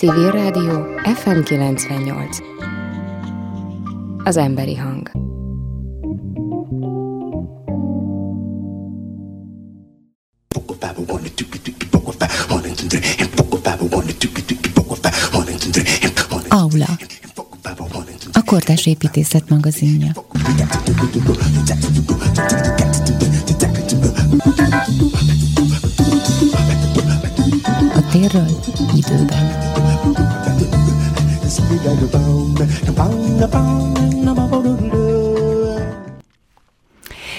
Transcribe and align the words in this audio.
Civil 0.00 0.30
Rádió 0.30 0.86
FM 1.14 1.40
98 1.42 2.38
Az 4.24 4.36
emberi 4.36 4.76
hang. 4.76 5.10
Aula. 16.48 16.98
A 18.32 18.42
Kortás 18.44 18.86
Építészet 18.86 19.48
magazinja. 19.48 20.10
A 27.94 28.08
térről 28.10 28.48
időben 28.94 29.60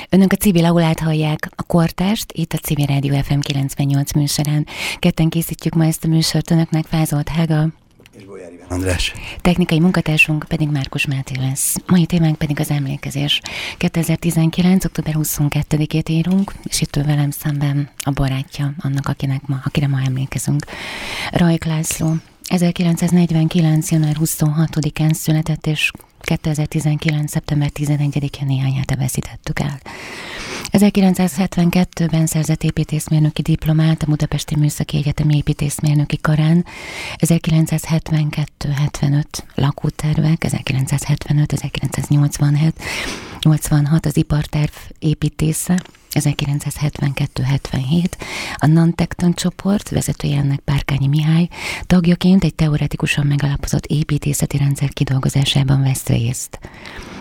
Önök 0.10 0.32
a 0.32 0.36
civil 0.36 0.66
aulát 0.66 1.00
hallják, 1.00 1.50
a 1.56 1.64
kortást, 1.64 2.32
itt 2.32 2.54
a 2.54 2.58
Civil 2.58 2.86
Rádió 2.86 3.22
FM 3.22 3.40
98 3.40 4.14
műsorán. 4.14 4.68
Ketten 5.00 5.30
készítjük 5.30 5.74
ma 5.74 5.86
ezt 5.86 6.04
a 6.04 6.08
műsort, 6.08 6.52
önöknek 6.52 6.86
Fázolt 6.86 7.30
Hága. 7.30 7.68
És 8.18 8.26
Bolyár 8.26 8.52
András. 8.70 9.14
Technikai 9.42 9.80
munkatársunk 9.80 10.46
pedig 10.48 10.70
Márkus 10.70 11.06
Máté 11.06 11.34
lesz. 11.40 11.76
Mai 11.88 12.06
témánk 12.06 12.38
pedig 12.38 12.60
az 12.60 12.70
emlékezés. 12.70 13.42
2019. 13.78 14.86
október 14.86 15.16
22-ét 15.18 16.10
írunk, 16.10 16.54
és 16.64 16.82
itt 16.82 16.96
ő 16.96 17.04
velem 17.04 17.32
szemben 17.32 17.90
a 17.98 18.12
barátja 18.12 18.74
annak, 18.80 19.08
akinek 19.08 19.48
ma, 19.48 19.62
akire 19.64 19.88
ma 19.88 20.02
emlékezünk. 20.06 20.66
Rajk 21.32 21.66
László, 21.66 22.16
1949. 22.52 23.92
január 23.92 24.16
26-án 24.20 25.14
született, 25.14 25.68
és 25.68 25.92
2019. 26.20 27.32
szeptember 27.32 27.70
11-én 27.74 28.46
néhány 28.46 28.74
hete 28.74 28.96
veszítettük 28.96 29.60
el. 29.60 29.80
1972-ben 30.72 32.26
szerzett 32.26 32.64
építészmérnöki 32.64 33.42
diplomát 33.42 34.04
a 34.04 34.06
Budapesti 34.06 34.56
Műszaki 34.56 34.98
Egyetem 34.98 35.30
építészmérnöki 35.30 36.18
karán, 36.22 36.66
1972-75 37.18 39.24
lakótervek, 39.56 40.46
1975-1987, 40.48 42.72
86 43.42 44.06
az 44.06 44.18
iparterv 44.18 44.74
építésze, 45.00 45.82
1972-77 46.14 48.06
a 48.56 48.66
Nantekton 48.66 49.34
csoport 49.34 49.90
vezetője 49.90 50.38
ennek 50.38 50.60
Párkányi 50.60 51.08
Mihály 51.08 51.48
tagjaként 51.86 52.44
egy 52.44 52.56
teoretikusan 52.56 53.28
megalapozott 53.28 53.86
építészeti 53.86 54.58
rendszer 54.58 54.90
kidolgozásában 54.90 55.82
vesz 55.82 56.06
részt. 56.06 56.60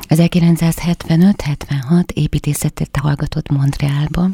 1975-76 0.09 2.11
építészetet 2.15 2.97
hallgatott 3.01 3.49
Montrealba, 3.49 4.29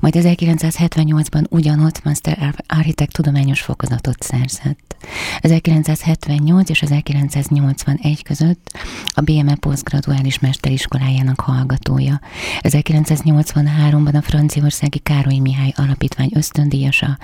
majd 0.00 0.14
1978-ban 0.18 1.50
ugyanott 1.50 2.04
Master 2.04 2.54
Architect 2.66 3.12
tudományos 3.12 3.60
fokozatot 3.60 4.22
szerzett. 4.22 4.96
1978 5.40 6.70
és 6.70 6.82
1981 6.82 8.22
között 8.22 8.78
a 9.06 9.20
BME 9.20 9.54
posztgraduális 9.54 10.38
mesteriskolájának 10.38 11.40
hallgatója. 11.40 12.20
1983-ban 12.60 14.14
a 14.14 14.22
franciaországi 14.22 14.98
Károly 14.98 15.38
Mihály 15.38 15.72
Alapítvány 15.76 16.30
ösztöndíjasa, 16.34 17.18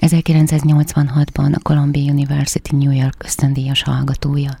1986-ban 0.00 1.54
a 1.54 1.58
Columbia 1.58 2.12
University 2.12 2.76
New 2.76 2.90
York 2.90 3.22
ösztöndíjas 3.24 3.82
hallgatója. 3.82 4.58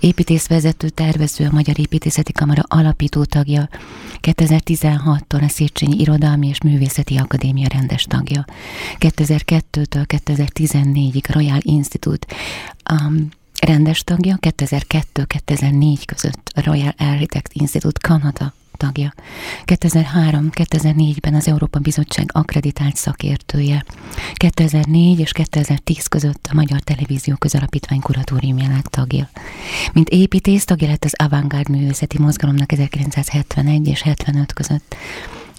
Építészvezető 0.00 0.88
tervező, 0.88 1.46
a 1.46 1.52
Magyar 1.52 1.78
Építészeti 1.78 2.32
Kamara 2.32 2.62
alapító 2.68 3.24
tagja, 3.24 3.68
2016-tól 4.20 5.44
a 5.44 5.48
Széchenyi 5.48 6.00
Irodalmi 6.34 6.48
és 6.48 6.72
Művészeti 6.72 7.16
Akadémia 7.16 7.66
rendes 7.68 8.04
tagja. 8.04 8.44
2002-től 8.98 10.04
2014-ig 10.08 11.24
Royal 11.28 11.58
Institute 11.60 12.26
um, 12.92 13.28
rendes 13.60 14.04
tagja, 14.04 14.38
2002-2004 14.40 16.02
között 16.06 16.50
a 16.54 16.62
Royal 16.64 16.94
Architect 16.98 17.52
Institute 17.52 18.08
Kanada 18.08 18.52
tagja. 18.76 19.14
2003-2004-ben 19.64 21.34
az 21.34 21.48
Európa 21.48 21.78
Bizottság 21.78 22.30
akreditált 22.32 22.96
szakértője. 22.96 23.84
2004 24.34 25.18
és 25.18 25.32
2010 25.32 26.06
között 26.06 26.48
a 26.50 26.54
Magyar 26.54 26.80
Televízió 26.80 27.34
Közalapítvány 27.36 28.00
kuratóriumjának 28.00 28.90
tagja. 28.90 29.28
Mint 29.92 30.08
építész 30.08 30.64
tagja 30.64 30.88
lett 30.88 31.04
az 31.04 31.14
Avantgárd 31.16 31.68
művészeti 31.68 32.18
mozgalomnak 32.18 32.72
1971 32.72 33.88
és 33.88 34.02
75 34.02 34.52
között. 34.52 34.96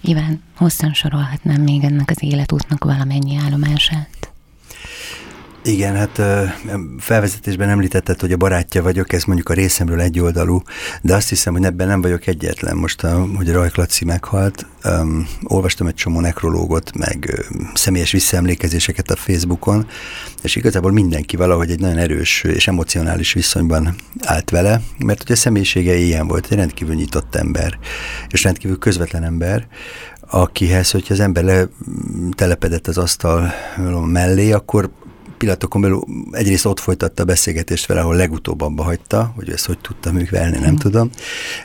Iván, 0.06 0.42
hosszan 0.56 0.94
sorolhatnám 0.94 1.62
még 1.62 1.84
ennek 1.84 2.10
az 2.10 2.22
életútnak 2.22 2.84
valamennyi 2.84 3.36
állomását. 3.36 4.32
Igen, 5.66 5.94
hát 5.94 6.20
felvezetésben 6.98 7.68
említetted, 7.68 8.20
hogy 8.20 8.32
a 8.32 8.36
barátja 8.36 8.82
vagyok, 8.82 9.12
ez 9.12 9.24
mondjuk 9.24 9.48
a 9.48 9.54
részemről 9.54 10.00
egyoldalú, 10.00 10.62
de 11.02 11.14
azt 11.14 11.28
hiszem, 11.28 11.52
hogy 11.52 11.64
ebben 11.64 11.86
nem 11.86 12.00
vagyok 12.00 12.26
egyetlen. 12.26 12.76
Most, 12.76 13.00
hogy 13.36 13.52
Rajk 13.52 13.76
Laci 13.76 14.04
meghalt, 14.04 14.66
um, 14.84 15.28
olvastam 15.42 15.86
egy 15.86 15.94
csomó 15.94 16.20
nekrológot, 16.20 16.96
meg 16.96 17.46
um, 17.52 17.70
személyes 17.74 18.12
visszaemlékezéseket 18.12 19.10
a 19.10 19.16
Facebookon, 19.16 19.86
és 20.42 20.56
igazából 20.56 20.92
mindenki 20.92 21.36
valahogy 21.36 21.70
egy 21.70 21.80
nagyon 21.80 21.98
erős 21.98 22.42
és 22.42 22.68
emocionális 22.68 23.32
viszonyban 23.32 23.94
állt 24.24 24.50
vele, 24.50 24.80
mert 24.98 25.22
hogy 25.22 25.32
a 25.32 25.36
személyisége 25.36 25.94
ilyen 25.94 26.26
volt, 26.26 26.46
egy 26.50 26.56
rendkívül 26.56 26.94
nyitott 26.94 27.34
ember, 27.34 27.78
és 28.28 28.42
rendkívül 28.42 28.78
közvetlen 28.78 29.24
ember, 29.24 29.66
akihez, 30.20 30.90
hogyha 30.90 31.14
az 31.14 31.20
ember 31.20 31.44
letelepedett 31.44 32.86
az 32.86 32.98
asztal 32.98 33.52
mellé, 34.06 34.52
akkor 34.52 34.90
pillanatokon 35.38 35.80
belül 35.80 36.04
egyrészt 36.30 36.66
ott 36.66 36.80
folytatta 36.80 37.22
a 37.22 37.26
beszélgetést 37.26 37.86
vele, 37.86 38.00
ahol 38.00 38.16
legutóbb 38.16 38.60
abba 38.60 38.82
hagyta, 38.82 39.32
hogy 39.34 39.50
ezt 39.50 39.66
hogy 39.66 39.78
tudta 39.78 40.12
művelni, 40.12 40.58
nem 40.58 40.72
mm. 40.72 40.76
tudom. 40.76 41.10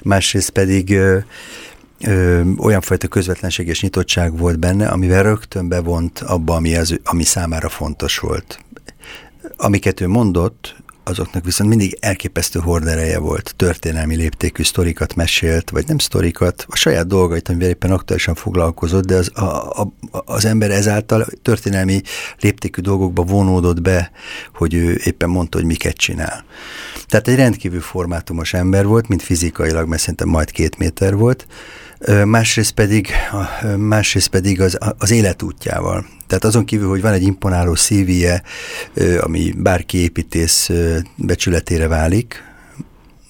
Másrészt 0.03 0.49
pedig 0.49 0.91
ö, 0.91 1.17
ö, 1.99 2.41
olyan 2.57 2.81
fajta 2.81 3.07
közvetlenség 3.07 3.67
és 3.67 3.81
nyitottság 3.81 4.37
volt 4.37 4.59
benne, 4.59 4.87
amivel 4.87 5.23
rögtön 5.23 5.67
bevont 5.67 6.19
abba, 6.19 6.55
ami, 6.55 6.75
az, 6.75 6.99
ami 7.03 7.23
számára 7.23 7.69
fontos 7.69 8.17
volt. 8.17 8.59
Amiket 9.57 10.01
ő 10.01 10.07
mondott, 10.07 10.75
azoknak 11.03 11.45
viszont 11.45 11.69
mindig 11.69 11.97
elképesztő 11.99 12.59
hordereje 12.59 13.19
volt, 13.19 13.53
történelmi 13.55 14.15
léptékű 14.15 14.63
sztorikat 14.63 15.15
mesélt, 15.15 15.69
vagy 15.69 15.87
nem 15.87 15.97
sztorikat, 15.97 16.65
a 16.67 16.75
saját 16.75 17.07
dolgait, 17.07 17.49
amivel 17.49 17.69
éppen 17.69 17.91
aktuálisan 17.91 18.35
foglalkozott, 18.35 19.05
de 19.05 19.15
az, 19.15 19.31
a, 19.37 19.81
a, 19.81 19.93
az 20.11 20.45
ember 20.45 20.71
ezáltal 20.71 21.25
történelmi 21.41 22.01
léptékű 22.39 22.81
dolgokba 22.81 23.23
vonódott 23.23 23.81
be, 23.81 24.11
hogy 24.53 24.73
ő 24.73 25.01
éppen 25.03 25.29
mondta, 25.29 25.57
hogy 25.57 25.67
miket 25.67 25.95
csinál. 25.95 26.45
Tehát 27.07 27.27
egy 27.27 27.35
rendkívül 27.35 27.81
formátumos 27.81 28.53
ember 28.53 28.85
volt, 28.85 29.07
mint 29.07 29.21
fizikailag, 29.21 29.87
mert 29.87 30.01
szerintem 30.01 30.27
majd 30.27 30.51
két 30.51 30.77
méter 30.77 31.15
volt, 31.15 31.47
másrészt 32.25 32.71
pedig, 32.71 33.09
másrészt 33.77 34.29
pedig 34.29 34.61
az, 34.61 34.77
az 34.97 35.11
életútjával. 35.11 36.05
Tehát 36.27 36.43
azon 36.43 36.65
kívül, 36.65 36.89
hogy 36.89 37.01
van 37.01 37.13
egy 37.13 37.23
imponáló 37.23 37.75
szívije, 37.75 38.43
ami 39.19 39.53
bárki 39.57 39.97
építész 39.97 40.69
becsületére 41.15 41.87
válik, 41.87 42.43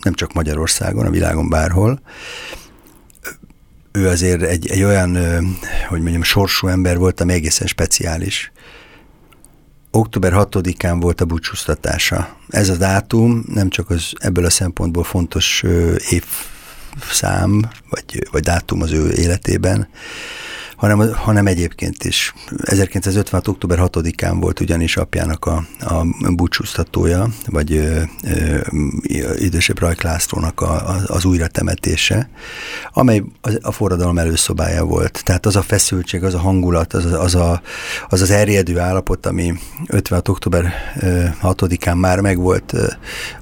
nem 0.01 0.13
csak 0.13 0.33
Magyarországon, 0.33 1.05
a 1.05 1.09
világon 1.09 1.49
bárhol, 1.49 2.01
ő 3.91 4.07
azért 4.07 4.41
egy, 4.41 4.67
egy 4.67 4.83
olyan, 4.83 5.17
hogy 5.87 6.01
mondjam, 6.01 6.23
sorsú 6.23 6.67
ember 6.67 6.97
volt, 6.97 7.21
ami 7.21 7.33
egészen 7.33 7.67
speciális. 7.67 8.51
Október 9.91 10.33
6-án 10.35 10.97
volt 10.99 11.21
a 11.21 11.25
búcsúztatása. 11.25 12.37
Ez 12.49 12.69
a 12.69 12.75
dátum 12.75 13.43
nem 13.47 13.69
csak 13.69 13.89
az 13.89 14.11
ebből 14.19 14.45
a 14.45 14.49
szempontból 14.49 15.03
fontos 15.03 15.63
évszám, 16.95 17.69
vagy, 17.89 18.27
vagy 18.31 18.41
dátum 18.41 18.81
az 18.81 18.91
ő 18.91 19.11
életében, 19.11 19.87
hanem, 20.81 21.13
hanem 21.13 21.47
egyébként 21.47 22.03
is. 22.03 22.33
1956. 22.63 23.47
október 23.47 23.79
6-án 23.81 24.37
volt 24.39 24.59
ugyanis 24.59 24.97
apjának 24.97 25.45
a, 25.45 25.63
a 25.79 26.05
búcsúztatója, 26.29 27.27
vagy 27.45 27.71
ö, 27.71 28.01
ö, 28.23 28.59
idősebb 29.35 29.79
Rajk 29.79 30.01
Lászlónak 30.01 30.61
a, 30.61 30.89
a, 30.89 31.01
az 31.07 31.25
újratemetése, 31.25 32.29
amely 32.93 33.23
az, 33.41 33.57
a 33.61 33.71
forradalom 33.71 34.17
előszobája 34.17 34.85
volt. 34.85 35.21
Tehát 35.23 35.45
az 35.45 35.55
a 35.55 35.61
feszültség, 35.61 36.23
az 36.23 36.33
a 36.33 36.39
hangulat, 36.39 36.93
az, 36.93 37.05
az, 37.05 37.35
a, 37.35 37.61
az, 38.09 38.21
az 38.21 38.29
erjedő 38.29 38.79
állapot, 38.79 39.25
ami 39.25 39.53
56. 39.87 40.27
október 40.27 40.73
6-án 41.41 41.99
már 41.99 42.19
megvolt 42.19 42.73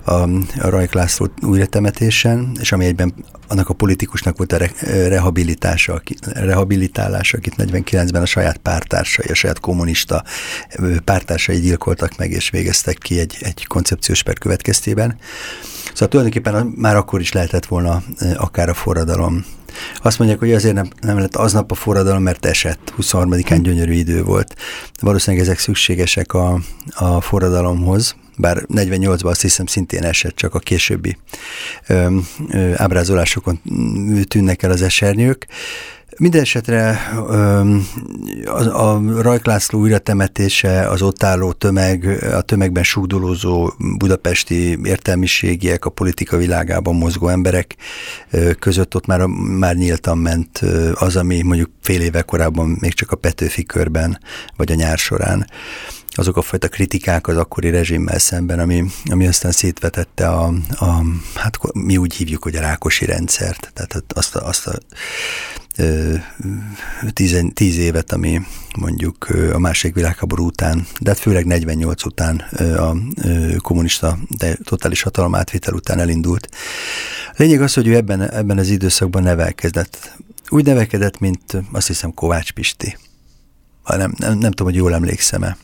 a, 0.03 0.11
a 0.59 0.69
Rajk 0.69 0.93
László 0.93 1.27
újratemetésen, 1.41 2.51
és 2.59 2.71
ami 2.71 2.85
egyben 2.85 3.13
annak 3.49 3.69
a 3.69 3.73
politikusnak 3.73 4.37
volt 4.37 4.51
a 4.51 4.57
re, 4.57 4.71
rehabilitása, 5.07 6.01
rehabilitálása, 6.33 7.37
akit 7.37 7.53
49-ben 7.57 8.21
a 8.21 8.25
saját 8.25 8.57
pártársai, 8.57 9.25
a 9.29 9.33
saját 9.33 9.59
kommunista 9.59 10.23
pártársai 11.03 11.59
gyilkoltak 11.59 12.17
meg, 12.17 12.31
és 12.31 12.49
végeztek 12.49 12.97
ki 12.97 13.19
egy, 13.19 13.37
egy 13.39 13.67
koncepciós 13.67 14.23
per 14.23 14.37
következtében. 14.37 15.17
Szóval 15.93 16.07
tulajdonképpen 16.07 16.73
már 16.75 16.95
akkor 16.95 17.19
is 17.19 17.31
lehetett 17.31 17.65
volna 17.65 18.03
akár 18.35 18.69
a 18.69 18.73
forradalom. 18.73 19.45
Azt 20.01 20.19
mondják, 20.19 20.39
hogy 20.39 20.53
azért 20.53 20.75
nem, 20.75 20.89
nem 21.01 21.19
lett 21.19 21.35
aznap 21.35 21.71
a 21.71 21.75
forradalom, 21.75 22.21
mert 22.23 22.45
esett. 22.45 22.93
23-án 23.01 23.59
gyönyörű 23.61 23.93
idő 23.93 24.23
volt. 24.23 24.55
Valószínűleg 25.01 25.45
ezek 25.45 25.59
szükségesek 25.59 26.33
a, 26.33 26.59
a 26.95 27.21
forradalomhoz, 27.21 28.15
bár 28.39 28.65
48-ban 28.73 29.29
azt 29.29 29.41
hiszem 29.41 29.65
szintén 29.65 30.03
esett, 30.03 30.35
csak 30.35 30.55
a 30.55 30.59
későbbi 30.59 31.17
ö, 31.87 32.17
ö, 32.49 32.71
ábrázolásokon 32.75 33.61
tűnnek 34.27 34.63
el 34.63 34.71
az 34.71 34.81
esernyők. 34.81 35.47
Minden 36.17 36.41
esetre 36.41 36.89
a, 38.45 38.91
a 38.93 39.21
Rajk 39.21 39.45
László 39.45 39.79
újratemetése, 39.79 40.87
az 40.87 41.01
ott 41.01 41.23
álló 41.23 41.51
tömeg, 41.51 42.05
a 42.33 42.41
tömegben 42.41 42.83
súgdolózó 42.83 43.73
budapesti 43.97 44.77
értelmiségiek, 44.83 45.85
a 45.85 45.89
politika 45.89 46.37
világában 46.37 46.95
mozgó 46.95 47.27
emberek 47.27 47.75
között 48.59 48.95
ott 48.95 49.05
már, 49.05 49.25
már 49.59 49.75
nyíltan 49.75 50.17
ment 50.17 50.57
az, 50.93 51.15
ami 51.15 51.41
mondjuk 51.41 51.69
fél 51.81 52.01
éve 52.01 52.21
korábban 52.21 52.77
még 52.79 52.93
csak 52.93 53.11
a 53.11 53.15
Petőfi 53.15 53.63
körben, 53.63 54.19
vagy 54.55 54.71
a 54.71 54.75
nyár 54.75 54.97
során 54.97 55.47
azok 56.19 56.37
a 56.37 56.41
fajta 56.41 56.67
kritikák 56.67 57.27
az 57.27 57.37
akkori 57.37 57.69
rezsimmel 57.69 58.19
szemben, 58.19 58.59
ami, 58.59 58.83
ami 59.05 59.27
aztán 59.27 59.51
szétvetette 59.51 60.27
a, 60.27 60.53
a, 60.69 61.03
hát 61.35 61.57
mi 61.73 61.97
úgy 61.97 62.13
hívjuk, 62.13 62.43
hogy 62.43 62.55
a 62.55 62.61
rákosi 62.61 63.05
rendszert, 63.05 63.71
tehát 63.73 64.03
azt 64.07 64.35
a, 64.35 64.47
azt 64.47 64.67
a 64.67 64.77
tíz, 67.13 67.45
tíz 67.53 67.77
évet, 67.77 68.11
ami 68.11 68.41
mondjuk 68.77 69.27
a 69.53 69.59
második 69.59 69.95
világháború 69.95 70.45
után, 70.45 70.87
de 70.99 71.09
hát 71.09 71.19
főleg 71.19 71.45
48 71.45 72.05
után 72.05 72.35
a 72.77 72.95
kommunista 73.57 74.17
de 74.37 74.57
totális 74.63 75.01
hatalom 75.01 75.35
átvétel 75.35 75.73
után 75.73 75.99
elindult. 75.99 76.49
Lényeg 77.35 77.61
az, 77.61 77.73
hogy 77.73 77.87
ő 77.87 77.95
ebben, 77.95 78.31
ebben 78.31 78.57
az 78.57 78.69
időszakban 78.69 79.23
nevelkedett. 79.23 80.17
Úgy 80.49 80.65
nevelkedett, 80.65 81.19
mint 81.19 81.57
azt 81.71 81.87
hiszem 81.87 82.13
Kovács 82.13 82.51
Pisti. 82.51 82.97
Nem, 83.85 84.13
nem, 84.17 84.37
nem 84.37 84.51
tudom, 84.51 84.67
hogy 84.67 84.75
jól 84.75 84.93
emlékszem-e. 84.93 85.57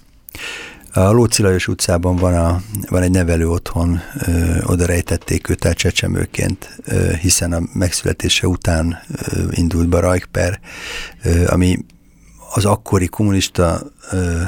A 0.93 1.11
Lóci 1.11 1.41
Lajos 1.41 1.67
utcában 1.67 2.15
van, 2.15 2.33
a, 2.33 2.61
van 2.89 3.01
egy 3.01 3.11
nevelő 3.11 3.49
otthon, 3.49 4.01
ö, 4.27 4.61
oda 4.63 4.85
rejtették 4.85 5.49
őt 5.49 5.65
el 5.65 5.73
csecsemőként, 5.73 6.77
ö, 6.85 7.13
hiszen 7.13 7.53
a 7.53 7.61
megszületése 7.73 8.47
után 8.47 8.99
ö, 9.11 9.41
indult 9.51 9.89
be 9.89 9.99
Rajkper, 9.99 10.59
ö, 11.23 11.47
ami 11.47 11.85
az 12.53 12.65
akkori 12.65 13.07
kommunista 13.07 13.81
ö, 14.11 14.41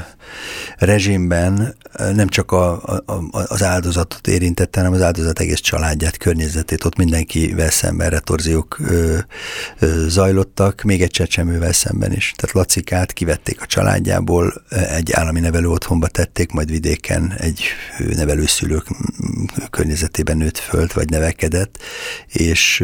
rezsimben 0.78 1.76
nem 2.14 2.28
csak 2.28 2.52
a, 2.52 2.84
a, 2.84 3.04
az 3.32 3.64
áldozatot 3.64 4.28
érintette, 4.28 4.80
hanem 4.80 4.94
az 4.94 5.02
áldozat 5.02 5.40
egész 5.40 5.60
családját, 5.60 6.18
környezetét, 6.18 6.84
ott 6.84 6.98
mindenkivel 6.98 7.70
szemben 7.70 8.10
retorziók 8.10 8.80
ö, 8.80 9.18
ö, 9.80 10.06
zajlottak, 10.08 10.82
még 10.82 11.02
egy 11.02 11.12
csecsemővel 11.12 11.74
szemben 11.74 12.14
is. 12.14 12.34
Tehát 12.36 12.56
Lacikát 12.56 13.14
kivették 13.14 13.62
a 13.62 13.66
családjából, 13.66 14.54
egy 14.70 15.12
állami 15.12 15.40
nevelő 15.40 15.70
otthonba 15.70 16.08
tették, 16.08 16.52
majd 16.52 16.70
vidéken 16.70 17.34
egy 17.38 17.64
nevelőszülők 17.98 18.86
környezetében 19.70 20.38
nőtt 20.38 20.58
föld, 20.58 20.94
vagy 20.94 21.10
nevekedett, 21.10 21.80
és 22.28 22.84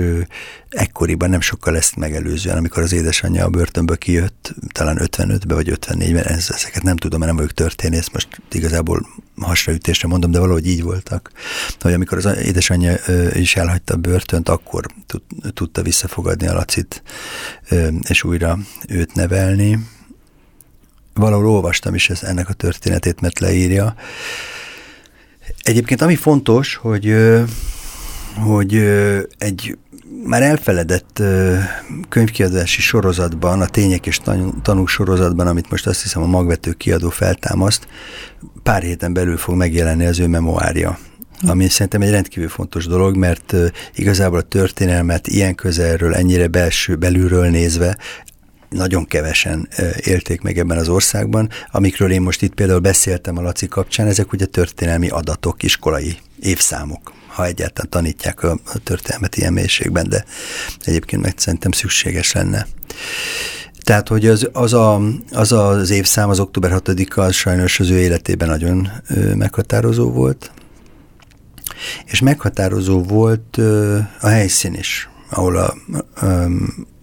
ekkoriban 0.70 1.30
nem 1.30 1.42
sokkal 1.42 1.76
ezt 1.76 1.96
megelőzően, 1.96 2.58
amikor 2.58 2.84
az 2.84 2.94
édesanyja 2.94 3.46
a 3.46 3.50
börtönből 3.50 3.98
kijött, 3.98 4.54
talán 4.72 4.98
55-ben 5.02 5.56
vagy 5.56 5.78
54-ben, 5.82 6.26
ez, 6.26 6.50
ezeket 6.64 6.84
nem 6.84 6.96
tudom, 6.96 7.20
mert 7.20 7.32
nem 7.32 7.42
vagyok 7.42 7.58
történész, 7.58 8.10
most 8.10 8.28
igazából 8.52 9.08
hasraütésre 9.38 10.08
mondom, 10.08 10.32
de 10.32 10.40
valahogy 10.40 10.68
így 10.68 10.84
voltak, 10.84 11.32
hogy 11.80 11.94
amikor 11.94 12.18
az 12.18 12.38
édesanyja 12.38 12.96
is 13.34 13.56
elhagyta 13.56 13.94
a 13.94 13.98
börtönt, 13.98 14.50
akkor 14.50 14.86
tudta 15.54 15.82
visszafogadni 15.82 16.48
a 16.48 16.54
Lacit, 16.54 17.04
és 18.08 18.24
újra 18.24 18.58
őt 18.88 19.14
nevelni. 19.14 19.80
Valahol 21.14 21.48
olvastam 21.48 21.96
is 21.96 22.10
ezt, 22.10 22.24
ennek 22.24 22.50
a 22.50 22.54
történetét, 22.54 23.22
mert 23.22 23.40
leírja. 23.40 23.96
Egyébként 25.62 26.02
ami 26.02 26.16
fontos, 26.16 26.76
hogy 26.76 27.16
hogy 28.36 28.76
egy 29.38 29.78
már 30.24 30.42
elfeledett 30.42 31.24
könyvkiadási 32.10 32.82
sorozatban, 32.82 33.62
a 33.62 33.68
Tények 33.68 34.06
és 34.06 34.20
Tanúk 34.62 34.88
sorozatban, 34.88 35.48
amit 35.48 35.70
most 35.70 35.88
azt 35.88 36.02
hiszem 36.02 36.22
a 36.22 36.26
magvető 36.26 36.72
kiadó 36.72 37.10
feltámaszt, 37.10 37.88
pár 38.64 38.82
héten 38.82 39.14
belül 39.14 39.38
fog 39.38 39.56
megjelenni 39.56 40.06
az 40.06 40.20
ő 40.20 40.28
memoárja 40.28 40.98
ami 41.48 41.70
szerintem 41.70 42.02
egy 42.02 42.10
rendkívül 42.10 42.50
fontos 42.50 42.88
dolog, 42.88 43.16
mert 43.16 43.56
igazából 43.96 44.38
a 44.38 44.42
történelmet 44.42 45.28
ilyen 45.28 45.56
közelről, 45.56 46.14
ennyire 46.14 46.48
belső, 46.48 46.96
belülről 46.96 47.50
nézve 47.50 47.98
nagyon 48.74 49.06
kevesen 49.06 49.68
élték 50.04 50.42
meg 50.42 50.58
ebben 50.58 50.78
az 50.78 50.90
országban. 50.90 51.50
Amikről 51.72 52.12
én 52.12 52.22
most 52.22 52.42
itt 52.42 52.54
például 52.54 52.80
beszéltem 52.80 53.38
a 53.38 53.42
Laci 53.42 53.68
kapcsán, 53.68 54.08
ezek 54.08 54.32
ugye 54.32 54.46
történelmi 54.46 55.10
adatok, 55.10 55.64
iskolai 55.64 56.18
évszámok 56.40 57.14
ha 57.34 57.46
egyáltalán 57.46 57.90
tanítják 57.90 58.44
a, 58.44 58.58
történelmet 58.84 59.36
ilyen 59.36 59.54
mélységben, 59.54 60.10
de 60.10 60.26
egyébként 60.84 61.22
meg 61.22 61.34
szerintem 61.36 61.72
szükséges 61.72 62.32
lenne. 62.32 62.68
Tehát, 63.82 64.08
hogy 64.08 64.28
az 64.28 64.50
az, 64.54 64.74
a, 64.74 65.02
az, 65.32 65.52
az 65.52 65.90
évszám, 65.90 66.30
az 66.30 66.40
október 66.40 66.72
6-a, 66.76 67.22
az 67.22 67.34
sajnos 67.34 67.80
az 67.80 67.90
ő 67.90 67.98
életében 67.98 68.48
nagyon 68.48 68.92
meghatározó 69.36 70.12
volt, 70.12 70.52
és 72.06 72.20
meghatározó 72.20 73.04
volt 73.04 73.58
a 74.20 74.28
helyszín 74.28 74.74
is, 74.74 75.10
ahol 75.30 75.58
a, 75.58 75.76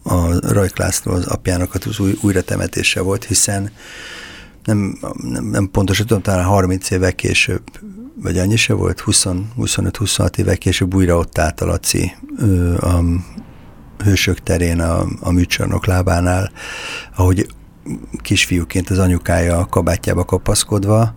a 0.02 0.52
Rajk 0.52 0.78
László 0.78 1.12
az 1.12 1.26
apjának 1.26 1.74
az 1.74 1.98
új, 1.98 2.18
újratemetése 2.22 3.00
volt, 3.00 3.24
hiszen 3.24 3.70
nem, 4.64 4.98
nem, 5.22 5.44
nem 5.44 5.70
pontosan 5.70 6.06
tudom, 6.06 6.22
talán 6.22 6.44
30 6.44 6.90
évvel 6.90 7.14
később 7.14 7.62
vagy 8.22 8.38
annyi 8.38 8.56
se 8.56 8.72
volt, 8.72 9.02
25-26 9.06 10.38
évek 10.38 10.58
később 10.58 10.94
újra 10.94 11.16
ott 11.16 11.38
állt 11.38 11.60
a 11.60 11.66
Laci 11.66 12.12
a 12.80 13.02
hősök 14.04 14.38
terén 14.38 14.80
a, 14.80 15.06
a 15.20 15.30
műcsarnok 15.30 15.86
lábánál, 15.86 16.52
ahogy 17.16 17.46
kisfiúként 18.22 18.90
az 18.90 18.98
anyukája 18.98 19.58
a 19.58 19.66
kabátjába 19.66 20.24
kapaszkodva, 20.24 21.14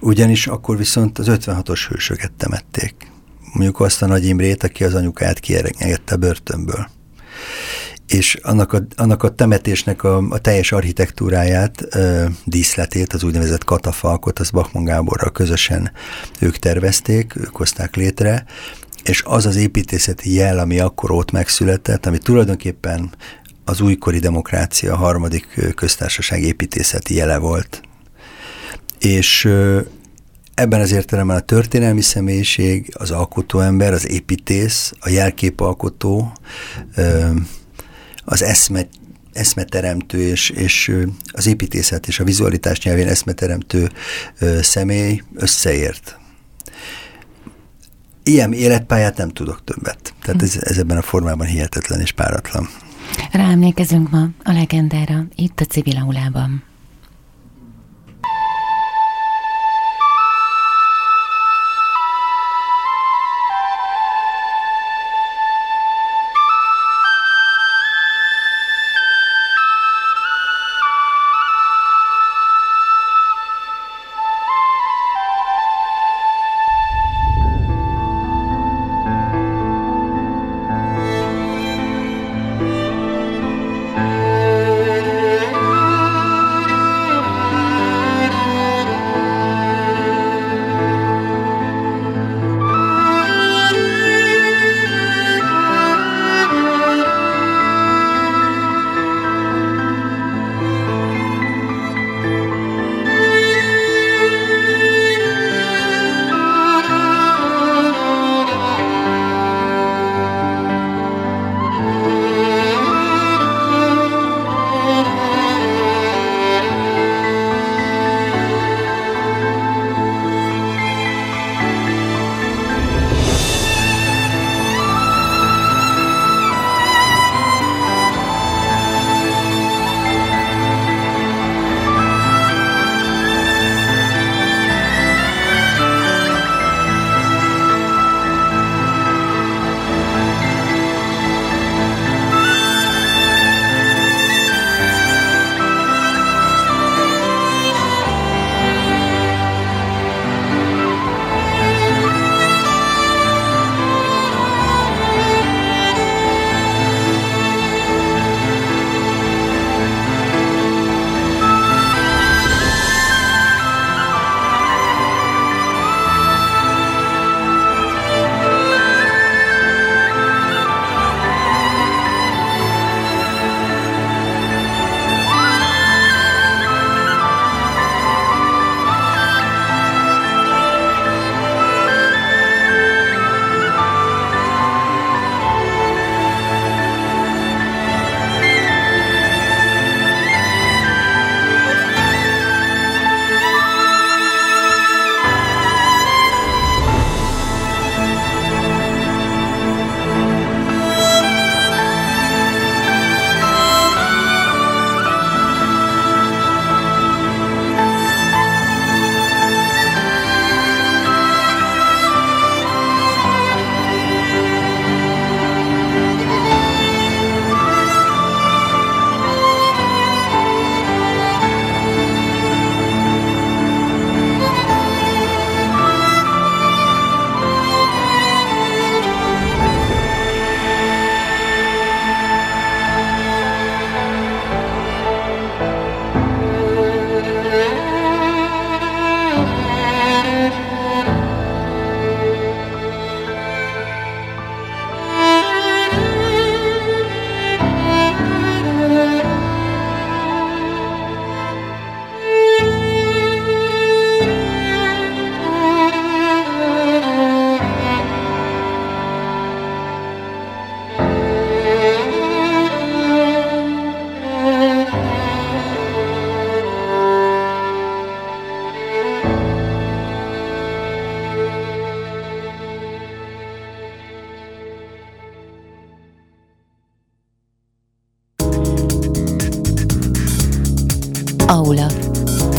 ugyanis 0.00 0.46
akkor 0.46 0.76
viszont 0.76 1.18
az 1.18 1.26
56-os 1.30 1.86
hősöket 1.88 2.32
temették. 2.32 3.12
Mondjuk 3.52 3.80
azt 3.80 4.02
a 4.02 4.06
Nagy 4.06 4.24
Imrét, 4.24 4.62
aki 4.62 4.84
az 4.84 4.94
anyukáját 4.94 5.38
kiengedte 5.38 6.16
börtönből 6.16 6.88
és 8.06 8.38
annak 8.42 8.72
a, 8.72 8.86
annak 8.96 9.22
a 9.22 9.34
temetésnek 9.34 10.04
a, 10.04 10.16
a 10.28 10.38
teljes 10.38 10.72
architektúráját, 10.72 11.86
ö, 11.90 12.24
díszletét, 12.44 13.12
az 13.12 13.22
úgynevezett 13.22 13.64
katafalkot, 13.64 14.38
az 14.38 14.50
Bachmann 14.50 14.84
Gáborral 14.84 15.32
közösen 15.32 15.92
ők 16.38 16.56
tervezték, 16.56 17.36
ők 17.36 17.56
hozták 17.56 17.96
létre, 17.96 18.44
és 19.04 19.22
az 19.26 19.46
az 19.46 19.56
építészeti 19.56 20.34
jel, 20.34 20.58
ami 20.58 20.78
akkor 20.78 21.10
ott 21.10 21.30
megszületett, 21.30 22.06
ami 22.06 22.18
tulajdonképpen 22.18 23.10
az 23.64 23.80
újkori 23.80 24.18
demokrácia 24.18 24.96
harmadik 24.96 25.72
köztársaság 25.74 26.42
építészeti 26.42 27.14
jele 27.14 27.38
volt. 27.38 27.80
És 28.98 29.48
ebben 30.58 30.80
az 30.80 30.92
értelemben 30.92 31.36
a 31.36 31.40
történelmi 31.40 32.00
személyiség, 32.00 32.90
az 32.92 33.10
alkotóember, 33.10 33.92
az 33.92 34.08
építész, 34.08 34.92
a 35.00 35.08
jelképalkotó, 35.08 36.32
az 38.24 38.42
eszme, 38.42 38.86
eszmeteremtő 39.32 40.18
és, 40.18 40.50
és 40.50 40.96
az 41.32 41.46
építészet 41.46 42.06
és 42.06 42.20
a 42.20 42.24
vizualitás 42.24 42.80
nyelvén 42.80 43.08
eszmeteremtő 43.08 43.90
személy 44.60 45.22
összeért. 45.34 46.18
Ilyen 48.22 48.52
életpályát 48.52 49.16
nem 49.16 49.28
tudok 49.28 49.64
többet. 49.64 50.14
Tehát 50.22 50.42
ez, 50.42 50.56
ez 50.60 50.78
ebben 50.78 50.96
a 50.96 51.02
formában 51.02 51.46
hihetetlen 51.46 52.00
és 52.00 52.12
páratlan. 52.12 52.68
Ráemlékezünk 53.32 54.10
ma 54.10 54.28
a 54.42 54.52
legendára 54.52 55.26
itt 55.34 55.60
a 55.60 55.64
civil 55.64 55.96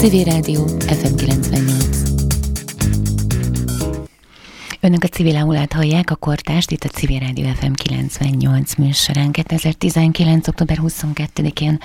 Civil 0.10 0.34
Rádió 0.34 0.68
FM 0.68 1.16
98. 1.16 1.98
Önök 4.80 5.04
a 5.04 5.08
Civil 5.08 5.36
Aulát 5.36 5.74
hallják, 5.74 6.10
a 6.10 6.16
kortást 6.16 6.72
itt 6.72 6.84
a 6.84 6.88
Civil 6.88 7.20
Rádió 7.20 7.46
FM 7.54 7.72
98 7.72 8.75
műsorán. 8.75 9.32
2019. 9.32 10.48
október 10.48 10.78
22-én 10.82 11.80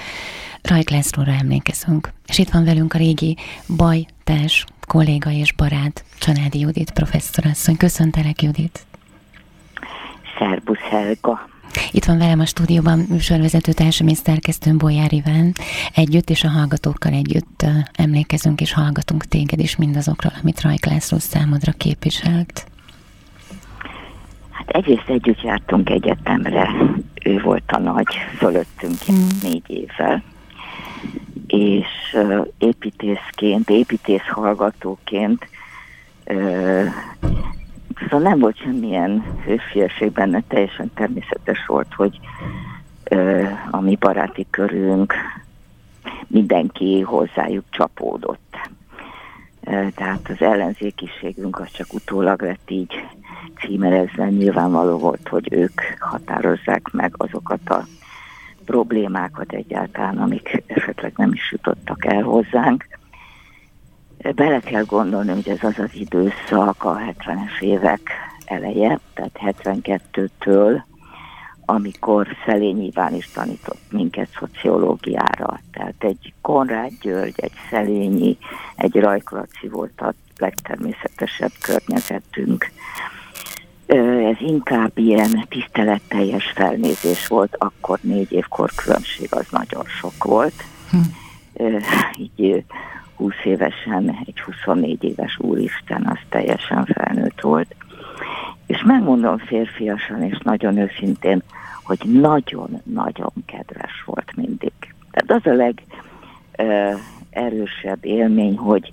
Rajk 0.62 0.90
Lászlóra 0.90 1.33
emlékezünk. 1.33 2.12
És 2.26 2.38
itt 2.38 2.50
van 2.50 2.64
velünk 2.64 2.95
a 2.95 2.99
régi 2.99 3.37
bajtárs, 3.76 4.64
kolléga 4.87 5.31
és 5.31 5.52
barát, 5.52 6.04
Csanádi 6.19 6.59
Judit 6.59 6.90
professzorasszony. 6.90 7.76
Köszöntelek, 7.76 8.43
Judit! 8.43 8.87
Szerbusz 10.38 10.78
Helga! 10.90 11.53
Itt 11.90 12.04
van 12.04 12.19
velem 12.19 12.40
a 12.40 12.47
stúdióban 12.47 13.07
műsorvezető 13.09 13.73
társam 13.73 14.09
és 14.09 14.16
szerkesztőm 14.16 14.78
Bolyár 14.78 15.12
Iván. 15.12 15.52
Együtt 15.95 16.31
és 16.31 16.45
a 16.45 16.49
hallgatókkal 16.49 17.12
együtt 17.12 17.66
emlékezünk 17.93 18.61
és 18.61 18.73
hallgatunk 18.73 19.25
téged 19.25 19.59
is 19.59 19.76
mindazokról, 19.76 20.33
amit 20.43 20.61
Rajk 20.61 20.85
László 20.85 21.19
számodra 21.19 21.73
képviselt. 21.73 22.66
Hát 24.50 24.69
egyrészt 24.69 25.09
együtt 25.09 25.43
jártunk 25.43 25.90
egyetemre, 25.90 26.71
ő 27.25 27.40
volt 27.40 27.71
a 27.73 27.78
nagy 27.78 28.14
fölöttünk 28.37 28.99
mm. 29.12 29.28
négy 29.43 29.62
évvel, 29.66 30.23
és 31.47 31.87
uh, 32.12 32.47
építészként, 32.59 33.71
építész 33.71 34.26
hallgatóként 34.26 35.49
uh, 36.26 36.85
szóval 37.98 38.20
nem 38.20 38.38
volt 38.38 38.56
semmilyen 38.56 39.24
hősiesség 39.44 40.12
benne, 40.12 40.42
teljesen 40.48 40.90
természetes 40.94 41.66
volt, 41.66 41.94
hogy 41.94 42.18
uh, 43.10 43.48
a 43.70 43.80
mi 43.80 43.96
baráti 43.96 44.46
körünk 44.50 45.14
mindenki 46.26 47.00
hozzájuk 47.00 47.64
csapódott. 47.70 48.56
Uh, 49.60 49.88
tehát 49.88 50.28
az 50.28 50.42
ellenzékiségünk 50.42 51.58
az 51.60 51.70
csak 51.70 51.92
utólag 51.92 52.42
lett 52.42 52.70
így 52.70 53.04
címerezve 53.60 54.28
nyilvánvaló 54.28 54.98
volt, 54.98 55.28
hogy 55.28 55.52
ők 55.52 55.80
határozzák 55.98 56.90
meg 56.92 57.14
azokat 57.16 57.68
a 57.68 57.86
problémákat 58.64 59.52
egyáltalán, 59.52 60.18
amik 60.18 60.62
esetleg 60.66 61.12
nem 61.16 61.32
is 61.32 61.52
jutottak 61.52 62.04
el 62.04 62.22
hozzánk. 62.22 62.86
Bele 64.35 64.61
kell 64.61 64.85
gondolni, 64.85 65.33
hogy 65.33 65.49
ez 65.49 65.62
az 65.62 65.78
az 65.78 65.90
időszak 65.93 66.85
a 66.85 66.99
70-es 66.99 67.61
évek 67.61 68.11
eleje, 68.45 69.00
tehát 69.14 69.61
72-től, 69.64 70.83
amikor 71.64 72.26
Szelényi 72.47 72.87
Iván 72.87 73.14
is 73.14 73.31
tanított 73.31 73.81
minket 73.90 74.28
szociológiára. 74.38 75.61
Tehát 75.73 75.95
egy 75.99 76.33
Konrád 76.40 76.93
György, 77.00 77.35
egy 77.37 77.52
Szelényi, 77.71 78.38
egy 78.76 78.95
Rajkolaci 78.95 79.69
volt 79.69 80.00
a 80.00 80.14
legtermészetesebb 80.38 81.52
környezetünk 81.61 82.71
ez 84.31 84.37
inkább 84.38 84.99
ilyen 84.99 85.47
tiszteletteljes 85.49 86.52
felnézés 86.54 87.26
volt, 87.26 87.57
akkor 87.59 87.99
négy 88.02 88.33
évkor 88.33 88.71
különbség 88.75 89.28
az 89.31 89.47
nagyon 89.50 89.85
sok 89.85 90.25
volt. 90.25 90.64
Hm. 90.90 90.99
Így 92.16 92.64
20 93.16 93.35
évesen 93.44 94.18
egy 94.26 94.40
24 94.40 95.04
éves 95.04 95.38
úristen, 95.38 96.06
az 96.06 96.18
teljesen 96.28 96.85
felnőtt 96.85 97.40
volt. 97.40 97.75
És 98.66 98.83
megmondom 98.83 99.38
férfiasan 99.38 100.23
és 100.23 100.38
nagyon 100.42 100.76
őszintén, 100.76 101.42
hogy 101.85 102.00
nagyon-nagyon 102.04 103.33
kedves 103.47 104.02
volt 104.06 104.33
mindig. 104.37 104.73
Tehát 105.11 105.42
az 105.42 105.52
a 105.52 105.73
legerősebb 106.56 108.04
élmény, 108.04 108.56
hogy 108.56 108.92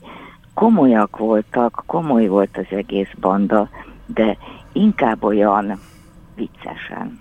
komolyak 0.53 1.17
voltak, 1.17 1.83
komoly 1.85 2.27
volt 2.27 2.57
az 2.57 2.77
egész 2.77 3.11
banda, 3.19 3.69
de 4.05 4.37
inkább 4.71 5.23
olyan 5.23 5.79
viccesen, 6.35 7.19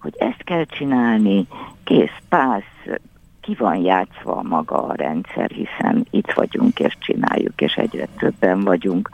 hogy 0.00 0.14
ezt 0.18 0.42
kell 0.44 0.64
csinálni, 0.64 1.46
kész, 1.84 2.18
pász, 2.28 2.98
ki 3.40 3.54
van 3.54 3.76
játszva 3.76 4.42
maga 4.42 4.82
a 4.82 4.94
rendszer, 4.94 5.50
hiszen 5.50 6.06
itt 6.10 6.32
vagyunk 6.32 6.80
és 6.80 6.96
csináljuk, 7.00 7.60
és 7.60 7.74
egyre 7.74 8.06
többen 8.18 8.60
vagyunk. 8.60 9.10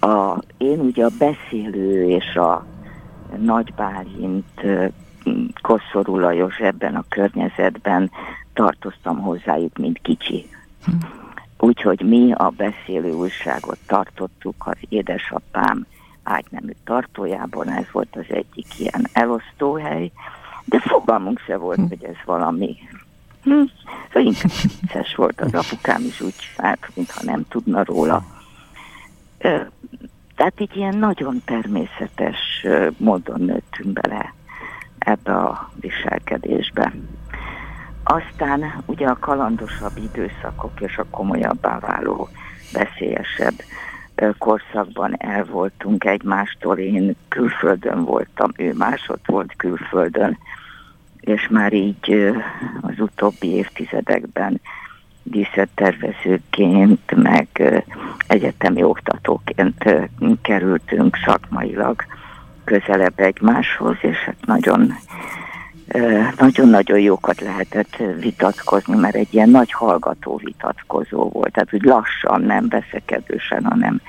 A, 0.00 0.38
én 0.56 0.78
ugye 0.78 1.04
a 1.04 1.10
beszélő 1.18 2.08
és 2.08 2.34
a 2.34 2.66
Nagy 3.36 3.74
Bálint, 3.74 4.62
Kosszorú 5.62 6.18
Lajos 6.18 6.56
ebben 6.58 6.94
a 6.94 7.04
környezetben 7.08 8.10
tartoztam 8.52 9.18
hozzájuk, 9.18 9.78
mint 9.78 9.98
kicsi. 10.02 10.48
Hm. 10.84 10.92
Úgyhogy 11.58 12.00
mi 12.00 12.32
a 12.32 12.52
beszélő 12.56 13.12
újságot 13.12 13.78
tartottuk, 13.86 14.54
az 14.58 14.76
édesapám 14.88 15.86
ágynemű 16.22 16.72
tartójában, 16.84 17.68
ez 17.68 17.86
volt 17.92 18.16
az 18.16 18.26
egyik 18.28 18.78
ilyen 18.78 19.06
elosztóhely, 19.12 20.10
de 20.64 20.80
fogalmunk 20.80 21.38
se 21.38 21.56
volt, 21.56 21.76
hm. 21.76 21.86
hogy 21.88 22.04
ez 22.04 22.16
valami 22.24 22.76
Hm, 23.48 23.62
szóval 24.12 24.32
vicces 24.62 25.14
volt 25.14 25.40
az 25.40 25.54
apukám 25.54 26.04
is 26.04 26.20
úgy 26.20 26.34
csinált, 26.36 26.90
mintha 26.94 27.20
nem 27.24 27.44
tudna 27.48 27.84
róla. 27.84 28.24
Tehát 30.36 30.60
így 30.60 30.76
ilyen 30.76 30.96
nagyon 30.96 31.42
természetes 31.44 32.66
módon 32.96 33.40
nőttünk 33.40 34.00
bele 34.00 34.34
ebbe 34.98 35.34
a 35.34 35.70
viselkedésbe. 35.80 36.92
Aztán 38.04 38.82
ugye 38.86 39.06
a 39.06 39.18
kalandosabb 39.18 39.96
időszakok 39.96 40.80
és 40.80 40.96
a 40.96 41.06
komolyabbá 41.10 41.78
váló, 41.78 42.28
veszélyesebb 42.72 43.54
korszakban 44.38 45.14
el 45.18 45.44
voltunk 45.44 46.04
egymástól. 46.04 46.78
Én 46.78 47.16
külföldön 47.28 48.04
voltam, 48.04 48.50
ő 48.56 48.72
másod 48.72 49.20
volt 49.26 49.56
külföldön, 49.56 50.38
és 51.28 51.48
már 51.48 51.72
így 51.72 52.32
az 52.80 52.94
utóbbi 52.98 53.48
évtizedekben 53.48 54.60
díszlettervezőként, 55.22 57.14
meg 57.14 57.48
egyetemi 58.26 58.82
oktatóként 58.82 59.84
kerültünk 60.42 61.16
szakmailag 61.24 62.04
közelebb 62.64 63.20
egymáshoz, 63.20 63.96
és 64.00 64.16
hát 64.16 64.46
nagyon 64.46 64.94
nagyon-nagyon 66.38 66.98
jókat 67.00 67.40
lehetett 67.40 67.96
vitatkozni, 68.20 68.96
mert 68.96 69.14
egy 69.14 69.34
ilyen 69.34 69.48
nagy 69.48 69.72
hallgató 69.72 70.40
vitatkozó 70.44 71.28
volt, 71.28 71.52
tehát 71.52 71.74
úgy 71.74 71.84
lassan, 71.84 72.40
nem 72.40 72.68
veszekedősen, 72.68 73.64
hanem 73.64 74.00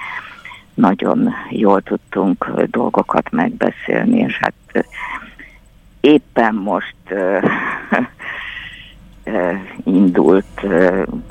nagyon 0.73 1.33
jól 1.49 1.81
tudtunk 1.81 2.51
dolgokat 2.65 3.31
megbeszélni, 3.31 4.19
és 4.19 4.37
hát 4.37 4.53
éppen 6.01 6.55
most 6.55 6.95
indult 9.83 10.65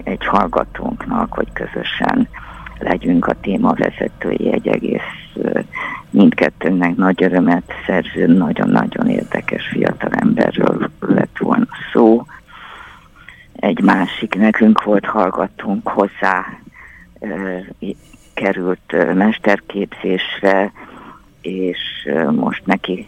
egy 0.05 0.25
hallgatónknak, 0.27 1.33
hogy 1.33 1.53
közösen 1.53 2.29
legyünk 2.79 3.27
a 3.27 3.41
témavezetői 3.41 4.53
egy 4.53 4.69
egész 4.69 5.37
mindkettőnknek 6.11 6.97
nagy 6.97 7.23
örömet 7.23 7.73
szerző, 7.87 8.27
nagyon-nagyon 8.27 9.09
érdekes 9.09 9.67
fiatal 9.67 10.13
emberről 10.13 10.91
lett 11.01 11.39
volna 11.39 11.67
szó. 11.93 12.25
Egy 13.53 13.81
másik 13.81 14.35
nekünk 14.35 14.83
volt 14.83 15.05
hallgatunk 15.05 15.89
hozzá, 15.89 16.45
került 18.35 19.15
mesterképzésre, 19.15 20.73
és 21.41 21.79
most 22.31 22.67
neki 22.67 23.07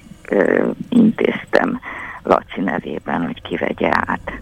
intéztem 0.88 1.80
Laci 2.22 2.60
nevében, 2.60 3.26
hogy 3.26 3.42
kivegye 3.42 3.90
át. 3.92 4.32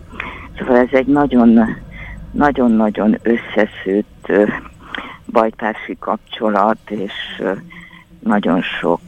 Szóval 0.59 0.77
ez 0.77 0.88
egy 0.92 1.07
nagyon 1.07 1.77
nagyon-nagyon 2.31 3.18
összeszűtt 3.22 4.33
bajtársi 5.27 5.96
kapcsolat, 6.01 6.90
és 6.90 7.42
nagyon 8.18 8.62
sok, 8.62 9.01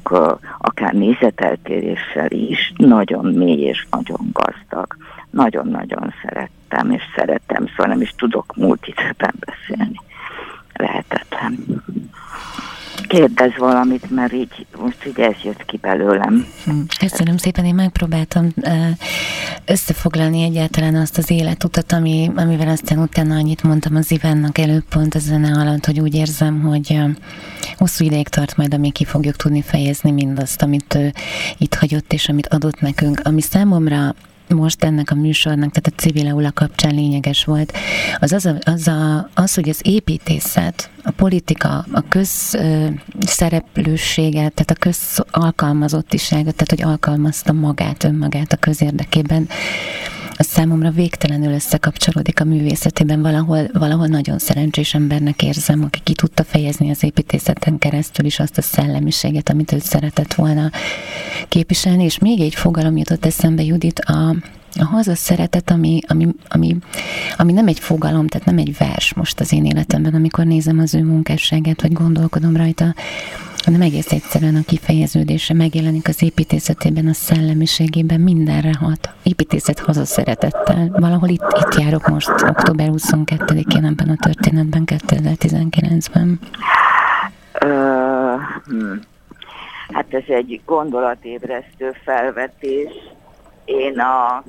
akár 0.58 0.92
nézeteltéréssel 0.92 2.30
is, 2.30 2.72
nagyon 2.76 3.24
mély 3.24 3.62
és 3.62 3.86
nagyon 3.90 4.30
gazdag. 4.32 4.96
Nagyon-nagyon 5.30 6.14
szerettem, 6.22 6.90
és 6.90 7.02
szeretem, 7.16 7.66
szóval 7.66 7.86
nem 7.86 8.00
is 8.00 8.14
tudok 8.16 8.56
múlt 8.56 8.86
időben 8.86 9.34
beszélni. 9.38 10.00
Lehetetlen 10.72 11.58
kérdez 13.08 13.50
valamit, 13.56 14.10
mert 14.10 14.32
így 14.32 14.66
most 14.80 15.06
így 15.06 15.20
ez 15.20 15.34
jött 15.44 15.64
ki 15.64 15.76
belőlem. 15.76 16.46
Hm, 16.64 16.80
köszönöm 16.98 17.36
szépen, 17.36 17.64
én 17.64 17.74
megpróbáltam 17.74 18.48
összefoglalni 19.64 20.42
egyáltalán 20.42 20.94
azt 20.94 21.18
az 21.18 21.30
életutat, 21.30 21.92
ami, 21.92 22.30
amivel 22.36 22.68
aztán 22.68 22.98
utána 22.98 23.34
annyit 23.34 23.62
mondtam 23.62 23.96
az 23.96 24.10
Ivánnak 24.10 24.58
előbb 24.58 24.84
pont 24.88 25.14
a 25.14 25.18
zene 25.18 25.58
alatt, 25.60 25.86
hogy 25.86 26.00
úgy 26.00 26.14
érzem, 26.14 26.60
hogy 26.60 26.98
hosszú 27.76 28.04
ideig 28.04 28.28
tart 28.28 28.56
majd, 28.56 28.74
amíg 28.74 28.92
ki 28.92 29.04
fogjuk 29.04 29.36
tudni 29.36 29.62
fejezni 29.62 30.10
mindazt, 30.10 30.62
amit 30.62 30.94
ő 30.94 31.12
itt 31.58 31.74
hagyott 31.74 32.12
és 32.12 32.28
amit 32.28 32.46
adott 32.46 32.80
nekünk, 32.80 33.20
ami 33.24 33.40
számomra 33.40 34.14
most 34.54 34.84
ennek 34.84 35.10
a 35.10 35.14
műsornak, 35.14 35.70
tehát 35.70 35.86
a 35.86 35.92
civil 36.02 36.26
aula 36.26 36.52
kapcsán 36.52 36.94
lényeges 36.94 37.44
volt, 37.44 37.72
az 38.18 38.32
az, 38.32 38.46
a, 38.46 38.54
az, 38.64 38.88
a, 38.88 39.30
az 39.34 39.54
hogy 39.54 39.68
az 39.68 39.80
építészet, 39.82 40.90
a 41.02 41.10
politika, 41.10 41.86
a 41.92 42.04
közszereplőséget, 42.08 44.54
tehát 44.54 44.70
a 44.70 44.74
közalkalmazottiságot, 44.74 46.54
tehát 46.54 46.70
hogy 46.70 46.82
alkalmazta 46.82 47.52
magát, 47.52 48.04
önmagát 48.04 48.52
a 48.52 48.56
közérdekében, 48.56 49.48
számomra 50.42 50.90
végtelenül 50.90 51.52
összekapcsolódik 51.52 52.40
a 52.40 52.44
művészetében. 52.44 53.22
Valahol, 53.22 53.68
valahol 53.72 54.06
nagyon 54.06 54.38
szerencsés 54.38 54.94
embernek 54.94 55.42
érzem, 55.42 55.84
aki 55.84 56.00
ki 56.02 56.12
tudta 56.12 56.44
fejezni 56.44 56.90
az 56.90 57.02
építészeten 57.04 57.78
keresztül 57.78 58.26
is 58.26 58.38
azt 58.38 58.58
a 58.58 58.62
szellemiséget, 58.62 59.48
amit 59.48 59.72
ő 59.72 59.78
szeretett 59.78 60.34
volna 60.34 60.70
képviselni. 61.48 62.04
És 62.04 62.18
még 62.18 62.40
egy 62.40 62.54
fogalom 62.54 62.96
jutott 62.96 63.24
eszembe, 63.24 63.62
Judit, 63.62 63.98
a, 63.98 64.34
a 64.78 64.84
haza 64.84 65.14
szeretet, 65.14 65.70
ami, 65.70 66.00
ami, 66.06 66.28
ami, 66.48 66.76
ami 67.36 67.52
nem 67.52 67.66
egy 67.66 67.78
fogalom, 67.78 68.26
tehát 68.26 68.46
nem 68.46 68.58
egy 68.58 68.76
vers 68.78 69.14
most 69.14 69.40
az 69.40 69.52
én 69.52 69.64
életemben, 69.64 70.14
amikor 70.14 70.44
nézem 70.44 70.78
az 70.78 70.94
ő 70.94 71.04
munkásságát, 71.04 71.82
vagy 71.82 71.92
gondolkodom 71.92 72.56
rajta, 72.56 72.94
hanem 73.64 73.80
egész 73.80 74.12
egyszerűen 74.12 74.54
a 74.54 74.64
kifejeződése 74.66 75.54
megjelenik 75.54 76.08
az 76.08 76.22
építészetében, 76.22 77.06
a 77.06 77.12
szellemiségében, 77.12 78.20
mindenre 78.20 78.72
hat. 78.80 79.10
Építészet 79.22 79.78
hazaszeretettel. 79.78 80.88
Valahol 80.92 81.28
itt, 81.28 81.58
itt 81.60 81.74
járok 81.80 82.06
most, 82.08 82.28
október 82.28 82.88
22-én 82.92 83.84
ebben 83.84 84.08
a 84.08 84.16
történetben, 84.16 84.82
2019-ben. 84.86 86.40
Uh, 87.64 88.40
hmm. 88.64 89.00
Hát 89.92 90.14
ez 90.14 90.24
egy 90.26 90.60
gondolatébresztő 90.64 91.92
felvetés. 92.04 92.92
Én 93.64 93.98
a 93.98 94.44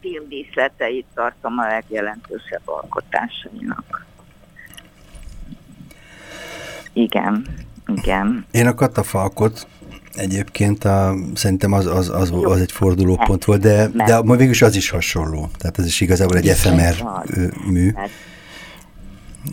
film 0.00 0.28
díszleteit 0.28 1.06
tartom 1.14 1.58
a 1.58 1.66
legjelentősebb 1.66 2.62
alkotásainak. 2.64 4.06
Igen. 6.92 7.46
Igen. 7.96 8.46
Én 8.50 8.66
a 8.66 8.74
katafalkot 8.74 9.66
egyébként 10.14 10.84
a, 10.84 11.14
szerintem 11.34 11.72
az, 11.72 11.86
az, 11.86 12.08
az, 12.08 12.32
az 12.42 12.60
egy 12.60 12.72
fordulópont 12.72 13.44
volt, 13.44 13.60
de, 13.60 13.86
de 13.88 14.22
ma 14.22 14.36
végülis 14.36 14.62
az 14.62 14.76
is 14.76 14.90
hasonló. 14.90 15.48
Tehát 15.58 15.78
ez 15.78 15.86
is 15.86 16.00
igazából 16.00 16.36
egy 16.36 16.48
FMR 16.48 16.94
mű. 17.66 17.92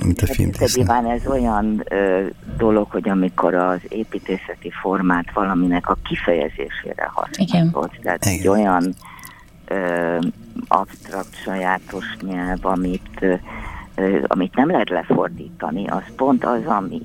mint 0.05 0.21
a 0.21 0.25
film 0.25 0.49
Nyilván 0.73 1.05
ez 1.05 1.27
olyan 1.27 1.83
ö, 1.89 2.25
dolog, 2.57 2.91
hogy 2.91 3.09
amikor 3.09 3.53
az 3.53 3.79
építészeti 3.89 4.71
formát 4.81 5.33
valaminek 5.33 5.89
a 5.89 5.97
kifejezésére 6.03 7.11
használod, 7.13 7.91
tehát 8.01 8.25
Igen. 8.25 8.39
egy 8.39 8.47
olyan 8.47 8.93
ö, 9.67 10.17
absztrakt, 10.67 11.35
sajátos 11.43 12.05
nyelv, 12.21 12.65
amit, 12.65 13.39
ö, 13.95 14.19
amit 14.27 14.55
nem 14.55 14.69
lehet 14.71 14.89
lefordítani, 14.89 15.87
az 15.87 16.03
pont 16.15 16.45
az, 16.45 16.65
ami 16.65 17.01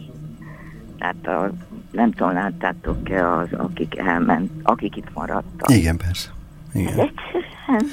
tehát 0.98 1.26
a, 1.26 1.52
nem 1.90 2.12
tudom, 2.12 2.33
láttátok-e 2.33 3.31
az, 3.33 3.48
akik 3.52 3.98
elment, 3.98 4.50
akik 4.62 4.96
itt 4.96 5.14
maradtak. 5.14 5.70
Igen, 5.70 5.96
persze. 5.96 6.31
Igen. 6.74 6.98
Ez 6.98 6.98
egyszerűen... 6.98 7.90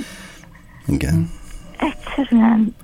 Igen. 0.86 1.30
Egyszerűen 1.78 2.76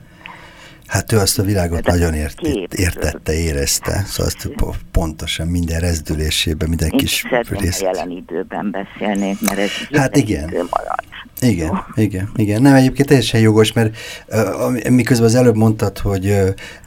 Hát 0.88 1.12
ő 1.12 1.18
azt 1.18 1.40
a 1.40 1.44
világot 1.44 1.82
De 1.82 1.92
nagyon 1.92 2.14
ért, 2.14 2.42
értette, 2.76 3.34
érezte, 3.34 4.04
szóval 4.08 4.26
azt 4.26 4.50
pontosan 4.92 5.48
minden 5.48 5.80
rezdülésében, 5.80 6.70
minden 6.70 6.90
Én 6.90 6.98
kis 6.98 7.26
részt. 7.50 7.82
jelen 7.82 8.10
időben 8.10 8.72
beszélnék, 8.72 9.42
mert 9.42 9.60
ez 9.60 9.70
hát 9.92 10.18
igen. 10.18 10.48
idő 10.48 10.64
marad. 10.70 11.04
Igen, 11.42 11.68
Jó. 11.68 12.04
igen, 12.04 12.30
igen. 12.36 12.62
Nem, 12.62 12.74
egyébként 12.76 13.08
teljesen 13.08 13.40
jogos, 13.40 13.74
mert 13.74 13.98
uh, 14.28 14.90
miközben 14.90 15.28
az 15.28 15.36
előbb 15.36 15.56
mondtad, 15.56 15.98
hogy, 15.98 16.26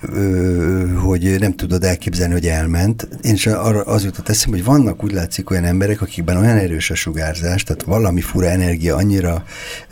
uh, 0.02 0.94
hogy 0.94 1.36
nem 1.38 1.54
tudod 1.54 1.84
elképzelni, 1.84 2.32
hogy 2.32 2.46
elment, 2.46 3.08
én 3.22 3.32
is 3.32 3.46
arra 3.46 3.82
az 3.82 4.04
jutott 4.04 4.28
eszembe, 4.28 4.56
hogy 4.56 4.66
vannak 4.66 5.04
úgy 5.04 5.12
látszik 5.12 5.50
olyan 5.50 5.64
emberek, 5.64 6.00
akikben 6.00 6.36
olyan 6.36 6.56
erős 6.56 6.90
a 6.90 6.94
sugárzás, 6.94 7.62
tehát 7.62 7.82
valami 7.82 8.20
fura 8.20 8.46
energia 8.46 8.96
annyira 8.96 9.44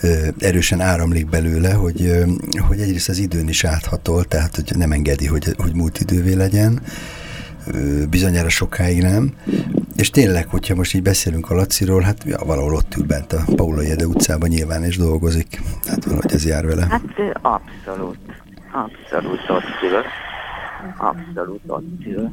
uh, 0.02 0.10
erősen 0.38 0.80
áramlik 0.80 1.28
belőle, 1.28 1.72
hogy, 1.72 2.24
hogy 2.58 2.80
egyrészt 2.80 3.08
az 3.08 3.18
időn 3.18 3.48
is 3.48 3.64
áthatol, 3.96 4.24
tehát 4.24 4.54
hogy 4.54 4.76
nem 4.76 4.92
engedi, 4.92 5.26
hogy, 5.26 5.54
hogy 5.56 5.74
múlt 5.74 6.00
idővé 6.00 6.32
legyen, 6.32 6.80
bizonyára 8.10 8.48
sokáig 8.48 9.02
nem. 9.02 9.32
És 9.96 10.10
tényleg, 10.10 10.48
hogyha 10.48 10.74
most 10.74 10.94
így 10.94 11.02
beszélünk 11.02 11.50
a 11.50 11.54
Laciról, 11.54 12.00
hát 12.00 12.24
ja, 12.24 12.38
valahol 12.46 12.74
ott 12.74 12.96
ül 12.96 13.04
bent 13.06 13.32
a 13.32 13.42
Paula 13.56 13.82
Jede 13.82 14.06
utcában 14.06 14.48
nyilván 14.48 14.84
és 14.84 14.96
dolgozik. 14.96 15.62
Hát 15.86 16.04
valahogy 16.04 16.32
ez 16.32 16.46
jár 16.46 16.66
vele. 16.66 16.86
Hát 16.90 17.02
abszolút. 17.42 18.18
Abszolút 18.72 19.40
ott 19.48 19.82
ül. 19.82 20.02
Abszolút 20.98 21.60
ott 21.66 22.06
ül. 22.06 22.32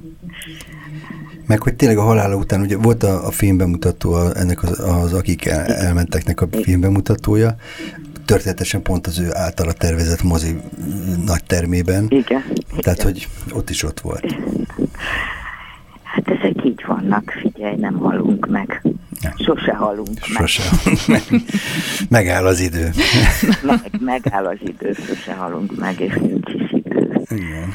Meg 1.47 1.61
hogy 1.61 1.75
tényleg 1.75 1.97
a 1.97 2.03
halála 2.03 2.35
után, 2.35 2.61
ugye 2.61 2.77
volt 2.77 3.03
a, 3.03 3.27
a 3.27 3.31
filmbemutató, 3.31 4.13
a, 4.13 4.37
ennek 4.37 4.63
az, 4.63 4.79
az 4.79 5.13
akik 5.13 5.45
el, 5.45 5.65
elmenteknek 5.65 6.41
a 6.41 6.47
filmbemutatója, 6.51 7.55
történetesen 8.25 8.81
pont 8.81 9.07
az 9.07 9.19
ő 9.19 9.29
általa 9.33 9.73
tervezett 9.73 10.23
mozi 10.23 10.57
nagy 11.25 11.43
termében. 11.43 12.05
Igen. 12.09 12.43
Tehát, 12.77 12.99
igen. 12.99 13.11
hogy 13.11 13.27
ott 13.51 13.69
is 13.69 13.83
ott 13.83 13.99
volt. 13.99 14.35
Hát 16.03 16.29
ezek 16.29 16.65
így 16.65 16.83
vannak, 16.87 17.31
figyelj, 17.41 17.75
nem 17.75 17.97
halunk 17.97 18.47
meg. 18.47 18.81
Sose 19.37 19.73
halunk 19.75 20.17
sose 20.21 20.63
meg. 21.07 21.21
megáll 22.09 22.45
az 22.45 22.59
idő. 22.59 22.89
meg, 23.61 23.91
megáll 23.99 24.45
az 24.45 24.57
idő, 24.65 24.93
sose 25.07 25.33
halunk 25.33 25.79
meg, 25.79 25.99
és 25.99 26.13
nincs 26.13 26.53
is 26.53 26.71
idő. 26.71 27.21
Igen. 27.29 27.73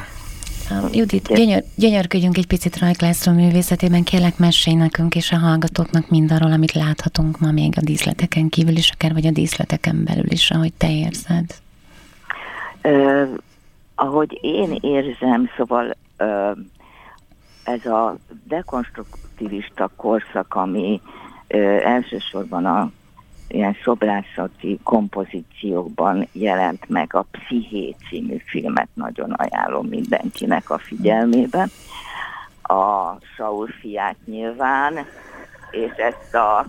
Judit, 0.91 1.27
gyönyör, 1.27 1.63
gyönyörködjünk 1.75 2.37
egy 2.37 2.47
picit 2.47 2.77
Rajk 2.77 3.01
László 3.01 3.33
művészetében, 3.33 4.03
kérlek 4.03 4.37
mesélj 4.37 4.75
nekünk 4.75 5.15
és 5.15 5.31
a 5.31 5.37
hallgatóknak 5.37 6.09
mindarról, 6.09 6.51
amit 6.51 6.73
láthatunk 6.73 7.39
ma 7.39 7.51
még 7.51 7.73
a 7.77 7.81
díszleteken 7.81 8.49
kívül 8.49 8.75
is, 8.75 8.91
akár 8.91 9.13
vagy 9.13 9.25
a 9.25 9.31
díszleteken 9.31 10.03
belül 10.03 10.31
is, 10.31 10.51
ahogy 10.51 10.73
te 10.73 10.91
érzed. 10.91 11.45
Uh, 12.83 13.29
ahogy 13.95 14.39
én 14.41 14.77
érzem, 14.81 15.49
szóval 15.57 15.95
uh, 16.19 16.57
ez 17.63 17.85
a 17.85 18.17
dekonstruktivista 18.47 19.91
korszak, 19.95 20.55
ami 20.55 21.01
uh, 21.47 21.59
elsősorban 21.85 22.65
a 22.65 22.91
ilyen 23.51 23.77
szobrászati 23.83 24.79
kompozíciókban 24.83 26.27
jelent 26.31 26.89
meg 26.89 27.13
a 27.13 27.25
Psziché 27.31 27.95
című 28.09 28.41
filmet, 28.45 28.87
nagyon 28.93 29.31
ajánlom 29.31 29.87
mindenkinek 29.87 30.69
a 30.69 30.77
figyelmébe. 30.77 31.67
A 32.61 33.13
Saul 33.35 33.67
fiát 33.79 34.15
nyilván, 34.25 34.93
és 35.71 35.91
ezt 35.91 36.35
a 36.35 36.65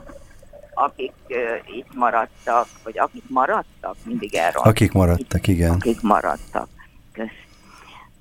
akik 0.74 1.12
uh, 1.28 1.76
itt 1.76 1.94
maradtak, 1.94 2.66
vagy 2.84 2.98
akik 2.98 3.24
maradtak, 3.28 3.96
mindig 4.04 4.34
erről. 4.34 4.62
Akik 4.62 4.92
maradtak, 4.92 5.46
igen. 5.46 5.70
Akik 5.70 6.00
maradtak. 6.00 6.68
Kösz. 7.12 7.28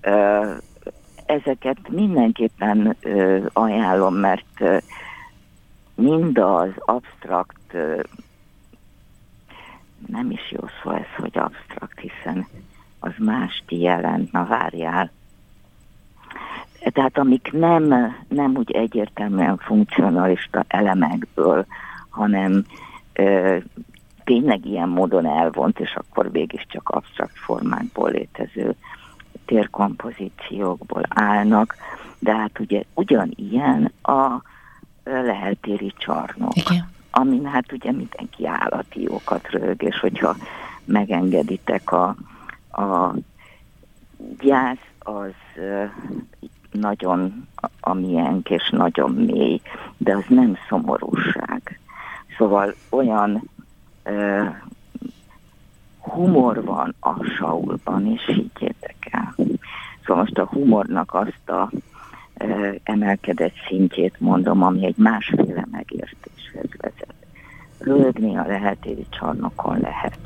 Uh, 0.04 0.58
ezeket 1.26 1.78
mindenképpen 1.90 2.98
uh, 3.04 3.46
ajánlom, 3.54 4.16
mert 4.16 4.60
uh, 4.60 4.78
mind 5.96 6.38
az 6.38 6.70
absztrakt 6.76 7.74
nem 10.08 10.32
is 10.32 10.52
jó 10.52 10.60
szó 10.84 10.92
ez, 10.92 11.16
hogy 11.18 11.38
absztrakt, 11.38 12.00
hiszen 12.00 12.48
az 13.00 13.12
mást 13.18 13.64
jelent, 13.68 14.32
na 14.32 14.46
várjál. 14.46 15.12
Tehát 16.80 17.18
amik 17.18 17.52
nem, 17.52 18.16
nem 18.28 18.56
úgy 18.56 18.72
egyértelműen 18.72 19.58
funkcionalista 19.58 20.66
elemekből, 20.68 21.66
hanem 22.10 22.66
ö, 23.14 23.58
tényleg 24.24 24.66
ilyen 24.66 24.90
módon 24.90 25.26
elvont, 25.26 25.80
és 25.80 25.96
akkor 25.96 26.32
csak 26.68 26.90
absztrakt 26.90 27.38
formákból 27.38 28.12
létező 28.12 28.76
térkompozíciókból 29.46 31.04
állnak, 31.10 31.76
de 32.20 32.36
hát 32.36 32.60
ugye 32.60 32.84
ugyanilyen 32.94 33.92
a 34.02 34.42
leheltéri 35.04 35.94
csarnok. 35.98 36.56
Igen 36.56 36.98
amin 37.12 37.46
hát 37.46 37.72
ugye 37.72 37.92
mindenki 37.92 38.48
állati 38.48 39.02
jókat 39.02 39.50
rög, 39.50 39.84
és 39.84 40.00
hogyha 40.00 40.36
megengeditek 40.86 41.92
a, 41.92 42.16
a 42.72 43.14
gyász, 44.40 44.88
az 45.00 45.34
nagyon 46.72 47.48
amilyénk 47.80 48.50
és 48.50 48.70
nagyon 48.70 49.12
mély, 49.12 49.62
de 49.98 50.16
az 50.16 50.24
nem 50.28 50.58
szomorúság. 50.70 51.80
Szóval 52.38 52.74
olyan 52.90 53.50
uh, 54.06 54.56
humor 56.00 56.64
van 56.64 56.96
a 57.00 57.24
Saulban, 57.24 58.06
és 58.08 58.26
higgyétek 58.26 59.08
el. 59.12 59.36
Szóval 60.06 60.24
most 60.24 60.38
a 60.38 60.46
humornak 60.46 61.14
azt 61.14 61.50
a 61.50 61.70
emelkedett 62.84 63.54
szintjét 63.68 64.20
mondom, 64.20 64.64
ami 64.64 64.86
egy 64.86 64.98
másféle 64.98 65.68
megértéshez 65.72 66.70
vezet. 66.78 67.14
rögni 67.78 68.38
a 68.38 68.46
lehetéri 68.48 69.06
csarnokon 69.10 69.80
lehet. 69.80 70.20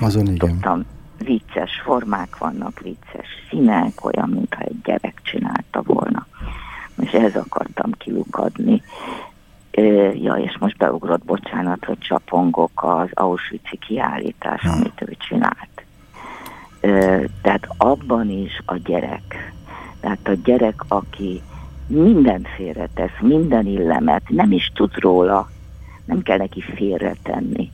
Azon 0.00 0.26
igen. 0.26 0.36
Tudtam, 0.36 0.84
vicces 1.18 1.80
formák 1.84 2.38
vannak, 2.38 2.80
vicces 2.80 3.26
színek, 3.50 4.04
olyan, 4.04 4.28
mintha 4.28 4.60
egy 4.60 4.80
gyerek 4.82 5.20
csinálta 5.22 5.82
volna. 5.82 6.26
És 7.00 7.10
ehhez 7.12 7.36
akartam 7.36 7.92
kilukadni. 7.92 8.82
Ja, 10.14 10.34
és 10.34 10.58
most 10.58 10.76
beugrott, 10.76 11.24
bocsánat, 11.24 11.84
hogy 11.84 11.98
csapongok 11.98 12.70
az 12.74 13.08
Auschwitz-i 13.12 13.76
kiállítás, 13.76 14.60
hmm. 14.60 14.72
amit 14.72 15.02
ő 15.06 15.16
csinált. 15.18 15.84
Tehát 17.42 17.68
abban 17.76 18.30
is 18.30 18.62
a 18.64 18.76
gyerek, 18.76 19.52
tehát 20.00 20.28
a 20.28 20.32
gyerek, 20.44 20.84
aki 20.88 21.42
mindent 21.88 22.48
félretesz, 22.56 23.20
minden 23.20 23.66
illemet, 23.66 24.22
nem 24.28 24.52
is 24.52 24.72
tud 24.74 24.98
róla, 24.98 25.50
nem 26.04 26.22
kell 26.22 26.36
neki 26.36 26.60
félretenni. 26.60 27.70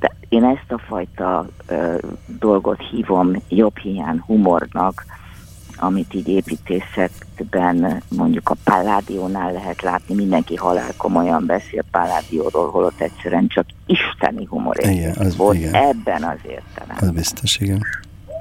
De 0.00 0.14
én 0.28 0.44
ezt 0.44 0.72
a 0.72 0.78
fajta 0.78 1.46
ö, 1.66 1.96
dolgot 2.38 2.80
hívom 2.90 3.42
jobb 3.48 3.78
hiány 3.78 4.18
humornak, 4.26 5.04
amit 5.76 6.14
így 6.14 6.28
építészetben 6.28 8.02
mondjuk 8.08 8.48
a 8.48 8.56
Palládiónál 8.64 9.52
lehet 9.52 9.82
látni, 9.82 10.14
mindenki 10.14 10.56
halál 10.56 10.90
komolyan 10.96 11.46
beszél 11.46 11.84
Palládióról, 11.90 12.70
holott 12.70 13.00
egyszerűen 13.00 13.46
csak 13.46 13.66
isteni 13.86 14.44
humor 14.44 14.76
igen, 14.80 15.16
az, 15.18 15.36
volt 15.36 15.56
igen. 15.56 15.74
ebben 15.74 16.22
az 16.22 16.38
értelemben. 16.48 17.08
Az 17.08 17.10
biztos, 17.10 17.58
igen. 17.58 17.82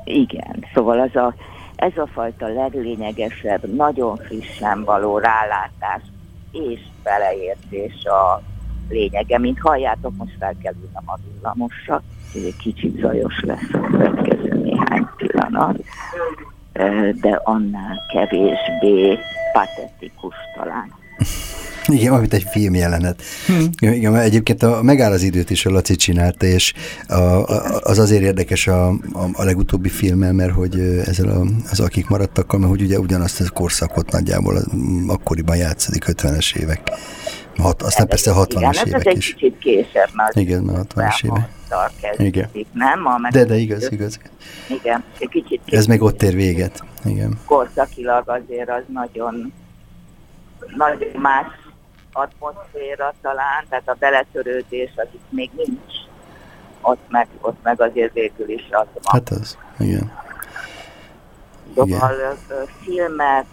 Igen, 0.03 0.65
szóval 0.73 0.99
az 0.99 1.15
a, 1.15 1.33
ez 1.81 1.97
a 1.97 2.07
fajta 2.07 2.47
leglényegesebb, 2.47 3.75
nagyon 3.75 4.15
frissen 4.15 4.83
való 4.83 5.17
rálátás 5.17 6.01
és 6.51 6.79
beleértés 7.03 8.05
a 8.05 8.41
lényege, 8.89 9.39
mint 9.39 9.59
halljátok, 9.59 10.15
most 10.17 10.35
fel 10.39 10.55
kell 10.63 10.73
ülnem 10.73 11.03
a 11.05 11.17
villamosra, 11.23 12.01
egy 12.33 12.55
kicsit 12.57 12.99
zajos 12.99 13.39
lesz 13.39 13.73
a 13.73 13.79
következő 13.79 14.53
néhány 14.53 15.07
pillanat, 15.15 15.83
de 17.21 17.41
annál 17.43 18.05
kevésbé 18.13 19.19
patetikus 19.53 20.35
talán. 20.55 20.93
Igen, 21.87 22.13
amit 22.13 22.33
egy 22.33 22.45
filmjelenet. 22.51 23.21
Hm. 23.45 23.87
Igen, 23.91 24.15
egyébként 24.15 24.63
a 24.63 24.81
Megáll 24.81 25.11
az 25.11 25.21
időt 25.21 25.49
is 25.49 25.65
a 25.65 25.69
Laci 25.69 25.95
csinálta, 25.95 26.45
és 26.45 26.73
a, 27.07 27.13
a, 27.13 27.79
az 27.81 27.99
azért 27.99 28.21
érdekes 28.21 28.67
a, 28.67 28.87
a, 28.89 29.29
a 29.33 29.43
legutóbbi 29.43 29.89
filmmel, 29.89 30.33
mert 30.33 30.53
hogy 30.53 30.79
ezzel 30.79 31.29
a, 31.29 31.45
az 31.69 31.79
akik 31.79 32.07
maradtak, 32.07 32.51
mert 32.51 32.69
hogy 32.69 32.81
ugye 32.81 32.99
ugyanazt 32.99 33.41
a 33.41 33.49
korszakot 33.49 34.11
nagyjából 34.11 34.61
akkoriban 35.07 35.55
játszódik 35.55 36.05
50-es 36.07 36.55
évek. 36.55 36.81
Hat, 37.57 37.81
aztán 37.81 38.07
persze 38.07 38.31
60-as 38.35 38.55
igen, 38.57 38.87
évek 38.87 38.99
ez 38.99 39.05
egy 39.05 39.17
is. 39.17 39.33
kicsit 39.33 39.57
később, 39.57 40.09
mert 40.13 40.35
Igen, 40.35 40.63
mert 40.63 40.93
60-as 40.95 41.25
évek. 41.25 41.49
Igen. 42.17 42.49
Nem? 42.73 43.05
A 43.05 43.29
de, 43.31 43.45
de 43.45 43.55
igaz, 43.55 43.91
igaz. 43.91 44.19
Igen, 44.67 45.03
egy 45.19 45.29
kicsit 45.29 45.61
Ez 45.65 45.85
meg 45.85 46.01
ott 46.01 46.23
ér 46.23 46.35
véget. 46.35 46.83
Igen. 47.05 47.39
Korszakilag 47.45 48.29
azért 48.29 48.69
az 48.69 48.83
nagyon, 48.93 49.53
nagyon 50.77 50.99
más 51.21 51.45
atmoszféra 52.13 53.13
talán, 53.21 53.65
tehát 53.69 53.89
a 53.89 53.95
beletörődés 53.99 54.91
az 54.95 55.07
itt 55.11 55.31
még 55.31 55.49
nincs. 55.55 55.93
Ott 56.81 57.09
meg, 57.09 57.27
ott 57.41 57.63
meg 57.63 57.81
azért 57.81 58.13
végül 58.13 58.49
is 58.49 58.67
az 58.69 58.87
van. 58.93 59.03
Hát 59.03 59.29
az, 59.29 59.57
igen. 59.79 60.11
Szóval 61.75 62.13
igen. 62.13 62.67
filmek, 62.83 63.45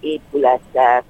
épületek, 0.00 1.04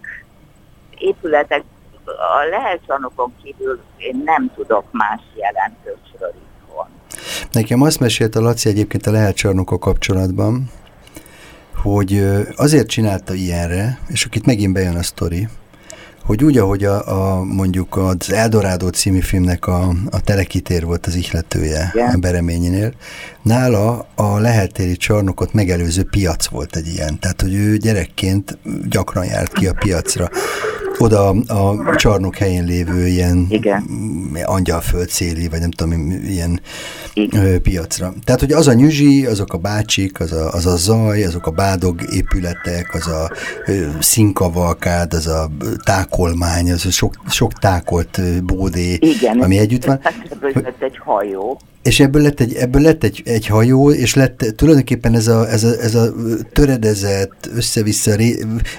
épületek, 0.99 1.65
a 2.05 2.49
lehelcsarnokon 2.51 3.35
kívül 3.43 3.81
én 3.97 4.23
nem 4.25 4.53
tudok 4.55 4.85
más 4.91 5.21
jelentősről 5.35 6.35
itthon. 6.35 6.87
Nekem 7.53 7.83
azt 7.83 8.01
mesélt 8.01 8.35
a 8.35 8.41
Laci 8.41 8.69
egyébként 8.69 9.07
a 9.07 9.11
lehelcsarnokok 9.11 9.81
kapcsolatban, 9.81 10.71
hogy 11.83 12.25
azért 12.57 12.89
csinálta 12.89 13.35
ilyenre, 13.35 13.99
és 14.09 14.25
akit 14.25 14.47
megint 14.47 14.73
bejön 14.73 14.97
a 14.97 15.03
sztori, 15.03 15.49
hogy 16.31 16.45
úgy, 16.45 16.59
ahogy 16.59 16.85
a, 16.85 17.39
a 17.39 17.45
mondjuk 17.45 17.97
az 17.97 18.33
Eldorado 18.33 18.89
című 18.89 19.21
filmnek 19.21 19.67
a, 19.67 19.95
a 20.11 20.21
telekitér 20.21 20.85
volt 20.85 21.07
az 21.07 21.15
ihletője 21.15 21.91
yeah. 21.95 22.15
a 22.15 22.19
Bereményinél, 22.19 22.93
nála 23.43 24.07
a 24.15 24.39
lehetéri 24.39 24.97
csarnokot 24.97 25.53
megelőző 25.53 26.03
piac 26.03 26.47
volt 26.47 26.77
egy 26.77 26.87
ilyen. 26.87 27.19
Tehát, 27.19 27.41
hogy 27.41 27.55
ő 27.55 27.77
gyerekként 27.77 28.59
gyakran 28.89 29.25
járt 29.25 29.53
ki 29.53 29.67
a 29.67 29.73
piacra 29.73 30.31
oda 31.01 31.29
a 31.29 31.97
csarnok 31.97 32.37
helyén 32.37 32.65
lévő 32.65 33.07
ilyen 33.07 33.47
Igen. 33.49 33.85
angyalföldszéli, 34.45 35.49
vagy 35.49 35.61
nem 35.61 35.71
tudom, 35.71 36.11
ilyen 36.11 36.61
Igen. 37.15 37.63
piacra. 37.63 38.13
Tehát, 38.25 38.41
hogy 38.41 38.53
az 38.53 38.69
a 38.69 38.73
nyüzsi, 38.73 39.27
azok 39.27 39.53
a 39.53 39.59
bácsik, 39.59 40.21
az 40.21 40.33
a, 40.33 40.53
az 40.53 40.67
a 40.67 40.77
zaj, 40.77 41.25
azok 41.25 41.47
a 41.47 41.51
bádog 41.51 42.01
épületek, 42.13 42.95
az 42.95 43.07
a 43.07 43.31
színkavalkád, 44.01 45.13
az 45.13 45.27
a 45.27 45.51
tákolmány, 45.85 46.73
az 46.73 46.87
a 46.87 46.91
sok, 46.91 47.15
sok 47.29 47.53
tákolt 47.53 48.45
bódé, 48.45 48.99
Igen, 49.01 49.41
ami 49.41 49.59
együtt 49.59 49.85
van. 49.85 50.01
Igen, 50.43 50.75
egy 50.79 50.99
hajó. 50.99 51.61
És 51.83 52.01
ebből 52.01 52.23
lett 52.23 52.41
egy, 52.41 52.55
ebből 52.55 52.83
lett 52.83 53.05
egy, 53.05 53.23
egy 53.25 53.47
hajó, 53.47 53.91
és 53.91 54.15
lett 54.15 54.53
tulajdonképpen 54.57 55.15
ez 55.15 55.27
a, 55.29 55.51
ez 55.51 55.65
a, 55.65 55.81
ez 55.81 55.95
a 55.95 56.13
töredezett, 56.53 57.51
össze-vissza, 57.55 58.17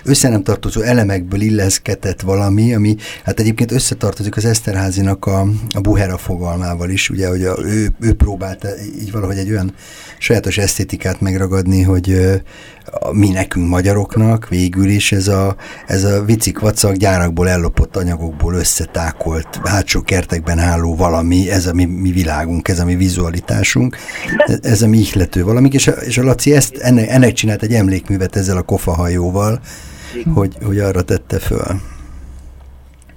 össze 0.04 0.30
nem 0.30 0.44
tartozó 0.44 0.82
elemekből 0.82 1.42
illeszkedett 1.42 2.22
valami, 2.22 2.74
ami 2.74 2.96
hát 3.24 3.40
egyébként 3.40 3.72
összetartozik 3.72 4.38
az 4.38 4.46
Eszterházinak 4.46 5.26
a, 5.26 5.48
a 5.70 5.80
Buhera 5.80 6.18
fogalmával 6.18 6.90
is, 6.90 7.10
ugye, 7.10 7.28
hogy 7.28 7.44
a, 7.44 7.58
ő, 7.64 7.92
ő 8.00 8.14
próbálta 8.14 8.68
így 9.02 9.12
valahogy 9.12 9.38
egy 9.38 9.52
olyan 9.52 9.74
sajátos 10.18 10.58
esztétikát 10.58 11.22
megragadni, 11.22 11.82
hogy 11.82 12.42
mi 13.12 13.30
nekünk 13.30 13.70
magyaroknak 13.70 14.48
végül 14.48 14.90
is 14.90 15.12
ez 15.12 15.28
a, 15.28 15.56
ez 15.88 16.04
a 16.04 16.24
vicik 16.24 16.60
vacak 16.60 16.96
gyárakból 16.96 17.50
ellopott 17.50 17.98
anyagokból 17.98 18.54
összetákolt 18.54 19.60
hátsó 19.64 20.02
kertekben 20.02 20.60
álló 20.60 20.96
valami, 20.96 21.50
ez 21.52 21.66
a 21.66 21.74
mi, 21.74 21.86
mi 21.86 22.12
világunk, 22.12 22.68
ez 22.68 22.80
a 22.80 22.86
mi 22.86 22.91
vizualitásunk, 22.96 23.98
ez 24.62 24.82
a 24.82 24.88
mi 24.88 24.98
ihlető 24.98 25.44
valamik, 25.44 25.74
és 25.74 25.88
a, 25.88 25.92
és 25.92 26.18
a 26.18 26.24
Laci 26.24 26.56
ezt, 26.56 26.78
ennek, 26.78 27.10
ennek 27.10 27.34
csinált 27.34 27.64
egy 27.64 27.74
emlékművet 27.74 28.36
ezzel 28.36 28.58
a 28.58 28.62
kofahajóval, 28.62 29.60
hogy, 30.34 30.58
hogy 30.66 30.80
arra 30.80 31.02
tette 31.02 31.40
föl. 31.40 31.80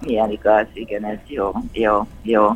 Milyen 0.00 0.30
igaz, 0.30 0.66
igen, 0.72 1.04
ez 1.04 1.18
jó, 1.26 1.52
jó, 1.72 2.06
jó. 2.22 2.48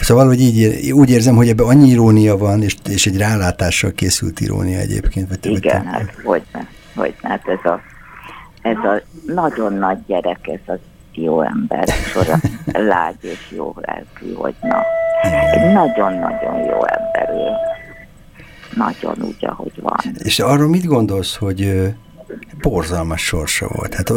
Szóval, 0.00 0.26
hogy 0.26 0.40
így, 0.40 0.90
úgy 0.92 1.10
érzem, 1.10 1.36
hogy 1.36 1.48
ebben 1.48 1.66
annyi 1.66 1.88
irónia 1.88 2.36
van, 2.36 2.62
és, 2.62 2.76
és 2.88 3.06
egy 3.06 3.16
rálátással 3.16 3.92
készült 3.92 4.40
irónia 4.40 4.78
egyébként. 4.78 5.28
Vagy 5.28 5.38
igen, 5.56 5.82
vagy 5.82 5.92
hát 5.92 6.14
hogyne, 6.24 6.68
hogyne, 6.94 7.28
hát 7.28 7.48
ez 7.48 7.70
a, 7.70 7.80
ez 8.62 8.76
a 8.76 9.02
nagyon 9.32 9.72
nagy 9.72 9.98
gyerek, 10.06 10.48
ez 10.48 10.60
az 10.66 10.78
jó 11.12 11.42
ember, 11.42 11.88
sora, 11.88 12.36
lágy 12.92 13.16
és 13.20 13.52
jó 13.56 13.74
lelkű, 13.80 14.32
hogy 14.34 14.54
na, 14.60 14.82
nagyon-nagyon 15.72 16.56
jó 16.56 16.86
ember 16.86 17.30
ő. 17.30 17.50
Nagyon 18.76 19.16
úgy, 19.22 19.46
ahogy 19.46 19.80
van. 19.80 19.98
És 20.18 20.38
arról 20.38 20.68
mit 20.68 20.84
gondolsz, 20.84 21.36
hogy 21.36 21.92
borzalmas 22.62 23.22
sorsa 23.24 23.68
volt. 23.72 23.94
Hát 23.94 24.10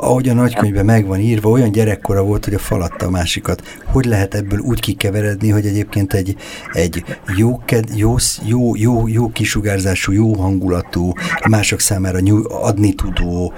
ahogy 0.00 0.28
a 0.28 0.34
nagykönyvben 0.34 0.84
meg 0.84 1.06
van 1.06 1.18
írva, 1.18 1.50
olyan 1.50 1.72
gyerekkora 1.72 2.22
volt, 2.22 2.44
hogy 2.44 2.54
a 2.54 2.58
falatta 2.58 3.06
a 3.06 3.10
másikat. 3.10 3.62
Hogy 3.84 4.04
lehet 4.04 4.34
ebből 4.34 4.58
úgy 4.58 4.80
kikeveredni, 4.80 5.50
hogy 5.50 5.66
egyébként 5.66 6.12
egy, 6.12 6.36
egy 6.72 7.04
jó, 7.36 7.62
jó, 7.94 8.16
jó, 8.44 8.76
jó, 8.76 9.08
jó 9.08 9.28
kisugárzású, 9.28 10.12
jó 10.12 10.34
hangulatú, 10.34 11.12
mások 11.48 11.80
számára 11.80 12.18
adni 12.48 12.94
tudó, 12.94 13.52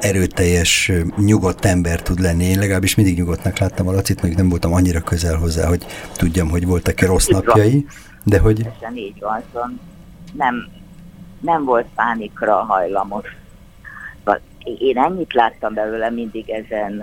erőteljes, 0.00 0.92
nyugodt 1.16 1.64
ember 1.64 2.02
tud 2.02 2.20
lenni. 2.20 2.44
Én 2.44 2.58
legalábbis 2.58 2.94
mindig 2.94 3.16
nyugodtnak 3.16 3.58
láttam 3.58 3.88
a 3.88 3.92
Lacit, 3.92 4.22
még 4.22 4.34
nem 4.34 4.48
voltam 4.48 4.72
annyira 4.72 5.00
közel 5.00 5.36
hozzá, 5.36 5.68
hogy 5.68 5.86
tudjam, 6.16 6.50
hogy 6.50 6.66
voltak-e 6.66 7.06
rossz 7.06 7.26
napjai, 7.26 7.86
de 8.24 8.38
hogy... 8.38 8.58
így 8.94 9.20
van, 9.20 9.42
szóval 9.52 9.72
nem, 10.32 10.68
nem 11.40 11.64
volt 11.64 11.86
pánikra 11.94 12.54
hajlamos. 12.54 13.38
Én 14.78 14.98
ennyit 14.98 15.32
láttam 15.32 15.74
belőle, 15.74 16.10
mindig 16.10 16.50
ezen 16.50 17.02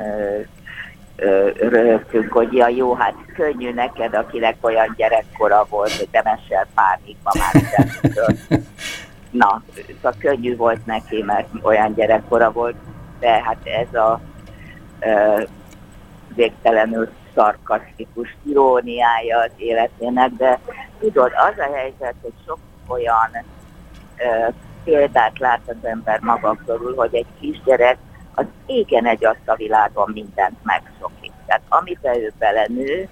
röhögtünk, 1.60 2.32
hogy 2.32 2.54
ja 2.54 2.68
jó, 2.68 2.94
hát 2.94 3.16
könnyű 3.36 3.74
neked, 3.74 4.14
akinek 4.14 4.56
olyan 4.62 4.94
gyerekkora 4.98 5.66
volt, 5.70 5.92
hogy 5.92 6.08
nem 6.12 6.26
esel 6.26 6.68
pánikba 6.74 7.32
már 7.40 7.64
Na, 9.32 9.62
szóval 9.96 10.14
könnyű 10.20 10.56
volt 10.56 10.86
neki, 10.86 11.24
mert 11.24 11.48
olyan 11.62 11.94
gyerekkora 11.94 12.52
volt, 12.52 12.76
de 13.20 13.44
hát 13.44 13.58
ez 13.64 14.00
a 14.00 14.20
ö, 15.00 15.44
végtelenül 16.36 17.10
szarkasztikus 17.36 18.36
iróniája 18.44 19.40
az 19.40 19.52
életének, 19.56 20.32
de 20.32 20.60
tudod, 21.00 21.32
az 21.36 21.58
a 21.58 21.76
helyzet, 21.76 22.16
hogy 22.22 22.34
sok 22.46 22.60
olyan 22.88 23.30
példát 24.84 25.40
lát 25.40 25.62
az 25.66 25.76
ember 25.82 26.20
maga 26.20 26.58
körül, 26.66 26.96
hogy 26.96 27.16
egy 27.16 27.26
kisgyerek 27.40 27.98
az 28.34 28.46
égen 28.66 29.06
egy 29.06 29.26
azt 29.26 29.42
a 29.46 29.56
világon 29.56 30.12
mindent 30.14 30.58
megszokik. 30.64 31.32
Tehát 31.46 31.62
amiben 31.70 32.16
ő 32.16 32.34
belenő, 32.38 33.10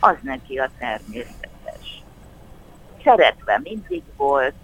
az 0.00 0.16
neki 0.22 0.58
a 0.58 0.70
természetes. 0.78 2.02
Szeretve 3.04 3.60
mindig 3.62 4.02
volt, 4.16 4.54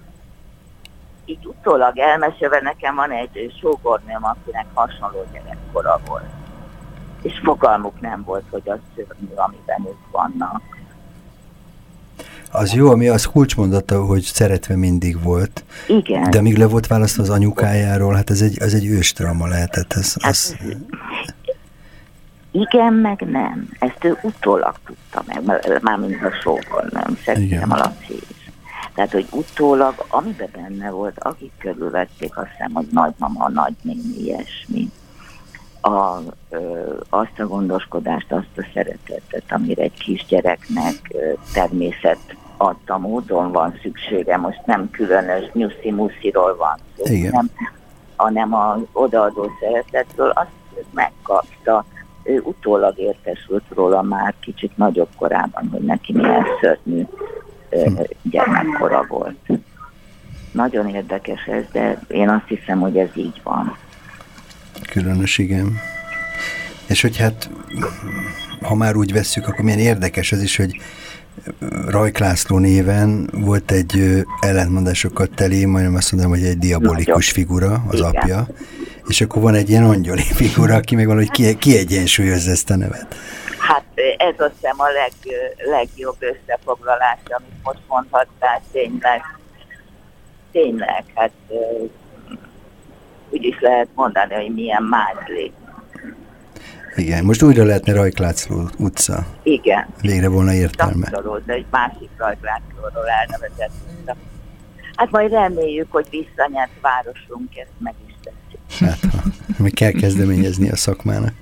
így 1.29 1.47
utólag 1.47 1.99
elmesélve 1.99 2.61
nekem 2.62 2.95
van 2.95 3.11
egy 3.11 3.55
sógornőm, 3.61 4.25
akinek 4.25 4.67
hasonló 4.75 5.25
gyerekkora 5.33 6.01
volt. 6.07 6.31
És 7.23 7.41
fogalmuk 7.45 8.01
nem 8.01 8.23
volt, 8.25 8.45
hogy 8.51 8.62
az 8.64 8.79
szörnyű, 8.95 9.35
amiben 9.35 9.87
ők 9.87 10.11
vannak. 10.11 10.62
Az 12.51 12.73
jó, 12.73 12.91
ami 12.91 13.09
az 13.09 13.25
kulcsmondata, 13.25 14.05
hogy 14.05 14.23
szeretve 14.23 14.77
mindig 14.77 15.23
volt. 15.23 15.64
Igen. 15.87 16.31
De 16.31 16.38
amíg 16.38 16.57
le 16.57 16.67
volt 16.67 16.87
választva 16.87 17.23
az 17.23 17.31
anyukájáról, 17.31 18.14
hát 18.14 18.31
ez 18.31 18.41
egy, 18.41 18.59
ez 18.59 18.73
egy 18.73 18.87
őstrama 18.87 19.47
lehetett. 19.47 19.93
Ez, 19.93 20.14
hát, 20.23 20.31
az... 20.31 20.57
Igen, 22.51 22.93
meg 22.93 23.21
nem. 23.21 23.69
Ezt 23.79 24.05
ő 24.05 24.19
utólag 24.23 24.75
tudta 24.87 25.23
meg, 25.27 25.83
mármint 25.83 26.23
a 26.23 26.31
sókon, 26.43 26.88
nem 26.91 27.19
szerintem 27.25 27.73
a 27.73 27.77
Laci. 27.77 28.19
Tehát, 28.99 29.13
hogy 29.13 29.27
utólag, 29.31 29.95
amiben 30.09 30.49
benne 30.53 30.91
volt, 30.91 31.19
akik 31.19 31.53
körülvették, 31.59 32.37
azt 32.37 32.51
hiszem, 32.51 32.73
hogy 32.73 32.87
nagymama, 32.91 33.49
nagynéni, 33.49 34.19
ilyesmi, 34.19 34.91
a, 35.81 36.19
ö, 36.51 36.95
azt 37.09 37.39
a 37.39 37.47
gondoskodást, 37.47 38.33
azt 38.33 38.57
a 38.57 38.67
szeretetet, 38.75 39.43
amire 39.49 39.83
egy 39.83 39.99
kisgyereknek 39.99 40.95
ö, 41.09 41.33
természet 41.53 42.37
adta 42.57 42.99
módon 42.99 43.53
van 43.53 43.79
szüksége. 43.83 44.37
Most 44.37 44.67
nem 44.67 44.91
különös 44.91 45.51
nyuszi-musziról 45.53 46.57
van 46.57 46.79
szó, 46.97 47.15
nem, 47.31 47.51
hanem 48.17 48.55
az 48.55 48.81
odaadó 48.93 49.51
szeretetről, 49.61 50.31
azt 50.31 50.85
megkapta 50.91 51.85
ő 52.23 52.41
utólag 52.45 52.99
értesült 52.99 53.65
róla 53.75 54.03
már 54.03 54.35
kicsit 54.41 54.77
nagyobb 54.77 55.11
korában, 55.17 55.69
hogy 55.73 55.83
neki 55.83 56.13
milyen 56.13 56.45
szörnyű. 56.61 57.07
Gyermekkora 58.22 59.04
volt. 59.09 59.37
Nagyon 60.52 60.88
érdekes 60.88 61.44
ez, 61.46 61.64
de 61.72 62.00
én 62.09 62.28
azt 62.28 62.46
hiszem, 62.46 62.81
hogy 62.81 62.96
ez 62.96 63.09
így 63.14 63.40
van. 63.42 63.76
Különös, 64.90 65.38
igen. 65.38 65.78
És 66.87 67.02
hogy 67.02 67.16
hát, 67.16 67.50
ha 68.62 68.74
már 68.74 68.96
úgy 68.96 69.12
vesszük, 69.12 69.48
akkor 69.48 69.64
milyen 69.64 69.78
érdekes 69.78 70.33
az 70.33 70.42
is, 70.42 70.57
hogy 70.57 70.81
Rajk 71.88 72.18
László 72.18 72.59
néven 72.59 73.31
volt 73.33 73.70
egy 73.70 74.24
ellentmondásokat 74.40 75.31
teli, 75.35 75.64
majdnem 75.64 75.94
azt 75.94 76.12
mondom, 76.12 76.31
hogy 76.31 76.42
egy 76.42 76.59
diabolikus 76.59 77.31
figura, 77.31 77.85
az 77.88 77.98
Igen. 77.98 78.11
apja, 78.11 78.46
és 79.07 79.20
akkor 79.20 79.42
van 79.42 79.54
egy 79.54 79.68
ilyen 79.68 79.85
angyali 79.85 80.22
figura, 80.22 80.74
aki 80.74 80.94
meg 80.94 81.07
valahogy 81.07 81.31
ki, 81.31 81.57
kiegyensúlyozza 81.57 82.50
ezt 82.50 82.70
a 82.70 82.76
nevet. 82.76 83.14
Hát 83.68 83.85
ez 84.16 84.35
azt 84.38 84.52
hiszem 84.54 84.81
a 84.81 84.88
leg, 84.88 85.12
legjobb 85.57 86.16
összefoglalás, 86.18 87.18
amit 87.26 87.62
most 87.62 87.81
mondhattál, 87.88 88.62
tényleg. 88.72 89.22
Tényleg, 90.52 91.04
hát 91.14 91.33
úgy 93.31 93.44
is 93.44 93.61
lehet 93.61 93.88
mondani, 93.94 94.35
hogy 94.35 94.54
milyen 94.54 94.83
mázli. 94.83 95.52
Igen, 96.96 97.24
most 97.24 97.42
újra 97.42 97.64
lehetne 97.64 97.92
Rajklácló 97.92 98.68
utca. 98.78 99.26
Igen. 99.42 99.87
Végre 100.00 100.28
volna 100.28 100.52
értelme. 100.52 101.11
de 101.46 101.52
egy 101.52 101.66
másik 101.70 102.11
Rajkláclóról 102.16 103.09
elnevezett 103.09 103.72
utca. 104.00 104.16
Hát 104.96 105.11
majd 105.11 105.31
reméljük, 105.31 105.92
hogy 105.92 106.07
visszanyert 106.11 106.81
városunk 106.81 107.57
ezt 107.57 107.72
meg 107.78 107.94
is 108.07 108.14
Hát, 108.78 108.98
mi 109.59 109.70
kell 109.70 109.92
kezdeményezni 109.92 110.70
a 110.70 110.76
szakmának. 110.76 111.33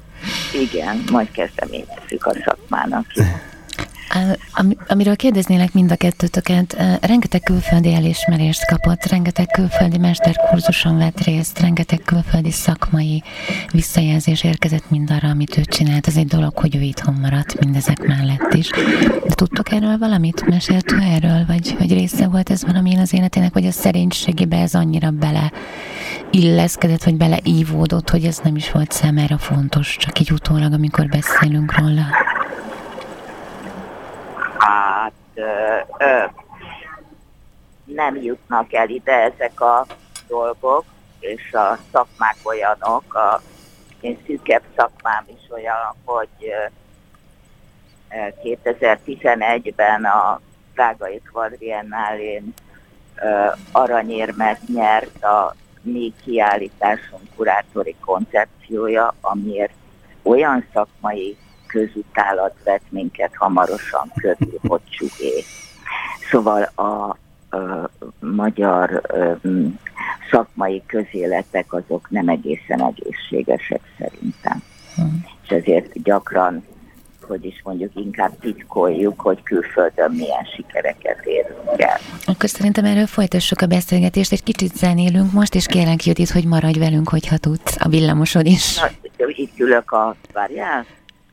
Igen, 0.53 1.05
majd 1.11 1.31
kezdeményezzük 1.31 2.27
a 2.27 2.33
szakmának. 2.45 3.07
Am, 4.53 4.73
amiről 4.89 5.17
kérdeznélek 5.17 5.73
mind 5.73 5.91
a 5.91 5.97
kettőtöket, 5.97 6.77
rengeteg 7.01 7.41
külföldi 7.43 7.95
elismerést 7.95 8.67
kapott, 8.67 9.05
rengeteg 9.05 9.47
külföldi 9.47 9.99
mesterkurzuson 9.99 10.99
vett 10.99 11.21
részt, 11.21 11.61
rengeteg 11.61 12.03
külföldi 12.05 12.51
szakmai 12.51 13.23
visszajelzés 13.73 14.45
érkezett 14.45 14.91
mindarra, 14.91 15.29
amit 15.29 15.59
ő 15.59 15.61
csinált. 15.65 16.07
Ez 16.07 16.17
egy 16.17 16.27
dolog, 16.27 16.59
hogy 16.59 16.77
ő 16.77 16.81
itthon 16.81 17.15
maradt 17.15 17.59
mindezek 17.61 18.07
mellett 18.07 18.55
is. 18.55 18.71
De 19.27 19.35
tudtok 19.35 19.73
erről 19.73 19.99
valamit? 19.99 20.47
Mesélt 20.47 20.93
ő 20.93 20.99
erről? 21.01 21.45
Vagy, 21.47 21.75
vagy 21.79 21.93
része 21.93 22.27
volt 22.27 22.51
ez 22.51 22.65
valamilyen 22.65 23.01
az 23.01 23.13
életének, 23.13 23.53
vagy 23.53 23.67
a 23.67 23.71
szerénységébe 23.71 24.61
ez 24.61 24.75
annyira 24.75 25.11
bele 25.11 25.53
illeszkedett, 26.37 27.05
vagy 27.05 27.17
beleívódott, 27.17 28.11
hogy 28.11 28.25
ez 28.25 28.39
nem 28.39 28.57
is 28.57 28.71
volt 28.73 28.93
számára 28.93 29.39
fontos, 29.39 29.97
csak 29.97 30.19
így 30.19 30.33
utólag, 30.33 30.73
amikor 30.73 31.07
beszélünk 31.07 31.79
róla? 31.79 32.03
Hát 34.59 35.13
ö, 35.35 35.43
ö, 35.99 36.25
nem 37.85 38.17
jutnak 38.17 38.73
el 38.73 38.89
ide 38.89 39.13
ezek 39.13 39.61
a 39.61 39.87
dolgok, 40.29 40.85
és 41.19 41.53
a 41.53 41.79
szakmák 41.93 42.37
olyanok, 42.43 43.15
a 43.15 43.41
én 44.01 44.19
szűkebb 44.27 44.63
szakmám 44.77 45.25
is 45.27 45.51
olyan, 45.51 45.95
hogy 46.05 46.29
2011-ben 48.45 50.05
a 50.05 50.41
Prágai 50.75 51.23
Quadriennálén 51.33 52.55
aranyérmet 53.73 54.61
nyert 54.67 55.25
a 55.25 55.55
mi 55.87 56.13
kiállításunk 56.25 57.23
kurátori 57.37 57.95
koncepciója, 58.01 59.15
amiért 59.21 59.75
olyan 60.23 60.65
szakmai 60.73 61.37
közutálat 61.67 62.55
vett 62.65 62.85
minket 62.89 63.35
hamarosan 63.35 64.13
körül, 64.15 64.59
hogy 64.63 64.81
csugé. 64.89 65.45
Szóval 66.31 66.63
a, 66.75 67.17
a 67.57 67.91
magyar 68.21 69.03
a, 69.45 69.79
szakmai 70.31 70.83
közéletek 70.87 71.73
azok 71.73 72.11
nem 72.11 72.29
egészen 72.29 72.83
egészségesek 72.83 73.81
szerintem. 73.99 74.63
Hmm. 74.95 75.25
És 75.43 75.49
ezért 75.49 76.03
gyakran 76.03 76.65
hogy 77.27 77.45
is 77.45 77.61
mondjuk 77.65 77.91
inkább 77.95 78.33
titkoljuk, 78.41 79.21
hogy 79.21 79.43
külföldön 79.43 80.11
milyen 80.11 80.45
sikereket 80.57 81.25
érünk 81.25 81.81
el. 81.81 81.99
Akkor 82.25 82.49
szerintem 82.49 82.85
erről 82.85 83.07
folytassuk 83.07 83.61
a 83.61 83.67
beszélgetést, 83.67 84.33
egy 84.33 84.43
kicsit 84.43 84.77
zenélünk 84.77 85.33
most, 85.33 85.55
és 85.55 85.67
kérlek 85.67 86.05
Judit, 86.05 86.31
hogy 86.31 86.45
maradj 86.45 86.79
velünk, 86.79 87.09
hogyha 87.09 87.37
tudsz, 87.37 87.77
a 87.79 87.89
villamosod 87.89 88.47
is. 88.47 88.81
Na, 88.81 88.89
itt 89.29 89.59
ülök 89.59 89.91
a, 89.91 90.17
várjál, 90.33 90.87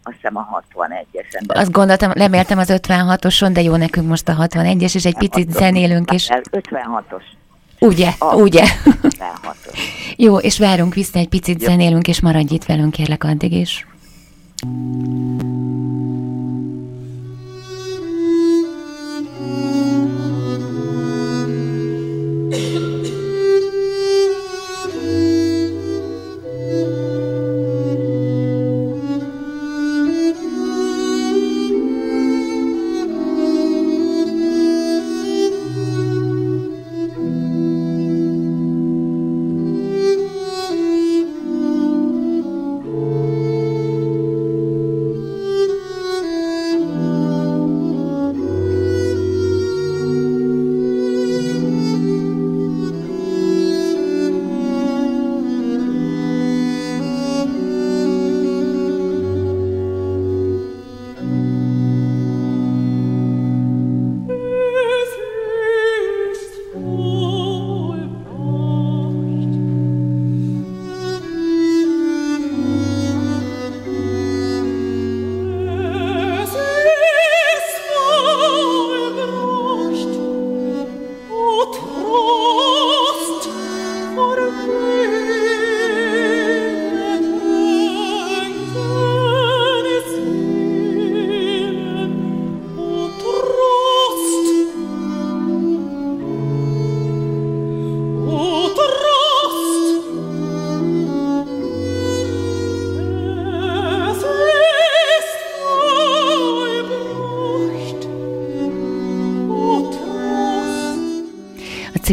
azt 0.04 0.16
hiszem 0.16 0.38
a 0.38 0.64
61-esen. 0.76 1.48
Azt 1.48 1.72
gondoltam, 1.72 2.12
leméltem 2.16 2.58
az 2.58 2.70
56-oson, 2.72 3.50
de 3.54 3.62
jó 3.62 3.76
nekünk 3.76 4.08
most 4.08 4.28
a 4.30 4.36
61-es, 4.40 4.96
és 4.96 5.06
egy 5.06 5.18
picit 5.18 5.52
zenélünk 5.52 6.12
is. 6.12 6.28
56-os. 6.52 7.24
Ugye, 7.80 8.10
a, 8.18 8.36
ugye. 8.36 8.64
56-os. 8.86 9.78
jó, 10.18 10.38
és 10.38 10.60
várunk 10.60 10.94
vissza, 10.94 11.20
egy 11.20 11.30
picit 11.30 11.62
jó. 11.62 11.68
zenélünk, 11.68 12.08
és 12.08 12.22
maradj 12.22 12.54
itt 12.54 12.66
velünk, 12.66 12.92
kérlek 12.92 13.24
addig 13.24 13.52
is. 13.52 13.86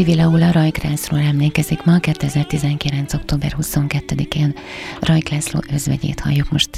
Civil 0.00 0.20
Aula 0.20 0.52
Rajkrászról 0.52 1.20
emlékezik 1.20 1.84
ma, 1.84 1.98
2019. 1.98 3.14
október 3.14 3.56
22-én 3.60 4.54
Rajk 5.00 5.28
László 5.28 5.60
özvegyét 5.72 6.20
halljuk 6.20 6.50
most 6.50 6.69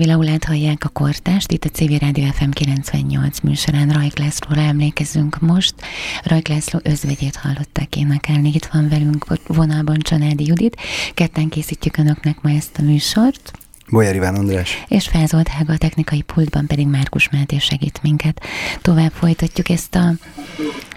Civil 0.00 0.14
Aulát 0.14 0.44
hallják 0.44 0.84
a 0.84 0.88
kortást, 0.88 1.52
itt 1.52 1.64
a 1.64 1.68
Civil 1.68 1.98
Rádió 1.98 2.24
FM 2.32 2.50
98 2.50 3.40
műsorán 3.40 3.88
Rajk 3.88 4.18
Lászlóra 4.18 4.60
emlékezünk 4.60 5.40
most. 5.40 5.74
Rajk 6.22 6.48
László 6.48 6.80
özvegyét 6.82 7.36
hallották 7.36 7.96
énekelni, 7.96 8.50
itt 8.54 8.68
van 8.72 8.88
velünk 8.88 9.26
vonalban 9.46 9.98
Csanádi 9.98 10.46
Judit. 10.46 10.76
Ketten 11.14 11.48
készítjük 11.48 11.96
Önöknek 11.96 12.40
ma 12.42 12.50
ezt 12.50 12.78
a 12.78 12.82
műsort. 12.82 13.52
Bolyár 13.88 14.14
Iván 14.14 14.34
András. 14.34 14.84
És 14.88 15.08
Fázolt 15.08 15.48
Hága 15.48 15.72
a 15.72 15.78
technikai 15.78 16.22
pultban 16.22 16.66
pedig 16.66 16.86
Márkus 16.86 17.28
Máté 17.30 17.58
segít 17.58 18.02
minket. 18.02 18.42
Tovább 18.82 19.12
folytatjuk 19.12 19.68
ezt 19.68 19.94
a, 19.94 20.12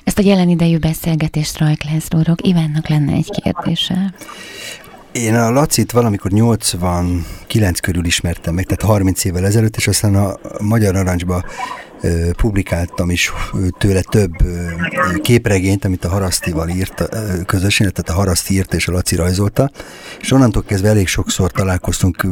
ezt 0.04 0.20
a 0.20 0.24
jelen 0.24 0.49
idejű 0.49 0.78
beszélgetést 0.78 1.58
Rajk 1.58 1.84
Lászlóról. 1.84 2.36
Ivánnak 2.41 2.88
lenne 2.88 3.14
egy 3.14 3.30
kérdése. 3.41 4.14
Én 5.14 5.36
a 5.36 5.51
Lacit 5.51 5.91
valamikor 5.91 6.32
89 6.32 7.80
körül 7.80 8.05
ismertem 8.05 8.53
meg, 8.53 8.66
tehát 8.66 8.82
30 8.82 9.24
évvel 9.24 9.45
ezelőtt, 9.45 9.76
és 9.76 9.88
aztán 9.88 10.16
a 10.16 10.38
Magyar 10.59 10.93
Narancsba 10.93 11.43
publikáltam 12.38 13.09
is 13.09 13.32
tőle 13.78 14.01
több 14.01 14.32
képregényt, 15.22 15.86
amit 15.86 16.05
a 16.05 16.09
Harasztival 16.09 16.70
írt 16.70 17.09
közösen, 17.45 17.91
tehát 17.93 18.09
a 18.09 18.14
Haraszti 18.14 18.53
írt 18.53 18.74
és 18.74 18.88
a 18.88 18.91
Laci 18.91 19.16
rajzolta, 19.16 19.72
és 20.20 20.32
onnantól 20.32 20.64
kezdve 20.64 20.89
elég 20.89 21.07
sokszor 21.07 21.51
találkoztunk 21.51 22.28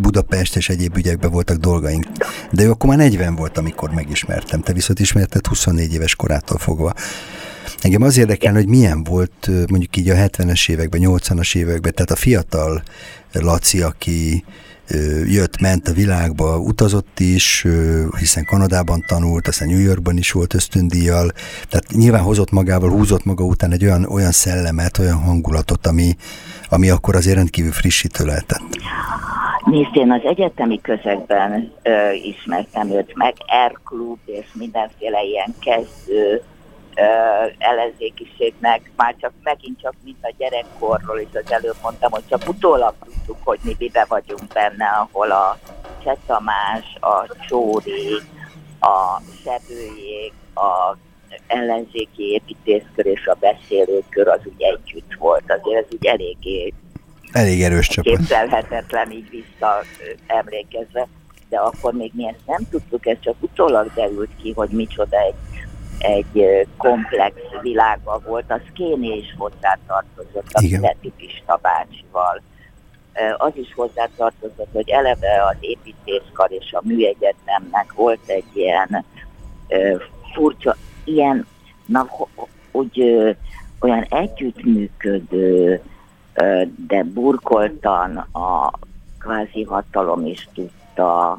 Budapest 0.00 0.56
és 0.56 0.68
egyéb 0.68 0.96
ügyekben 0.96 1.30
voltak 1.30 1.56
dolgaink. 1.56 2.06
De 2.50 2.62
ő 2.62 2.70
akkor 2.70 2.88
már 2.88 2.98
40 2.98 3.34
volt, 3.34 3.58
amikor 3.58 3.90
megismertem. 3.90 4.60
Te 4.60 4.72
viszont 4.72 5.00
ismerted 5.00 5.46
24 5.46 5.92
éves 5.92 6.16
korától 6.16 6.58
fogva. 6.58 6.92
Engem 7.80 8.02
az 8.02 8.18
érdekel, 8.18 8.52
hogy 8.52 8.68
milyen 8.68 9.04
volt 9.04 9.50
mondjuk 9.68 9.96
így 9.96 10.08
a 10.08 10.14
70-es 10.14 10.70
években, 10.70 11.00
80-as 11.04 11.56
években, 11.56 11.92
tehát 11.94 12.10
a 12.10 12.16
fiatal 12.16 12.82
Laci, 13.32 13.82
aki 13.82 14.44
jött, 15.26 15.60
ment 15.60 15.88
a 15.88 15.92
világba, 15.92 16.58
utazott 16.58 17.20
is, 17.20 17.66
hiszen 18.18 18.44
Kanadában 18.44 19.04
tanult, 19.06 19.48
aztán 19.48 19.68
New 19.68 19.80
Yorkban 19.80 20.16
is 20.16 20.32
volt 20.32 20.54
ösztöndíjjal, 20.54 21.32
tehát 21.68 21.84
nyilván 21.90 22.22
hozott 22.22 22.50
magával, 22.50 22.90
húzott 22.90 23.24
maga 23.24 23.44
után 23.44 23.72
egy 23.72 23.84
olyan, 23.84 24.04
olyan 24.04 24.30
szellemet, 24.30 24.98
olyan 24.98 25.18
hangulatot, 25.18 25.86
ami, 25.86 26.16
ami 26.68 26.90
akkor 26.90 27.14
azért 27.14 27.36
rendkívül 27.36 27.72
frissítő 27.72 28.24
lehetett. 28.24 28.62
Nézd, 29.64 29.96
én 29.96 30.10
az 30.10 30.20
egyetemi 30.24 30.80
közegben 30.80 31.72
ö, 31.82 32.10
ismertem 32.12 32.90
őt 32.90 33.12
meg, 33.14 33.34
R-klub 33.66 34.18
és 34.26 34.46
mindenféle 34.52 35.22
ilyen 35.22 35.54
kezdő 35.60 36.42
ellenzékiségnek, 37.58 38.90
már 38.96 39.14
csak 39.20 39.32
megint 39.42 39.80
csak 39.80 39.94
mint 40.04 40.18
a 40.20 40.32
gyerekkorról 40.38 41.18
is 41.20 41.28
az 41.32 41.52
előbb 41.52 41.76
mondtam, 41.82 42.10
hogy 42.10 42.26
csak 42.28 42.48
utólag 42.48 42.94
tudtuk, 43.04 43.36
hogy 43.44 43.58
mi 43.62 43.76
mibe 43.78 44.04
vagyunk 44.08 44.52
benne, 44.52 44.86
ahol 44.86 45.30
a 45.30 45.58
Cseh 46.04 46.16
Tamás, 46.26 46.96
a 47.00 47.26
Csóri, 47.48 48.20
a 48.80 49.22
Sebőjék, 49.44 50.32
a 50.54 50.96
ellenzéki 51.46 52.22
építészkör 52.32 53.06
és 53.06 53.26
a 53.26 53.36
beszélőkör 53.40 54.28
az 54.28 54.40
úgy 54.44 54.62
együtt 54.62 55.14
volt. 55.18 55.44
Azért 55.46 55.84
ez 55.84 55.92
úgy 55.92 56.06
eléggé 56.06 56.72
Elég 57.32 57.62
erős 57.62 57.88
csapat. 57.88 58.16
Képzelhetetlen 58.16 59.10
így 59.10 59.30
vissza 59.30 59.82
emlékezve, 60.26 61.08
de 61.48 61.58
akkor 61.58 61.92
még 61.92 62.12
mi 62.14 62.28
ezt 62.28 62.46
nem 62.46 62.68
tudtuk, 62.70 63.06
ez 63.06 63.16
csak 63.20 63.34
utólag 63.40 63.92
derült 63.94 64.30
ki, 64.42 64.52
hogy 64.52 64.68
micsoda 64.68 65.20
egy 65.20 65.34
egy 66.02 66.66
komplex 66.76 67.34
világa 67.62 68.20
volt, 68.26 68.44
az 68.48 68.60
Kéné 68.74 69.16
is 69.16 69.34
hozzátartozott 69.38 70.52
a 70.52 70.60
Pileti 70.60 71.12
Pista 71.16 71.58
bácsival. 71.62 72.42
Az 73.36 73.52
is 73.54 73.74
hozzátartozott, 73.74 74.68
hogy 74.72 74.88
eleve 74.88 75.44
az 75.50 75.56
építészkar 75.60 76.52
és 76.52 76.72
a 76.72 76.80
műegyetemnek 76.84 77.92
volt 77.92 78.20
egy 78.26 78.44
ilyen 78.52 79.04
furcsa, 80.34 80.76
ilyen, 81.04 81.46
na, 81.86 82.06
úgy 82.70 83.00
olyan 83.80 84.06
együttműködő, 84.08 85.82
de 86.86 87.02
burkoltan 87.04 88.16
a 88.16 88.70
kvázi 89.18 89.62
hatalom 89.62 90.26
is 90.26 90.48
tudta 90.54 91.38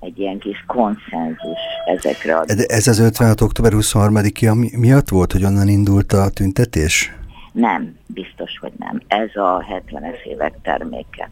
egy 0.00 0.18
ilyen 0.18 0.38
kis 0.38 0.64
konszenzus 0.66 1.58
ezekre 1.86 2.36
a... 2.36 2.44
De 2.44 2.64
ez 2.66 2.86
az 2.86 2.98
56. 2.98 3.40
október 3.40 3.72
23-i 3.74 4.78
miatt 4.78 5.08
volt, 5.08 5.32
hogy 5.32 5.44
onnan 5.44 5.68
indult 5.68 6.12
a 6.12 6.30
tüntetés? 6.30 7.12
Nem, 7.52 7.96
biztos, 8.06 8.58
hogy 8.60 8.72
nem. 8.78 9.02
Ez 9.06 9.36
a 9.36 9.64
70-es 9.68 10.22
évek 10.24 10.54
terméke. 10.62 11.30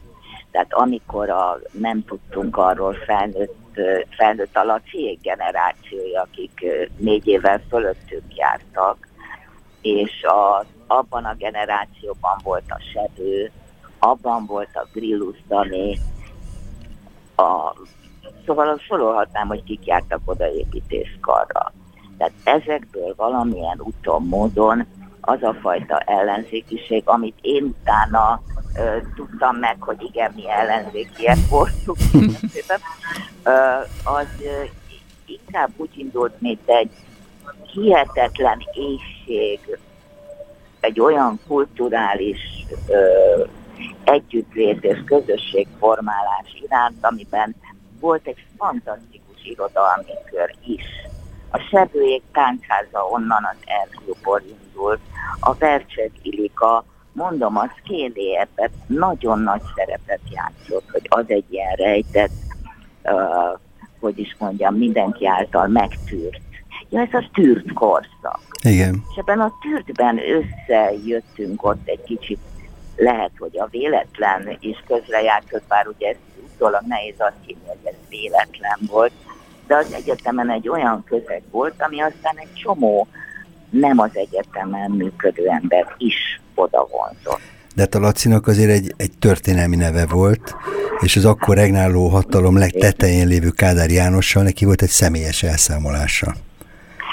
Tehát 0.50 0.72
amikor 0.72 1.30
a, 1.30 1.60
nem 1.70 2.04
tudtunk 2.04 2.56
arról 2.56 2.94
felnőtt, 3.06 3.56
felnőtt 4.08 4.56
a 4.56 4.64
Laci 4.64 5.18
generációja, 5.22 6.22
akik 6.22 6.64
négy 6.96 7.26
évvel 7.26 7.62
fölöttünk 7.68 8.36
jártak, 8.36 9.08
és 9.80 10.22
a, 10.22 10.64
abban 10.86 11.24
a 11.24 11.34
generációban 11.34 12.38
volt 12.42 12.64
a 12.68 12.80
Sebő, 12.92 13.50
abban 13.98 14.46
volt 14.46 14.70
a 14.72 14.88
Grillus 14.92 15.36
Dani, 15.48 15.98
a 17.36 17.74
Szóval 18.46 18.78
sorolhatnám, 18.78 19.46
hogy 19.48 19.64
kik 19.64 19.86
jártak 19.86 20.20
oda 20.24 20.50
építészkarra. 20.50 21.72
Tehát 22.18 22.32
ezekből 22.44 23.14
valamilyen 23.16 23.80
úton, 23.80 24.22
módon 24.22 24.86
az 25.20 25.42
a 25.42 25.54
fajta 25.60 25.98
ellenzékiség, 25.98 27.02
amit 27.04 27.38
én 27.40 27.64
utána 27.64 28.42
ö, 28.76 28.96
tudtam 29.14 29.56
meg, 29.56 29.76
hogy 29.80 30.02
igen, 30.02 30.32
mi 30.34 30.50
ellenzékiek 30.50 31.36
voltunk, 31.48 31.98
ö, 33.44 33.50
az 34.04 34.26
ö, 34.40 34.62
inkább 35.26 35.70
úgy 35.76 35.98
indult, 35.98 36.40
mint 36.40 36.68
egy 36.68 36.90
hihetetlen 37.72 38.58
éjség, 38.72 39.78
egy 40.80 41.00
olyan 41.00 41.40
kulturális 41.46 42.66
ö, 42.88 43.44
együttlét 44.04 44.84
és 44.84 44.98
közösségformálás 45.04 46.60
iránt, 46.62 47.04
amiben 47.04 47.54
volt 48.00 48.26
egy 48.26 48.46
fantasztikus 48.56 49.44
irodalmi 49.44 50.12
kör 50.30 50.54
is. 50.66 50.84
A 51.50 51.58
Sebőjék 51.58 52.22
táncháza 52.32 53.08
onnan 53.10 53.48
az 53.52 53.56
Erkőból 53.64 54.42
indult, 54.46 55.00
a 55.40 55.54
Vercsek 55.54 56.10
Ilika 56.22 56.84
mondom, 57.12 57.56
az 57.56 57.70
Kéli 57.84 58.36
ebben 58.36 58.70
nagyon 58.86 59.40
nagy 59.40 59.62
szerepet 59.74 60.20
játszott, 60.30 60.90
hogy 60.90 61.06
az 61.08 61.24
egy 61.26 61.44
ilyen 61.48 61.74
rejtett, 61.74 62.30
uh, 63.04 63.58
hogy 64.00 64.18
is 64.18 64.36
mondjam, 64.38 64.74
mindenki 64.74 65.26
által 65.26 65.66
megtűrt. 65.66 66.40
Ja, 66.88 67.00
ez 67.00 67.12
a 67.12 67.28
tűrt 67.32 67.72
korszak. 67.72 68.40
Igen. 68.62 69.02
És 69.10 69.16
ebben 69.16 69.40
a 69.40 69.52
tűrtben 69.60 70.18
összejöttünk 70.18 71.64
ott 71.64 71.88
egy 71.88 72.02
kicsit, 72.04 72.38
lehet, 72.98 73.30
hogy 73.38 73.58
a 73.58 73.68
véletlen 73.70 74.56
is 74.60 74.84
közrejátszott, 74.86 75.62
bár 75.68 75.86
ugye 75.86 76.08
ez 76.08 76.16
utólag 76.54 76.82
nehéz 76.86 77.14
azt 77.18 77.36
hinni, 77.46 77.66
hogy 77.66 77.78
ez 77.84 78.08
véletlen 78.08 78.78
volt, 78.86 79.12
de 79.66 79.76
az 79.76 79.92
egyetemen 79.92 80.50
egy 80.50 80.68
olyan 80.68 81.04
közeg 81.04 81.42
volt, 81.50 81.74
ami 81.78 82.00
aztán 82.00 82.34
egy 82.36 82.54
csomó 82.54 83.06
nem 83.70 83.98
az 83.98 84.10
egyetemen 84.12 84.90
működő 84.90 85.46
ember 85.46 85.94
is 85.96 86.40
oda 86.54 86.88
vonzott. 86.90 87.40
De 87.74 87.82
hát 87.82 87.94
a 87.94 88.00
Lacinak 88.00 88.46
azért 88.46 88.70
egy, 88.70 88.94
egy 88.96 89.12
történelmi 89.18 89.76
neve 89.76 90.06
volt, 90.06 90.56
és 91.00 91.16
az 91.16 91.24
akkor 91.24 91.56
regnáló 91.56 92.08
hatalom 92.08 92.58
legtetején 92.58 93.26
lévő 93.26 93.50
Kádár 93.50 93.90
Jánossal 93.90 94.42
neki 94.42 94.64
volt 94.64 94.82
egy 94.82 94.88
személyes 94.88 95.42
elszámolása. 95.42 96.34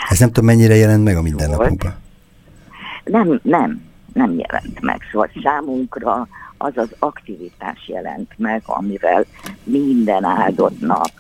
Ez 0.10 0.20
nem 0.20 0.28
tudom, 0.28 0.46
mennyire 0.46 0.76
jelent 0.76 1.04
meg 1.04 1.18
a 1.18 1.22
mindennapokban. 1.22 1.96
Nem, 3.04 3.40
nem, 3.44 3.82
nem 4.16 4.38
jelent 4.38 4.82
meg. 4.82 5.02
Szóval 5.12 5.30
számunkra 5.44 6.28
az 6.58 6.72
az 6.76 6.96
aktivitás 7.00 7.88
jelent 7.88 8.32
meg, 8.38 8.62
amivel 8.66 9.26
minden 9.64 10.24
áldott 10.24 10.80
nap 10.80 11.12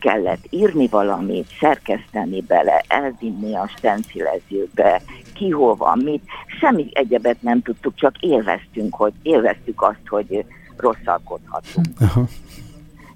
kellett 0.00 0.46
írni 0.50 0.86
valamit, 0.86 1.46
szerkeszteni 1.60 2.40
bele, 2.40 2.84
elvinni 2.88 3.54
a 3.54 3.70
stencilezőbe, 3.76 5.02
ki 5.34 5.50
hol 5.50 5.74
van, 5.74 5.98
mit. 5.98 6.22
Semmi 6.60 6.88
egyebet 6.92 7.42
nem 7.42 7.62
tudtuk, 7.62 7.94
csak 7.94 8.18
élveztünk, 8.20 8.94
hogy 8.94 9.12
élveztük 9.22 9.82
azt, 9.82 10.06
hogy 10.08 10.44
rosszalkodhatunk. 10.76 11.86
Uh-huh. 12.00 12.28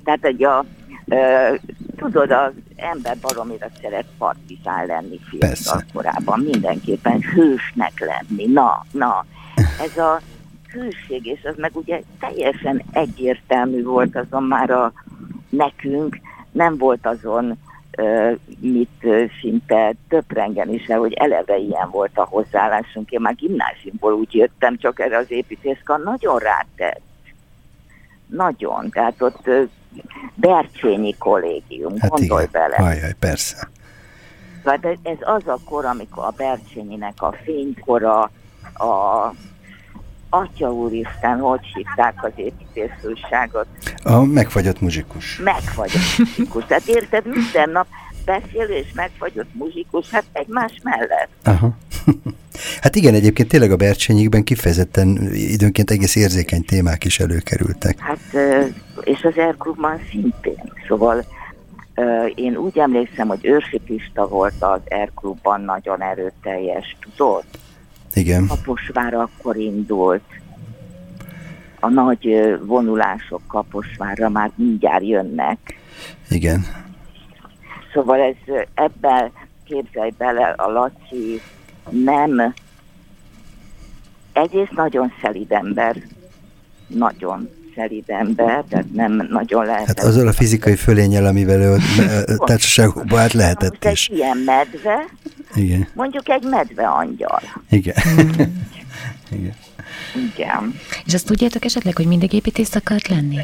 Tehát 0.04 0.24
egy 0.24 0.44
a, 0.44 0.64
tudod, 1.96 2.30
az 2.30 2.52
ember 2.76 3.16
baromira 3.20 3.66
szeret 3.82 4.06
partizán 4.18 4.86
lenni 4.86 5.20
fiatal 5.28 5.84
korában, 5.92 6.40
mindenképpen 6.40 7.20
hősnek 7.20 7.92
lenni, 7.98 8.46
na, 8.52 8.84
na. 8.92 9.24
Ez 9.80 9.96
a 9.96 10.20
hőség, 10.72 11.26
és 11.26 11.44
az 11.44 11.54
meg 11.56 11.70
ugye 11.76 12.00
teljesen 12.20 12.82
egyértelmű 12.92 13.82
volt 13.82 14.16
azon 14.16 14.42
már 14.42 14.70
a 14.70 14.92
nekünk 15.48 16.20
nem 16.52 16.76
volt 16.76 17.06
azon 17.06 17.58
mit 18.60 19.06
szinte 19.40 19.94
töprengeni 20.08 20.78
se, 20.78 20.94
hogy 20.94 21.12
eleve 21.12 21.56
ilyen 21.56 21.90
volt 21.90 22.18
a 22.18 22.24
hozzáállásunk. 22.24 23.10
Én 23.10 23.20
már 23.20 23.34
gimnáziumból 23.34 24.12
úgy 24.12 24.34
jöttem, 24.34 24.76
csak 24.76 25.00
erre 25.00 25.16
az 25.16 25.30
építészkar 25.30 26.02
nagyon 26.02 26.38
rátett. 26.38 27.02
Nagyon. 28.26 28.90
Tehát 28.90 29.22
ott 29.22 29.50
Bercsényi 30.34 31.14
kollégium, 31.18 31.98
hát 31.98 32.10
gondolj 32.10 32.46
igen. 32.50 32.62
bele. 32.68 32.90
Ajaj, 32.90 33.14
persze. 33.18 33.68
Tehát 34.62 34.84
ez 35.02 35.16
az 35.20 35.46
a 35.46 35.58
kor, 35.64 35.84
amikor 35.84 36.24
a 36.24 36.34
Bercsényinek 36.36 37.22
a 37.22 37.34
fénykora, 37.44 38.30
a 38.74 39.34
Atya 40.30 40.72
úristen, 40.72 41.38
hogy 41.38 41.60
hívták 41.74 42.24
az 42.24 42.32
építészúságot? 42.34 43.66
A 44.02 44.24
megfagyott 44.24 44.80
muzsikus. 44.80 45.36
Megfagyott 45.36 46.18
muzsikus. 46.18 46.64
Tehát 46.66 46.86
érted, 46.86 47.26
minden 47.26 47.70
nap 47.70 47.86
beszélő 48.24 48.74
és 48.74 48.92
megfagyott 48.94 49.54
muzsikus, 49.54 50.10
hát 50.10 50.24
egymás 50.32 50.72
mellett. 50.82 51.30
Aha. 51.44 51.76
Hát 52.80 52.96
igen, 52.96 53.14
egyébként 53.14 53.48
tényleg 53.48 53.70
a 53.70 53.76
Bercsényikben 53.76 54.44
kifejezetten 54.44 55.30
időnként 55.32 55.90
egész 55.90 56.16
érzékeny 56.16 56.64
témák 56.64 57.04
is 57.04 57.20
előkerültek. 57.20 57.98
Hát, 57.98 58.18
és 59.00 59.22
az 59.22 59.36
Erklubban 59.36 60.00
szintén. 60.10 60.72
Szóval 60.88 61.24
én 62.34 62.56
úgy 62.56 62.78
emlékszem, 62.78 63.28
hogy 63.28 63.46
Őrsi 63.46 63.78
Pista 63.78 64.28
volt 64.28 64.54
az 64.58 64.80
Erklubban 64.84 65.60
nagyon 65.60 66.02
erőteljes, 66.02 66.96
tudod? 67.00 67.44
Igen. 68.14 68.46
Kaposvár 68.46 69.14
akkor 69.14 69.56
indult. 69.56 70.22
A 71.80 71.88
nagy 71.88 72.58
vonulások 72.64 73.40
Kaposvárra 73.46 74.28
már 74.28 74.50
mindjárt 74.54 75.06
jönnek. 75.06 75.58
Igen. 76.28 76.66
Szóval 77.92 78.20
ez 78.20 78.54
ebben 78.74 79.32
képzelj 79.64 80.12
bele, 80.18 80.48
a 80.56 80.70
Laci 80.70 81.40
nem 81.90 82.54
egész 84.32 84.68
nagyon 84.70 85.12
szelid 85.22 85.52
ember, 85.52 85.96
nagyon 86.86 87.48
szelid 87.74 88.04
ember, 88.06 88.64
tehát 88.68 88.92
nem 88.92 89.26
nagyon 89.30 89.64
lehet. 89.64 89.86
Hát 89.86 90.00
azzal 90.00 90.28
a 90.28 90.32
fizikai 90.32 90.76
fölényel, 90.76 91.26
amivel 91.26 91.60
ő 91.60 91.76
társaságokban 92.46 93.18
át 93.18 93.32
lehetett 93.32 93.84
is. 93.84 94.08
Egy 94.08 94.16
ilyen 94.16 94.36
medve, 94.36 95.04
Igen. 95.54 95.88
mondjuk 95.94 96.28
egy 96.28 96.44
medve 96.44 96.86
angyal. 96.86 97.42
Igen. 97.70 97.94
Igen. 99.30 99.54
Igen. 100.34 100.74
És 101.04 101.14
azt 101.14 101.26
tudjátok 101.26 101.64
esetleg, 101.64 101.96
hogy 101.96 102.06
mindig 102.06 102.32
építész 102.32 102.74
akart 102.74 103.08
lenni? 103.08 103.38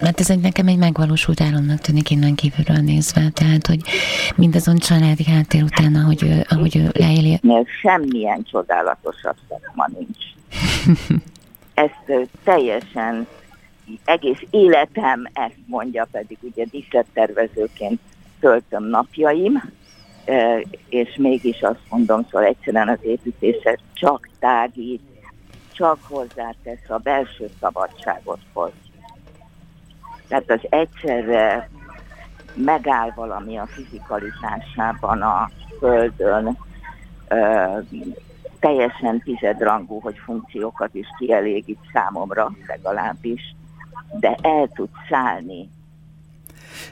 Mert 0.00 0.20
ez 0.20 0.30
egy, 0.30 0.40
nekem 0.40 0.66
egy 0.66 0.78
megvalósult 0.78 1.40
álomnak 1.40 1.78
tűnik 1.78 2.10
innen 2.10 2.34
kívülről 2.34 2.82
nézve, 2.82 3.30
tehát, 3.34 3.66
hogy 3.66 3.80
mindazon 4.36 4.76
családi 4.76 5.24
háttér 5.24 5.62
után, 5.62 5.94
ahogy, 5.94 6.44
ahogy 6.48 6.82
leéli. 6.92 7.40
Semmilyen 7.80 8.42
csodálatosabb 8.50 9.36
szakma 9.48 9.86
nincs. 9.98 10.24
Ezt 11.74 12.28
teljesen 12.44 13.26
egész 14.04 14.42
életem 14.50 15.28
ezt 15.32 15.58
mondja, 15.66 16.06
pedig 16.10 16.38
ugye 16.40 16.64
díszlettervezőként 16.64 18.00
töltöm 18.40 18.84
napjaim, 18.84 19.62
és 20.88 21.16
mégis 21.16 21.60
azt 21.60 21.82
mondom, 21.90 22.22
szóval 22.30 22.44
egyszerűen 22.44 22.88
az 22.88 22.98
építészet 23.02 23.80
csak 23.94 24.28
tágít, 24.38 25.02
csak 25.72 25.98
hozzátesz 26.02 26.88
a 26.88 26.98
belső 26.98 27.50
szabadságodhoz. 27.60 28.72
Tehát 30.28 30.50
az 30.50 30.60
egyszerre 30.70 31.68
megáll 32.54 33.12
valami 33.14 33.58
a 33.58 33.66
fizikalitásában 33.66 35.22
a 35.22 35.50
Földön, 35.78 36.58
ö, 37.28 37.64
teljesen 38.60 39.22
tizedrangú, 39.24 40.00
hogy 40.00 40.16
funkciókat 40.24 40.94
is 40.94 41.06
kielégít 41.18 41.78
számomra 41.92 42.52
legalábbis, 42.66 43.54
de 44.20 44.38
el 44.42 44.70
tud 44.74 44.88
szállni. 45.10 45.68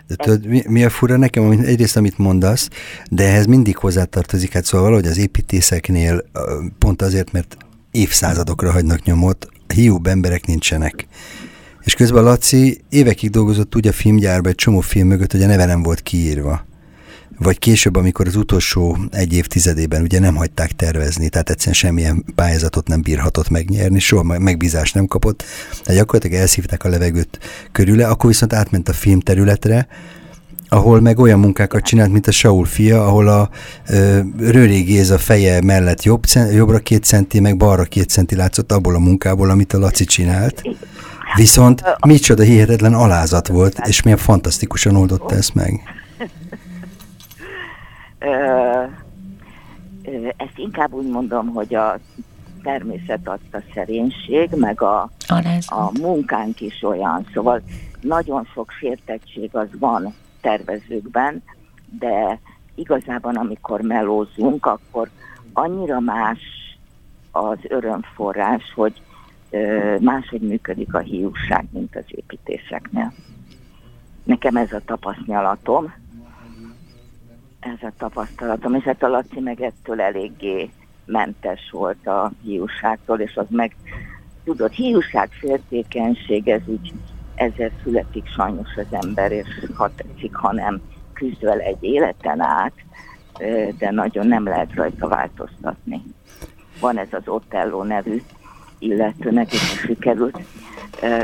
De 0.07 0.14
tudod, 0.14 0.47
mi, 0.47 0.62
mi 0.68 0.84
a 0.84 0.91
fura 0.91 1.16
nekem? 1.16 1.51
Egyrészt, 1.51 1.97
amit 1.97 2.18
mondasz, 2.18 2.68
de 3.11 3.24
ehhez 3.24 3.47
mindig 3.47 3.76
hozzátartozik, 3.76 4.53
hát 4.53 4.64
szóval 4.64 4.87
valahogy 4.87 5.09
az 5.09 5.18
építészeknél 5.18 6.24
pont 6.78 7.03
azért, 7.03 7.32
mert 7.32 7.57
évszázadokra 7.91 8.70
hagynak 8.70 9.03
nyomot, 9.03 9.49
hiúbb 9.74 10.07
emberek 10.07 10.47
nincsenek. 10.47 11.07
És 11.87 11.95
közben 11.95 12.22
Laci 12.22 12.80
évekig 12.89 13.30
dolgozott 13.30 13.76
úgy 13.76 13.87
a 13.87 13.93
filmgyárban 13.93 14.51
egy 14.51 14.57
csomó 14.57 14.80
film 14.80 15.09
mögött, 15.09 15.32
hogy 15.32 15.43
a 15.43 15.47
neve 15.47 15.64
nem 15.64 15.82
volt 15.82 16.03
kiírva. 16.03 16.64
Vagy 17.39 17.59
később, 17.59 17.97
amikor 17.97 18.26
az 18.26 18.37
utolsó 18.37 18.99
egy 19.11 19.32
évtizedében 19.32 20.03
ugye 20.03 20.18
nem 20.18 20.34
hagyták 20.34 20.72
tervezni, 20.72 21.28
tehát 21.28 21.51
egyszerűen 21.51 21.74
semmilyen 21.74 22.24
pályázatot 22.34 22.89
nem 22.89 23.03
bírhatott 23.03 23.49
megnyerni, 23.49 23.99
soha 23.99 24.39
megbízást 24.39 24.95
nem 24.95 25.07
kapott, 25.07 25.45
de 25.84 25.95
gyakorlatilag 25.95 26.41
elszívták 26.41 26.84
a 26.84 26.89
levegőt 26.89 27.39
körüle, 27.72 28.07
akkor 28.07 28.30
viszont 28.30 28.53
átment 28.53 28.89
a 28.89 28.93
film 28.93 29.20
területre, 29.20 29.87
ahol 30.68 31.01
meg 31.01 31.18
olyan 31.18 31.39
munkákat 31.39 31.84
csinált, 31.84 32.12
mint 32.12 32.26
a 32.26 32.32
Saul 32.32 32.64
fia, 32.64 33.07
ahol 33.07 33.28
a 33.28 33.51
ö, 33.89 34.20
Géza 34.66 35.18
feje 35.18 35.62
mellett 35.62 36.03
jobb, 36.03 36.24
jobbra 36.53 36.78
két 36.78 37.05
centi, 37.05 37.41
meg 37.41 37.57
balra 37.57 37.84
két 37.84 38.09
centi 38.09 38.34
látszott 38.34 38.72
abból 38.72 38.95
a 38.95 38.99
munkából, 38.99 39.51
amit 39.51 39.72
a 39.72 39.78
Laci 39.78 40.05
csinált. 40.05 40.62
Viszont 41.37 41.82
micsoda 42.07 42.43
hihetetlen 42.43 42.95
alázat 42.95 43.49
volt, 43.49 43.78
és 43.87 44.03
milyen 44.03 44.18
fantasztikusan 44.18 44.97
oldotta 44.97 45.34
ezt 45.34 45.55
meg. 45.55 45.80
Ezt 50.37 50.57
inkább 50.57 50.93
úgy 50.93 51.09
mondom, 51.09 51.47
hogy 51.49 51.74
a 51.74 51.99
természet 52.62 53.28
adta 53.28 53.62
szerénység, 53.74 54.51
meg 54.55 54.82
a, 54.82 55.11
a 55.66 55.91
munkánk 56.01 56.61
is 56.61 56.82
olyan. 56.82 57.26
Szóval 57.34 57.62
nagyon 58.01 58.49
sok 58.55 58.70
sértettség 58.78 59.51
az 59.53 59.68
van 59.78 60.14
tervezőkben, 60.41 61.43
de 61.99 62.41
igazában 62.74 63.37
amikor 63.37 63.80
melózunk, 63.80 64.66
akkor 64.66 65.11
annyira 65.53 66.01
más 66.01 66.39
az 67.30 67.59
örömforrás, 67.68 68.62
hogy 68.74 69.03
máshogy 70.01 70.41
működik 70.41 70.95
a 70.95 70.99
hiúság, 70.99 71.65
mint 71.71 71.97
az 71.97 72.05
építéseknél. 72.07 73.13
Nekem 74.25 74.57
ez 74.57 74.73
a 74.73 74.81
tapasztalatom, 74.85 75.95
ez 77.61 77.83
a 77.83 77.93
tapasztalatom, 77.99 78.75
és 78.75 78.83
hát 78.83 79.03
a 79.03 79.09
Laci 79.09 79.41
meg 79.41 79.61
ettől 79.61 80.01
eléggé 80.01 80.71
mentes 81.05 81.71
volt 81.71 82.07
a 82.07 82.33
hiúságtól, 82.43 83.21
és 83.21 83.37
az 83.37 83.47
meg 83.49 83.77
tudod, 84.45 84.73
hiúság, 84.73 85.29
féltékenység, 85.31 86.49
ez 86.49 86.61
úgy 86.67 86.93
ezzel 87.35 87.71
születik 87.83 88.27
sajnos 88.27 88.77
az 88.77 89.05
ember, 89.05 89.33
és 89.33 89.49
ha 89.75 89.91
tetszik, 89.95 90.35
ha 90.35 90.53
nem 90.53 90.81
egy 91.59 91.83
életen 91.85 92.41
át, 92.41 92.73
de 93.79 93.91
nagyon 93.91 94.27
nem 94.27 94.45
lehet 94.45 94.75
rajta 94.75 95.09
változtatni. 95.09 96.03
Van 96.81 96.99
ez 96.99 97.09
az 97.11 97.29
Otello 97.29 97.83
nevű 97.83 98.23
illetőnek 98.79 99.53
is 99.53 99.61
sikerült. 99.61 100.39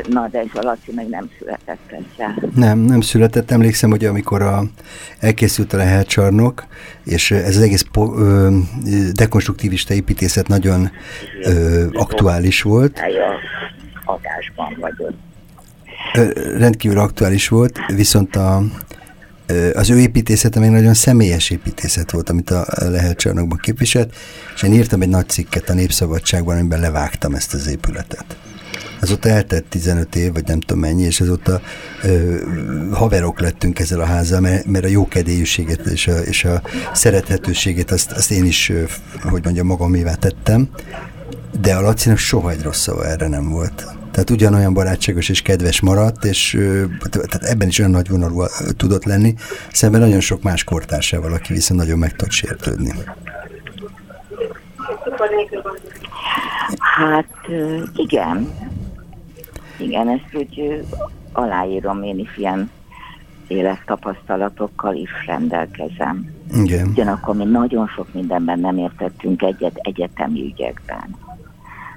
Na, 0.09 0.27
de 0.27 0.39
ez 0.39 0.45
a 0.53 0.61
Laci 0.61 0.91
meg 0.95 1.09
nem 1.09 1.29
született 1.39 1.91
ezzel. 1.91 2.49
Nem, 2.55 2.79
nem 2.79 3.01
született. 3.01 3.51
Emlékszem, 3.51 3.89
hogy 3.89 4.05
amikor 4.05 4.41
a, 4.41 4.63
elkészült 5.19 5.73
a 5.73 5.77
lehelcsarnok, 5.77 6.65
és 7.03 7.31
ez 7.31 7.55
az 7.55 7.61
egész 7.61 7.85
po, 7.91 8.17
ö, 8.17 8.57
dekonstruktivista 9.13 9.93
építészet 9.93 10.47
nagyon 10.47 10.91
ö, 11.41 11.85
aktuális 11.91 12.61
volt. 12.61 12.99
A 14.05 14.11
adásban 14.11 14.77
vagyok. 14.79 15.13
Rendkívül 16.57 16.99
aktuális 16.99 17.47
volt, 17.47 17.79
viszont 17.87 18.35
a, 18.35 18.61
az 19.73 19.89
ő 19.89 19.99
építészete 19.99 20.59
még 20.59 20.69
nagyon 20.69 20.93
személyes 20.93 21.49
építészet 21.49 22.11
volt, 22.11 22.29
amit 22.29 22.49
a 22.49 22.65
lehelcsarnokban 22.77 23.57
képviselt, 23.57 24.15
és 24.55 24.63
én 24.63 24.73
írtam 24.73 25.01
egy 25.01 25.09
nagy 25.09 25.29
cikket 25.29 25.69
a 25.69 25.73
Népszabadságban, 25.73 26.57
amiben 26.57 26.79
levágtam 26.79 27.33
ezt 27.33 27.53
az 27.53 27.67
épületet. 27.67 28.37
Azóta 29.01 29.29
eltett 29.29 29.65
15 29.69 30.15
év, 30.15 30.33
vagy 30.33 30.47
nem 30.47 30.59
tudom 30.59 30.81
mennyi, 30.81 31.03
és 31.03 31.21
azóta 31.21 31.61
ö, 32.03 32.35
haverok 32.91 33.39
lettünk 33.39 33.79
ezzel 33.79 33.99
a 33.99 34.05
házzal, 34.05 34.39
mert, 34.39 34.65
mert 34.65 34.85
a 34.85 34.87
jókedélyűséget 34.87 35.85
és 35.85 36.07
a, 36.07 36.19
és 36.19 36.45
a 36.45 36.61
szerethetőségét 36.93 37.91
azt, 37.91 38.11
azt 38.11 38.31
én 38.31 38.45
is, 38.45 38.71
hogy 39.21 39.43
mondjam, 39.43 39.67
magamévá 39.67 40.13
tettem, 40.13 40.69
de 41.61 41.75
a 41.75 41.81
Lacinak 41.81 42.17
soha 42.17 42.51
egy 42.51 42.61
rossz 42.61 42.81
szava 42.81 43.05
erre 43.05 43.27
nem 43.27 43.49
volt. 43.49 43.85
Tehát 44.13 44.29
ugyanolyan 44.29 44.73
barátságos 44.73 45.29
és 45.29 45.41
kedves 45.41 45.81
maradt, 45.81 46.25
és 46.25 46.57
tehát 47.09 47.43
ebben 47.43 47.67
is 47.67 47.79
olyan 47.79 47.91
nagy 47.91 48.09
vonalú 48.09 48.43
tudott 48.77 49.03
lenni, 49.05 49.35
szemben 49.71 50.01
nagyon 50.01 50.19
sok 50.19 50.43
más 50.43 50.63
kortársával, 50.63 51.33
aki 51.33 51.53
viszont 51.53 51.79
nagyon 51.79 51.99
meg 51.99 52.15
tud 52.15 52.31
sértődni. 52.31 52.91
Hát 56.79 57.35
igen. 57.95 58.51
Igen, 59.77 60.09
ezt 60.09 60.35
úgy 60.35 60.83
aláírom 61.31 62.03
én 62.03 62.19
is 62.19 62.37
ilyen 62.37 62.69
élettapasztalatokkal 63.47 64.95
is 64.95 65.11
rendelkezem. 65.25 66.31
Igen. 66.53 66.87
Ugyanakkor 66.87 67.35
mi 67.35 67.43
nagyon 67.43 67.87
sok 67.87 68.13
mindenben 68.13 68.59
nem 68.59 68.77
értettünk 68.77 69.41
egyet 69.41 69.75
egyetemi 69.75 70.41
ügyekben. 70.41 71.15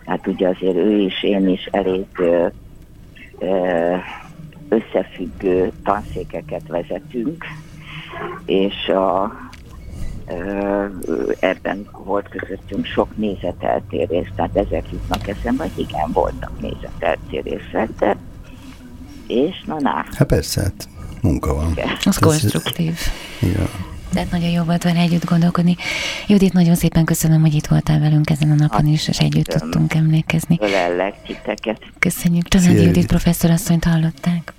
Hát 0.06 0.26
ugye 0.26 0.48
azért 0.48 0.76
ő 0.76 0.98
is, 0.98 1.22
én 1.22 1.48
is 1.48 1.64
elég 1.64 2.06
ö, 2.18 2.46
ö, 3.38 3.94
összefüggő 4.68 5.72
tanszékeket 5.84 6.66
vezetünk, 6.68 7.44
és 8.44 8.88
a, 8.88 9.32
ö, 10.28 10.84
ebben 11.40 11.88
volt 12.04 12.28
közöttünk 12.28 12.86
sok 12.86 13.16
nézeteltérés, 13.16 14.32
tehát 14.36 14.56
ezek 14.56 14.84
jutnak 14.92 15.28
eszembe, 15.28 15.62
hogy 15.62 15.86
igen, 15.88 16.12
voltak 16.12 16.60
nézeteltérések, 16.60 17.88
de 17.98 18.16
és 19.26 19.62
na, 19.66 19.80
na. 19.80 20.04
Hát 20.16 20.26
persze, 20.26 20.60
hát 20.62 20.88
munka 21.22 21.54
van. 21.54 21.78
Az 22.04 22.18
konstruktív. 22.18 22.98
Ja. 23.40 23.95
Tehát 24.16 24.30
nagyon 24.30 24.50
jó 24.50 24.62
volt 24.62 24.82
vele 24.82 25.00
együtt 25.00 25.24
gondolkodni. 25.24 25.76
Judit, 26.26 26.52
nagyon 26.52 26.74
szépen 26.74 27.04
köszönöm, 27.04 27.40
hogy 27.40 27.54
itt 27.54 27.66
voltál 27.66 27.98
velünk 27.98 28.30
ezen 28.30 28.50
a 28.50 28.54
napon 28.54 28.86
is, 28.86 29.08
és 29.08 29.18
együtt 29.18 29.46
Köszönöm. 29.46 29.70
tudtunk 29.70 29.94
emlékezni. 29.94 30.58
Ölellek 30.60 31.14
titeket. 31.26 31.80
Köszönjük. 31.98 32.54
Judit 32.54 32.82
Judit. 32.84 33.06
professzorasszonyt 33.06 33.84
hallották. 33.84 34.52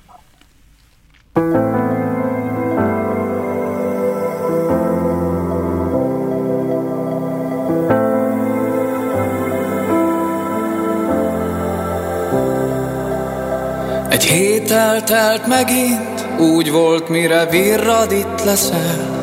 Egy 14.09 14.23
hét 14.25 14.71
eltelt 14.71 15.47
megint, 15.47 16.39
úgy 16.39 16.71
volt, 16.71 17.09
mire 17.09 17.45
virrad 17.45 18.11
itt 18.11 18.43
leszel. 18.43 19.16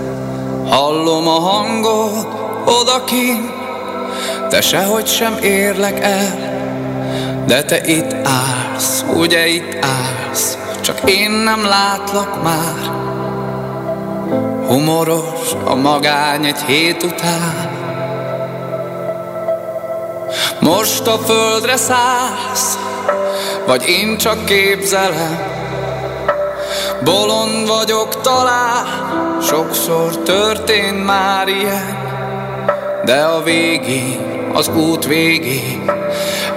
Hallom 0.68 1.28
a 1.28 1.40
hangot 1.40 2.26
odakint, 2.64 3.52
te 4.48 4.60
sehogy 4.60 5.06
sem 5.06 5.36
érlek 5.42 6.00
el. 6.00 6.52
De 7.46 7.62
te 7.62 7.80
itt 7.86 8.12
állsz, 8.24 9.04
ugye 9.14 9.46
itt 9.46 9.84
állsz, 9.84 10.58
csak 10.80 11.10
én 11.10 11.30
nem 11.30 11.64
látlak 11.64 12.42
már. 12.42 12.92
Humoros 14.66 15.52
a 15.64 15.74
magány 15.74 16.44
egy 16.44 16.62
hét 16.66 17.02
után. 17.02 17.72
Most 20.60 21.06
a 21.06 21.18
földre 21.18 21.76
szállsz, 21.76 22.78
vagy 23.66 23.88
én 23.88 24.16
csak 24.16 24.44
képzelem 24.44 25.53
Bolond 27.04 27.68
vagyok 27.68 28.20
talán, 28.20 28.86
sokszor 29.42 30.16
történt 30.16 31.04
már 31.04 31.48
ilyen. 31.48 31.98
De 33.04 33.22
a 33.22 33.42
végén, 33.42 34.50
az 34.52 34.68
út 34.68 35.06
végén, 35.06 35.90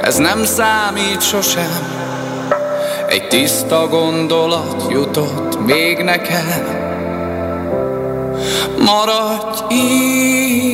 ez 0.01 0.15
nem 0.15 0.45
számít 0.45 1.21
sosem. 1.21 1.95
Egy 3.07 3.27
tiszta 3.27 3.87
gondolat 3.87 4.85
jutott 4.89 5.65
még 5.65 5.97
nekem. 5.97 6.65
Maradj 8.85 9.73
így. 9.73 10.73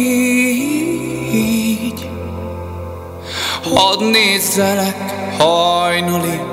Hadd 3.73 4.03
nézzelek 4.03 4.95
hajnalig 5.37 6.52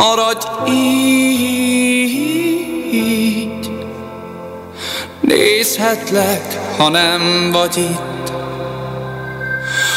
Maradj 0.00 0.46
így 0.70 1.70
Nézhetlek, 5.20 6.58
ha 6.76 6.88
nem 6.88 7.50
vagy 7.52 7.76
itt. 7.76 8.32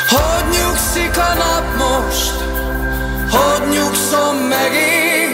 Hogy 0.10 0.46
nyugszik 0.52 1.18
a 1.18 1.34
nap 1.34 1.66
most? 1.78 2.34
Hogy 3.32 3.70
nyugszom 3.70 4.36
meg 4.36 4.74
én? 4.74 5.32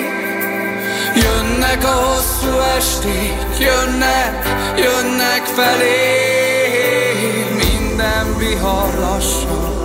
Jönnek 1.15 1.83
a 1.83 1.93
hosszú 2.05 2.59
esték 2.77 3.37
Jönnek, 3.59 4.47
jönnek 4.77 5.45
felé. 5.45 6.27
Minden 7.57 8.37
vihar 8.37 8.93
lassan 8.99 9.77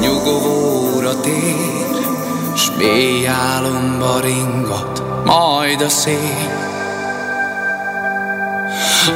Nyugovóra 0.00 1.20
tér 1.20 1.89
mély 2.80 3.26
álomba 3.26 4.20
ringat 4.20 5.02
Majd 5.24 5.80
a 5.80 5.88
szél. 5.88 6.68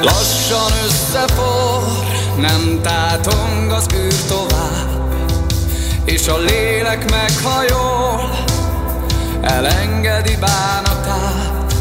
Lassan 0.02 0.72
összefor 0.86 1.82
Nem 2.36 2.80
tátong 2.82 3.70
az 3.70 3.86
űr 3.94 4.14
tovább. 4.28 5.12
És 6.04 6.28
a 6.28 6.38
lélek 6.38 7.10
meghajol 7.10 8.30
Elengedi 9.42 10.36
bánatát. 10.40 11.74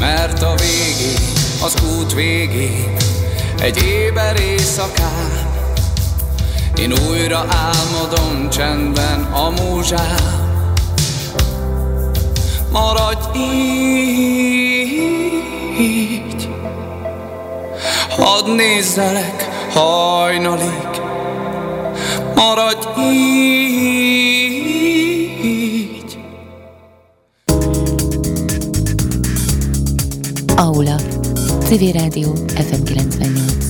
Mert 0.00 0.42
a 0.42 0.54
végén, 0.54 1.26
az 1.62 1.74
út 1.96 2.14
végén 2.14 2.96
Egy 3.60 3.82
éber 3.82 4.40
éjszakán 4.40 5.50
én 6.76 6.92
újra 7.08 7.46
álmodom 7.48 8.50
csendben 8.50 9.22
a 9.22 9.50
múzsám 9.50 10.41
Maradj 12.72 13.38
így 15.78 16.48
Hadd 18.08 18.50
nézzelek 18.50 19.48
hajnalig 19.70 21.00
Maradj 22.34 23.00
így 25.42 26.18
Aula. 30.56 30.96
Civil 31.64 31.92
Rádió 31.92 32.34
FM 32.46 32.82
98. 32.82 33.62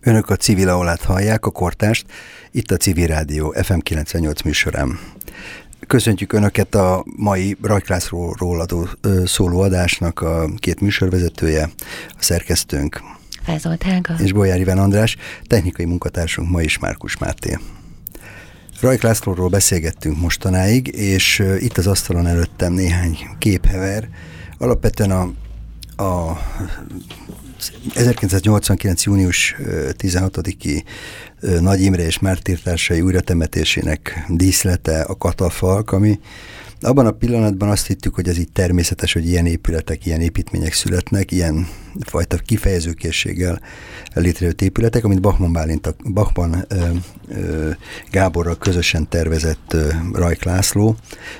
Önök 0.00 0.30
a 0.30 0.36
civil 0.36 0.68
aulát 0.68 1.02
hallják, 1.02 1.46
a 1.46 1.50
kortást, 1.50 2.06
itt 2.50 2.70
a 2.70 2.76
Civil 2.76 3.06
Rádió 3.06 3.54
FM 3.62 3.78
98 3.78 4.42
műsorán. 4.42 4.98
Köszöntjük 5.86 6.32
Önöket 6.32 6.74
a 6.74 7.04
mai 7.16 7.56
Rajklászról 7.62 8.60
adó 8.60 8.88
szóló 9.24 9.60
adásnak 9.60 10.20
a 10.20 10.48
két 10.56 10.80
műsorvezetője, 10.80 11.70
a 12.08 12.22
szerkesztőnk 12.22 13.02
Fázolt 13.44 13.82
Helga. 13.82 14.14
És 14.18 14.32
Bolyár 14.32 14.60
Iván 14.60 14.78
András, 14.78 15.16
technikai 15.46 15.84
munkatársunk 15.84 16.50
ma 16.50 16.60
is 16.60 16.78
Márkus 16.78 17.16
Máté. 17.16 17.58
Rajk 18.80 19.02
Lászlóról 19.02 19.48
beszélgettünk 19.48 20.20
mostanáig, 20.20 20.86
és 20.86 21.42
itt 21.58 21.78
az 21.78 21.86
asztalon 21.86 22.26
előttem 22.26 22.72
néhány 22.72 23.18
képhever. 23.38 24.08
Alapvetően 24.58 25.10
a, 25.10 25.22
a 26.02 26.38
1989. 27.94 29.04
június 29.04 29.56
16-i 29.98 30.82
Nagy 31.60 31.80
Imre 31.80 32.06
és 32.06 32.18
Mártírtársai 32.18 33.00
újratemetésének 33.00 34.24
díszlete 34.28 35.00
a 35.00 35.16
katafalk, 35.16 35.92
ami 35.92 36.18
abban 36.80 37.06
a 37.06 37.10
pillanatban 37.10 37.68
azt 37.68 37.86
hittük, 37.86 38.14
hogy 38.14 38.28
ez 38.28 38.38
így 38.38 38.52
természetes, 38.52 39.12
hogy 39.12 39.28
ilyen 39.28 39.46
épületek, 39.46 40.06
ilyen 40.06 40.20
építmények 40.20 40.72
születnek, 40.72 41.32
ilyen 41.32 41.66
fajta 42.00 42.36
kifejezőkészséggel 42.36 43.60
létrejött 44.14 44.62
épületek, 44.62 45.04
amit 45.04 45.20
Bachmann, 45.20 45.52
Bálint, 45.52 45.94
Bachmann 46.12 46.54
ö, 46.68 46.86
ö, 47.28 47.70
Gáborral 48.10 48.58
közösen 48.58 49.08
tervezett 49.08 49.72
ö, 49.72 49.88
Rajk 50.12 50.42
László. 50.42 50.96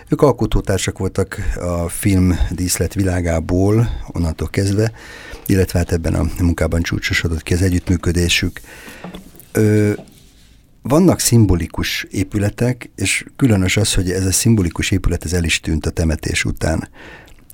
Ők 0.08 0.22
alkotótársak 0.22 0.98
voltak 0.98 1.36
a 1.56 1.88
film 1.88 2.38
díszlet 2.50 2.94
világából, 2.94 3.88
onnantól 4.12 4.48
kezdve, 4.48 4.92
illetve 5.46 5.78
hát 5.78 5.92
ebben 5.92 6.14
a 6.14 6.26
munkában 6.40 6.82
csúcsosodott 6.82 7.42
ki 7.42 7.54
az 7.54 7.62
együttműködésük. 7.62 8.60
Ö, 9.56 9.92
vannak 10.82 11.20
szimbolikus 11.20 12.06
épületek, 12.10 12.90
és 12.96 13.24
különös 13.36 13.76
az, 13.76 13.94
hogy 13.94 14.10
ez 14.10 14.26
a 14.26 14.32
szimbolikus 14.32 14.90
épület 14.90 15.24
ez 15.24 15.32
el 15.32 15.44
is 15.44 15.60
tűnt 15.60 15.86
a 15.86 15.90
temetés 15.90 16.44
után. 16.44 16.88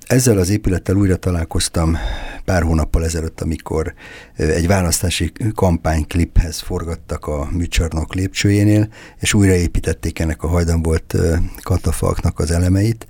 Ezzel 0.07 0.37
az 0.37 0.49
épülettel 0.49 0.95
újra 0.95 1.15
találkoztam 1.15 1.97
pár 2.45 2.63
hónappal 2.63 3.05
ezelőtt, 3.05 3.41
amikor 3.41 3.93
egy 4.35 4.67
választási 4.67 5.31
kampánykliphez 5.55 6.59
forgattak 6.59 7.27
a 7.27 7.49
műcsarnok 7.51 8.13
lépcsőjénél, 8.13 8.87
és 9.19 9.33
újraépítették 9.33 10.19
ennek 10.19 10.43
a 10.43 10.47
hajdan 10.47 10.81
volt 10.81 11.15
katafalknak 11.61 12.39
az 12.39 12.51
elemeit. 12.51 13.07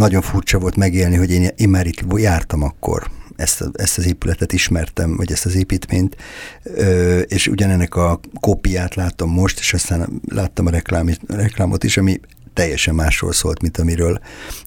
Nagyon 0.00 0.22
furcsa 0.22 0.58
volt 0.58 0.76
megélni, 0.76 1.16
hogy 1.16 1.30
én, 1.30 1.48
én 1.56 1.68
már 1.68 1.86
itt 1.86 2.04
jártam 2.14 2.62
akkor, 2.62 3.10
ezt, 3.36 3.64
ezt 3.72 3.98
az 3.98 4.06
épületet 4.06 4.52
ismertem, 4.52 5.16
vagy 5.16 5.32
ezt 5.32 5.46
az 5.46 5.54
építményt, 5.54 6.16
ö, 6.62 7.18
és 7.18 7.46
ugyanennek 7.46 7.94
a 7.94 8.20
kópiát 8.40 8.94
láttam 8.94 9.30
most, 9.30 9.58
és 9.58 9.72
aztán 9.72 10.20
láttam 10.28 10.66
a, 10.66 10.70
reklám, 10.70 11.10
reklámot 11.26 11.84
is, 11.84 11.96
ami 11.96 12.20
teljesen 12.54 12.94
másról 12.94 13.32
szólt, 13.32 13.62
mint 13.62 13.78
amiről 13.78 14.20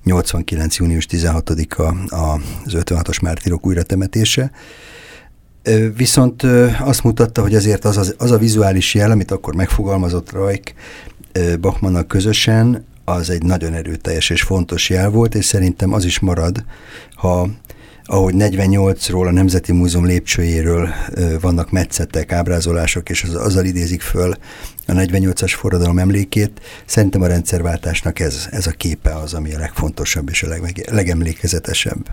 89. 0.04 0.78
június 0.78 1.08
16-a 1.10 2.16
az 2.16 2.74
56-os 2.76 3.22
mártírok 3.22 3.66
újratemetése. 3.66 4.52
Viszont 5.96 6.44
azt 6.80 7.04
mutatta, 7.04 7.42
hogy 7.42 7.56
azért 7.56 7.86
az, 7.86 7.98
az, 7.98 8.16
az 8.18 8.32
a 8.32 8.38
vizuális 8.38 8.94
jel, 8.94 9.12
amit 9.12 9.32
akkor 9.32 9.56
megfogalmazott 9.56 10.32
Rajk 10.32 10.74
Bachmannak 11.60 12.08
közösen, 12.08 12.86
az 13.06 13.30
egy 13.30 13.43
nagyon 13.43 13.74
erőteljes 13.74 14.30
és 14.30 14.41
fontos 14.41 14.89
jel 14.89 15.10
volt, 15.10 15.36
és 15.36 15.45
szerintem 15.45 15.93
az 15.93 16.06
is 16.06 16.20
marad, 16.20 16.64
ha 17.16 17.49
ahogy 18.06 18.34
48-ról 18.38 19.28
a 19.28 19.32
Nemzeti 19.32 19.72
Múzeum 19.72 20.06
lépcsőjéről 20.06 20.89
vannak 21.41 21.72
metszettek, 21.72 22.32
ábrázolások, 22.32 23.10
és 23.10 23.24
az, 23.24 23.36
azzal 23.36 23.66
idézik 23.66 24.01
föl 24.01 24.34
a 24.88 24.91
48-as 24.91 25.54
forradalom 25.56 25.99
emlékét. 25.99 26.62
Szerintem 26.86 27.22
a 27.22 27.28
rendszerváltásnak 27.28 28.20
ez, 28.20 28.47
ez 28.51 28.68
a 28.68 28.72
képe 28.72 29.16
az, 29.16 29.34
ami 29.34 29.54
a 29.54 29.60
legfontosabb 29.60 30.30
és 30.30 30.43
a 30.43 30.47
leg, 30.47 30.88
legemlékezetesebb. 30.91 32.10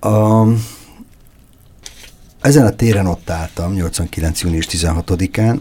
A, 0.00 0.46
ezen 2.40 2.66
a 2.66 2.70
téren 2.70 3.06
ott 3.06 3.30
álltam, 3.30 3.72
89. 3.72 4.40
június 4.40 4.66
16-án. 4.70 5.58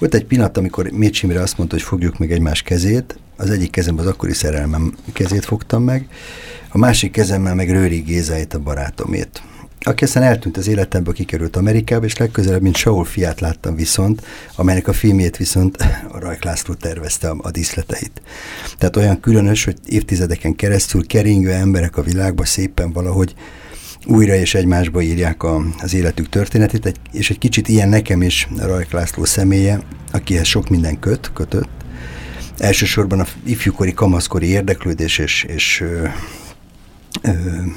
Volt 0.00 0.14
egy 0.14 0.24
pillanat, 0.24 0.56
amikor 0.56 0.90
Mécsimre 0.90 1.40
azt 1.40 1.58
mondta, 1.58 1.76
hogy 1.76 1.84
fogjuk 1.84 2.18
meg 2.18 2.32
egymás 2.32 2.62
kezét. 2.62 3.18
Az 3.36 3.50
egyik 3.50 3.70
kezemben 3.70 4.04
az 4.06 4.10
akkori 4.10 4.32
szerelmem 4.32 4.94
kezét 5.12 5.44
fogtam 5.44 5.82
meg, 5.82 6.08
a 6.68 6.78
másik 6.78 7.12
kezemmel 7.12 7.54
meg 7.54 7.70
Rőri 7.70 7.98
Gézáit 7.98 8.54
a 8.54 8.58
barátomét 8.58 9.42
aki 9.80 10.04
aztán 10.04 10.22
eltűnt 10.22 10.56
az 10.56 10.68
életemből, 10.68 11.14
kikerült 11.14 11.56
Amerikába, 11.56 12.04
és 12.04 12.16
legközelebb, 12.16 12.62
mint 12.62 12.76
Saul 12.76 13.04
fiát 13.04 13.40
láttam 13.40 13.74
viszont, 13.74 14.22
amelynek 14.56 14.88
a 14.88 14.92
filmjét 14.92 15.36
viszont 15.36 15.76
a 16.12 16.18
Rajk 16.18 16.44
László 16.44 16.74
tervezte 16.74 17.28
a, 17.28 17.36
a 17.42 17.50
díszleteit. 17.50 18.22
Tehát 18.78 18.96
olyan 18.96 19.20
különös, 19.20 19.64
hogy 19.64 19.76
évtizedeken 19.86 20.56
keresztül 20.56 21.06
keringő 21.06 21.50
emberek 21.50 21.96
a 21.96 22.02
világba 22.02 22.44
szépen 22.44 22.92
valahogy 22.92 23.34
újra 24.06 24.34
és 24.34 24.54
egymásba 24.54 25.00
írják 25.00 25.42
a, 25.42 25.64
az 25.80 25.94
életük 25.94 26.28
történetét, 26.28 27.00
és 27.12 27.30
egy 27.30 27.38
kicsit 27.38 27.68
ilyen 27.68 27.88
nekem 27.88 28.22
is 28.22 28.48
Rajk 28.58 28.90
László 28.90 29.24
személye, 29.24 29.80
akihez 30.12 30.46
sok 30.46 30.68
minden 30.68 30.98
köt, 30.98 31.30
kötött. 31.32 31.68
Elsősorban 32.58 33.20
a 33.20 33.26
ifjúkori, 33.44 33.92
kamaszkori 33.92 34.46
érdeklődés 34.46 35.18
és, 35.18 35.42
és 35.42 35.80
ö, 35.80 36.06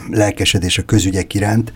lelkesedés 0.09 0.78
a 0.78 0.84
közügyek 0.86 1.34
iránt. 1.34 1.74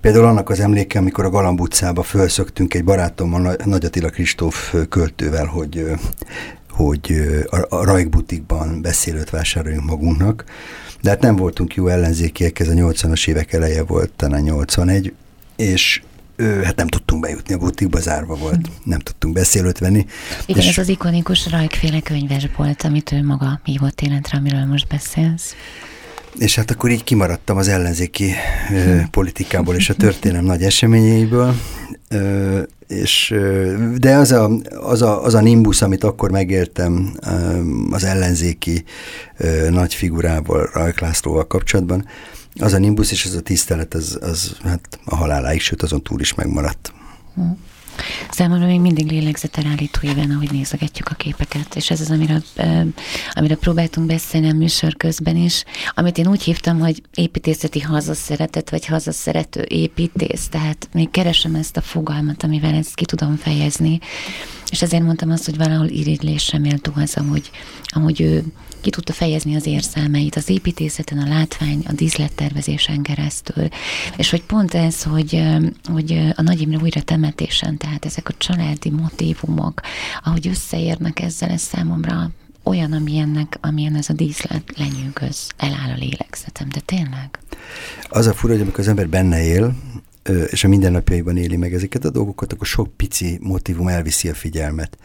Például 0.00 0.24
annak 0.24 0.50
az 0.50 0.60
emléke, 0.60 0.98
amikor 0.98 1.24
a 1.24 1.30
Galamb 1.30 1.60
utcába 1.60 2.02
felszöktünk 2.02 2.74
egy 2.74 2.84
barátommal, 2.84 3.56
Nagy 3.64 3.84
Attila 3.84 4.08
Kristóf 4.08 4.74
költővel, 4.88 5.46
hogy, 5.46 5.84
hogy 6.70 7.14
a 7.68 7.84
Rajk 7.84 8.08
butikban 8.08 8.82
beszélőt 8.82 9.30
vásároljunk 9.30 9.86
magunknak. 9.86 10.44
De 11.02 11.10
hát 11.10 11.20
nem 11.20 11.36
voltunk 11.36 11.74
jó 11.74 11.86
ellenzékiek, 11.86 12.58
ez 12.58 12.68
a 12.68 12.72
80-as 12.72 13.28
évek 13.28 13.52
eleje 13.52 13.82
volt, 13.82 14.10
talán 14.10 14.42
81, 14.42 15.12
és 15.56 16.02
ő, 16.36 16.62
hát 16.62 16.76
nem 16.76 16.86
tudtunk 16.86 17.22
bejutni 17.22 17.54
a 17.54 17.58
butikba, 17.58 18.00
zárva 18.00 18.34
volt, 18.34 18.66
hm. 18.66 18.72
nem 18.84 18.98
tudtunk 18.98 19.34
beszélőt 19.34 19.78
venni. 19.78 20.06
Igen, 20.46 20.62
és 20.62 20.68
ez 20.68 20.78
az 20.78 20.88
ikonikus 20.88 21.50
rajkféle 21.50 22.00
könyves 22.00 22.48
volt, 22.56 22.82
amit 22.82 23.12
ő 23.12 23.24
maga 23.24 23.60
hívott 23.64 24.00
életre, 24.00 24.38
amiről 24.38 24.64
most 24.64 24.86
beszélsz. 24.86 25.54
És 26.38 26.54
hát 26.54 26.70
akkor 26.70 26.90
így 26.90 27.04
kimaradtam 27.04 27.56
az 27.56 27.68
ellenzéki 27.68 28.32
ö, 28.72 29.00
politikából 29.10 29.74
és 29.74 29.90
a 29.90 29.94
történelem 29.94 30.44
nagy 30.44 30.62
eseményeiből, 30.62 31.54
ö, 32.08 32.60
és, 32.86 33.30
ö, 33.30 33.74
de 33.96 34.16
az 34.16 34.32
a, 34.32 34.50
az, 34.80 35.02
a, 35.02 35.24
az 35.24 35.34
a 35.34 35.40
nimbus, 35.40 35.82
amit 35.82 36.04
akkor 36.04 36.30
megéltem 36.30 37.16
ö, 37.26 37.60
az 37.90 38.04
ellenzéki 38.04 38.84
ö, 39.36 39.70
nagy 39.70 39.94
figurával, 39.94 40.70
Rajk 40.72 41.00
Lászlóval 41.00 41.46
kapcsolatban, 41.46 42.06
az 42.60 42.72
a 42.72 42.78
nimbus 42.78 43.12
és 43.12 43.24
az 43.24 43.34
a 43.34 43.40
tisztelet, 43.40 43.94
az, 43.94 44.18
az 44.20 44.56
hát 44.64 44.98
a 45.04 45.16
haláláig, 45.16 45.60
sőt 45.60 45.82
azon 45.82 46.02
túl 46.02 46.20
is 46.20 46.34
megmaradt. 46.34 46.92
Hm. 47.34 47.42
Számomra 48.30 48.66
még 48.66 48.80
mindig 48.80 49.10
lélegzetelállító 49.10 49.98
éven, 50.02 50.30
ahogy 50.30 50.50
nézegetjük 50.50 51.08
a 51.08 51.14
képeket, 51.14 51.76
és 51.76 51.90
ez 51.90 52.00
az, 52.00 52.10
amire, 52.10 52.42
amire 53.32 53.54
próbáltunk 53.54 54.06
beszélni 54.06 54.48
a 54.48 54.54
műsor 54.54 54.96
közben 54.96 55.36
is, 55.36 55.64
amit 55.94 56.18
én 56.18 56.28
úgy 56.28 56.42
hívtam, 56.42 56.78
hogy 56.78 57.02
építészeti 57.14 57.80
hazaszeretet, 57.80 58.70
vagy 58.70 58.86
hazaszerető 58.86 59.64
építész, 59.68 60.48
tehát 60.48 60.88
még 60.92 61.10
keresem 61.10 61.54
ezt 61.54 61.76
a 61.76 61.80
fogalmat, 61.80 62.42
amivel 62.42 62.74
ezt 62.74 62.94
ki 62.94 63.04
tudom 63.04 63.36
fejezni, 63.36 64.00
és 64.70 64.82
ezért 64.82 65.02
mondtam 65.02 65.30
azt, 65.30 65.44
hogy 65.44 65.56
valahol 65.56 65.86
irigylésre 65.86 66.58
méltó 66.58 66.92
az, 66.94 67.16
amúgy, 67.16 67.50
amúgy 67.86 68.20
ő 68.20 68.44
ki 68.80 68.90
tudta 68.90 69.12
fejezni 69.12 69.54
az 69.54 69.66
érzelmeit 69.66 70.36
az 70.36 70.48
építészeten, 70.48 71.18
a 71.18 71.28
látvány, 71.28 71.84
a 71.88 71.92
díszlettervezésen 71.92 73.02
keresztül. 73.02 73.68
És 74.16 74.30
hogy 74.30 74.42
pont 74.42 74.74
ez, 74.74 75.02
hogy, 75.02 75.42
hogy 75.92 76.32
a 76.34 76.42
Nagy 76.42 76.60
Imre 76.60 76.78
újra 76.82 77.02
temetésen, 77.02 77.76
tehát 77.76 78.04
ezek 78.04 78.28
a 78.28 78.34
családi 78.38 78.90
motívumok, 78.90 79.80
ahogy 80.24 80.48
összeérnek 80.48 81.20
ezzel, 81.20 81.50
ez 81.50 81.60
számomra 81.60 82.30
olyan, 82.62 82.92
amilyennek, 82.92 83.58
amilyen 83.60 83.96
ez 83.96 84.08
a 84.08 84.12
díszlet 84.12 84.62
lenyűgöz, 84.76 85.48
eláll 85.56 85.90
a 85.90 85.98
lélegzetem, 85.98 86.68
de 86.68 86.80
tényleg. 86.80 87.38
Az 88.08 88.26
a 88.26 88.32
fura, 88.32 88.52
hogy 88.52 88.62
amikor 88.62 88.80
az 88.80 88.88
ember 88.88 89.08
benne 89.08 89.42
él, 89.42 89.74
és 90.28 90.64
a 90.64 90.68
mindennapjaiban 90.68 91.36
éli 91.36 91.56
meg 91.56 91.74
ezeket 91.74 92.04
a 92.04 92.10
dolgokat, 92.10 92.52
akkor 92.52 92.66
sok 92.66 92.96
pici 92.96 93.38
motivum 93.42 93.88
elviszi 93.88 94.28
a 94.28 94.34
figyelmet. 94.34 94.98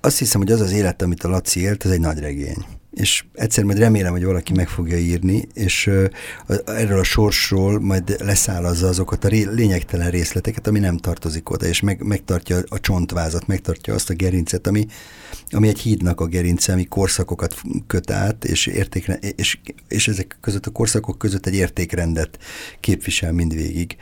Azt 0.00 0.18
hiszem, 0.18 0.40
hogy 0.40 0.52
az 0.52 0.60
az 0.60 0.72
élet, 0.72 1.02
amit 1.02 1.24
a 1.24 1.28
Laci 1.28 1.60
élt, 1.60 1.84
ez 1.84 1.90
egy 1.90 2.00
nagy 2.00 2.18
regény. 2.18 2.77
És 2.98 3.24
egyszer 3.34 3.64
majd 3.64 3.78
remélem, 3.78 4.12
hogy 4.12 4.24
valaki 4.24 4.52
meg 4.52 4.68
fogja 4.68 4.96
írni, 4.96 5.48
és 5.54 5.90
erről 6.64 6.98
a 6.98 7.04
sorsról 7.04 7.80
majd 7.80 8.16
leszállazza 8.20 8.88
azokat 8.88 9.24
a 9.24 9.28
lényegtelen 9.28 10.10
részleteket, 10.10 10.66
ami 10.66 10.78
nem 10.78 10.96
tartozik 10.96 11.50
oda, 11.50 11.66
és 11.66 11.80
meg, 11.80 12.02
megtartja 12.02 12.58
a 12.68 12.80
csontvázat, 12.80 13.46
megtartja 13.46 13.94
azt 13.94 14.10
a 14.10 14.14
gerincet, 14.14 14.66
ami, 14.66 14.86
ami 15.50 15.68
egy 15.68 15.78
hídnak 15.78 16.20
a 16.20 16.26
gerince, 16.26 16.72
ami 16.72 16.84
korszakokat 16.84 17.60
köt 17.86 18.10
át, 18.10 18.44
és, 18.44 18.66
értékre, 18.66 19.14
és, 19.14 19.58
és 19.88 20.08
ezek 20.08 20.36
között 20.40 20.66
a 20.66 20.70
korszakok 20.70 21.18
között 21.18 21.46
egy 21.46 21.54
értékrendet 21.54 22.38
képvisel 22.80 23.32
mindvégig. 23.32 23.96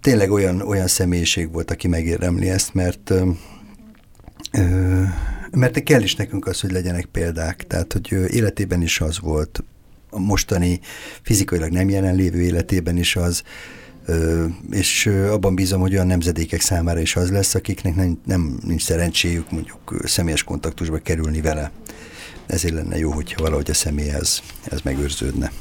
Tényleg 0.00 0.30
olyan, 0.30 0.60
olyan 0.60 0.88
személyiség 0.88 1.52
volt, 1.52 1.70
aki 1.70 1.88
megérdemli 1.88 2.48
ezt, 2.48 2.74
mert 2.74 3.12
mert 5.50 5.82
kell 5.82 6.02
is 6.02 6.14
nekünk 6.14 6.46
az, 6.46 6.60
hogy 6.60 6.70
legyenek 6.70 7.04
példák. 7.04 7.66
Tehát, 7.66 7.92
hogy 7.92 8.12
életében 8.12 8.82
is 8.82 9.00
az 9.00 9.20
volt, 9.20 9.64
a 10.10 10.18
mostani 10.18 10.80
fizikailag 11.22 11.70
nem 11.70 11.88
jelenlévő 11.88 12.40
életében 12.40 12.96
is 12.96 13.16
az, 13.16 13.42
és 14.70 15.06
abban 15.06 15.54
bízom, 15.54 15.80
hogy 15.80 15.92
olyan 15.92 16.06
nemzedékek 16.06 16.60
számára 16.60 17.00
is 17.00 17.16
az 17.16 17.30
lesz, 17.30 17.54
akiknek 17.54 17.94
nem, 17.94 18.20
nem 18.24 18.58
nincs 18.66 18.82
szerencséjük 18.82 19.50
mondjuk 19.50 20.02
személyes 20.04 20.42
kontaktusba 20.42 20.98
kerülni 20.98 21.40
vele. 21.40 21.70
Ezért 22.46 22.74
lenne 22.74 22.98
jó, 22.98 23.10
hogyha 23.10 23.42
valahogy 23.42 23.70
a 23.70 23.74
személyhez 23.74 24.42
ez 24.64 24.80
megőrződne. 24.80 25.52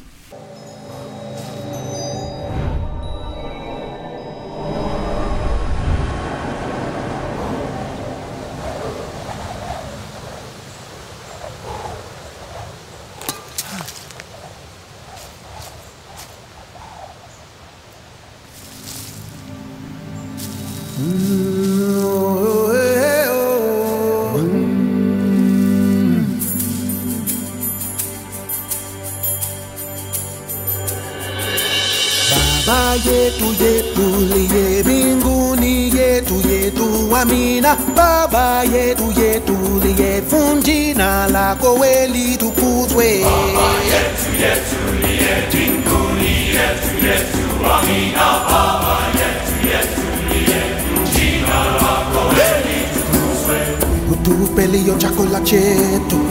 ये 32.94 33.20
तू 33.40 33.52
ये 33.64 33.72
फूल 33.96 34.32
ये 34.54 34.82
बिंगुनी 34.84 35.76
ये 35.98 36.10
तू 36.30 36.40
ये 36.50 36.60
तू 36.78 36.86
अमीना 37.16 37.74
बाबा 37.98 38.46
ये 38.74 38.84
तू 39.00 39.10
ये 39.20 39.32
तूल 39.48 39.86
ये 40.00 40.10
फुंजीना 40.32 41.10
ला 41.34 41.54
कोवेली 41.62 42.36
तू 42.42 42.50
पूजवे 42.60 43.10
बाबा 43.24 43.70
ये 43.92 44.02
तू 44.20 44.34
ये 44.42 44.54
तूल 44.72 45.06
ये 45.12 45.36
बिंगुनी 45.54 46.36
ये 46.56 46.68
तू 46.82 47.08
ये 47.08 47.18
तू 47.32 47.64
अमीना 47.76 48.28
बाबा 48.52 48.98
ये 49.20 49.32
तू 49.48 49.56
ये 49.70 49.82
तूल 49.96 50.36
ये 50.52 50.62
फुंजीना 50.84 51.64
ला 51.80 51.96
कोवेली 52.14 52.80
तू 52.94 53.08
पूजवे 53.14 54.24
तू 54.26 54.54
पहली 54.56 54.86
यो 54.90 54.98
चकोला 55.06 55.40
चेतू 55.52 56.22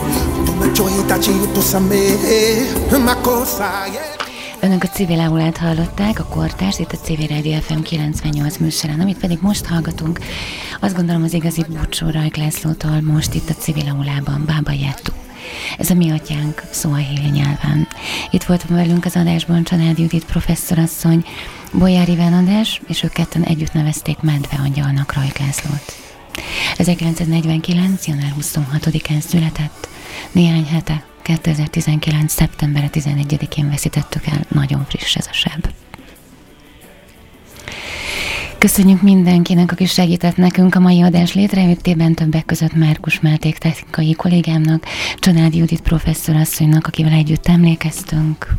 tu 0.46 0.52
me 0.60 0.72
choi 0.76 1.02
tachi 1.08 1.34
tu 1.54 1.62
same 1.62 2.00
ma 3.06 3.14
cosa 3.26 3.70
yeah 3.96 4.09
Önök 4.62 4.82
a 4.82 4.88
civil 4.88 5.20
aulát 5.20 5.56
hallották, 5.56 6.18
a 6.18 6.24
kortárs, 6.24 6.78
itt 6.78 6.92
a 6.92 6.96
Civil 6.96 7.26
Radio 7.26 7.60
FM 7.60 7.80
98 7.80 8.56
műsorán, 8.56 9.00
amit 9.00 9.18
pedig 9.18 9.38
most 9.40 9.66
hallgatunk. 9.66 10.18
Azt 10.80 10.96
gondolom 10.96 11.22
az 11.22 11.32
igazi 11.32 11.64
búcsú 11.68 12.10
Rajk 12.10 12.36
Lászlótól 12.36 13.00
most 13.00 13.34
itt 13.34 13.48
a 13.48 13.54
civil 13.54 13.88
aulában, 13.88 14.44
Bába 14.46 14.72
Jettu. 14.72 15.12
Ez 15.78 15.90
a 15.90 15.94
mi 15.94 16.10
atyánk 16.10 16.62
szó 16.70 16.92
a 16.92 16.98
nyelven. 17.32 17.88
Itt 18.30 18.42
volt 18.42 18.68
velünk 18.68 19.04
az 19.04 19.16
adásban 19.16 19.64
Csanád 19.64 19.98
Judit 19.98 20.24
professzorasszony, 20.24 21.24
Bolyár 21.72 22.08
Iván 22.08 22.32
András, 22.32 22.80
és 22.88 23.02
ők 23.02 23.12
ketten 23.12 23.42
együtt 23.42 23.72
nevezték 23.72 24.18
Medve 24.20 24.56
Angyalnak 24.64 25.14
Rajk 25.14 25.38
Lászlót. 25.38 25.92
1949. 26.76 28.06
január 28.06 28.34
26-án 28.40 29.20
született, 29.20 29.88
néhány 30.32 30.66
hete 30.66 31.09
2019. 31.22 32.32
szeptember 32.32 32.90
11-én 32.92 33.68
veszítettük 33.68 34.26
el, 34.26 34.40
nagyon 34.48 34.84
friss 34.88 35.16
ez 35.16 35.26
a 35.30 35.32
seb. 35.32 35.66
Köszönjük 38.60 39.02
mindenkinek, 39.02 39.72
aki 39.72 39.86
segített 39.86 40.36
nekünk 40.36 40.74
a 40.74 40.80
mai 40.80 41.02
adás 41.02 41.34
létrejöttében, 41.34 42.14
többek 42.14 42.44
között 42.44 42.74
Márkus 42.74 43.20
Máték 43.20 43.58
technikai 43.58 44.14
kollégámnak, 44.14 44.84
Csanádi 45.18 45.58
Judit 45.58 45.80
professzorasszonynak, 45.80 46.86
akivel 46.86 47.12
együtt 47.12 47.48
emlékeztünk. 47.48 48.54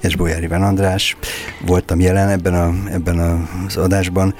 És 0.00 0.16
Bolyár 0.16 0.42
Iván 0.42 0.62
András, 0.62 1.16
voltam 1.66 2.00
jelen 2.00 2.28
ebben, 2.28 2.54
a, 2.54 2.90
ebben 2.90 3.18
az 3.66 3.76
adásban. 3.76 4.34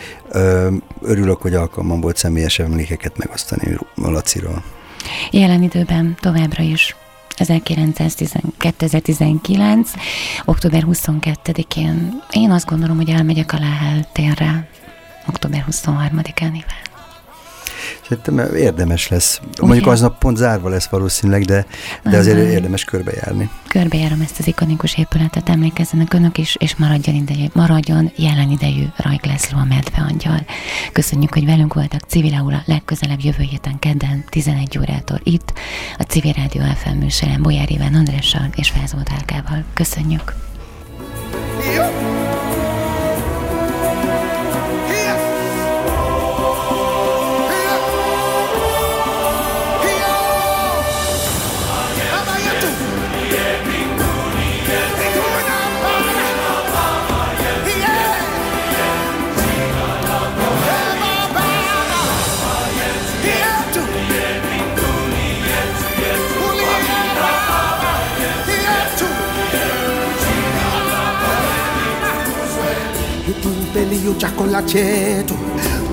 Örülök, 1.00 1.42
hogy 1.42 1.54
alkalmam 1.54 2.00
volt 2.00 2.16
személyes 2.16 2.58
emlékeket 2.58 3.16
megosztani 3.16 3.76
a 3.94 4.10
Laciról. 4.10 4.62
Jelen 5.30 5.62
időben 5.62 6.16
továbbra 6.20 6.62
is 6.62 6.96
2019, 8.58 9.92
október 10.44 10.84
22-én 10.86 12.22
én 12.30 12.50
azt 12.50 12.66
gondolom, 12.66 12.96
hogy 12.96 13.10
elmegyek 13.10 13.52
a 13.52 13.58
Láhel 13.58 14.08
térre, 14.12 14.68
október 15.26 15.64
23-án, 15.70 16.52
Iván. 16.52 16.93
Szerintem 18.08 18.56
érdemes 18.56 19.08
lesz. 19.08 19.40
Mondjuk 19.60 19.86
aznap 19.86 20.18
pont 20.18 20.36
zárva 20.36 20.68
lesz 20.68 20.86
valószínűleg, 20.86 21.44
de, 21.44 21.66
de 22.02 22.16
azért 22.16 22.38
érdemes 22.38 22.84
körbejárni. 22.84 23.50
Körbejárom 23.68 24.20
ezt 24.20 24.38
az 24.38 24.46
ikonikus 24.46 24.98
épületet, 24.98 25.48
emlékezzenek 25.48 26.14
önök 26.14 26.38
is, 26.38 26.56
és 26.58 26.76
maradjon, 26.76 27.14
idejű, 27.14 27.46
maradjon 27.52 28.12
jelen 28.16 28.50
idejű 28.50 28.84
Rajk 28.96 29.24
László 29.24 29.58
a 29.58 29.64
medve 29.64 30.06
angyal. 30.10 30.40
Köszönjük, 30.92 31.32
hogy 31.34 31.44
velünk 31.44 31.74
voltak 31.74 32.00
Civil 32.08 32.34
Aula 32.34 32.62
legközelebb 32.66 33.20
jövő 33.20 33.42
héten 33.42 33.78
kedden 33.78 34.24
11 34.28 34.78
órától 34.78 35.20
itt, 35.22 35.52
a 35.98 36.02
Civil 36.02 36.32
Rádió 36.32 36.62
FM 36.74 36.96
műsorán 36.96 37.42
Bolyár 37.42 37.70
Iván 37.70 37.94
Andrással 37.94 38.48
és 38.56 38.72
Álkával. 39.14 39.64
Köszönjük! 39.74 40.34
Jó. 41.76 41.93
chakula 74.18 74.62
chetu, 74.62 75.34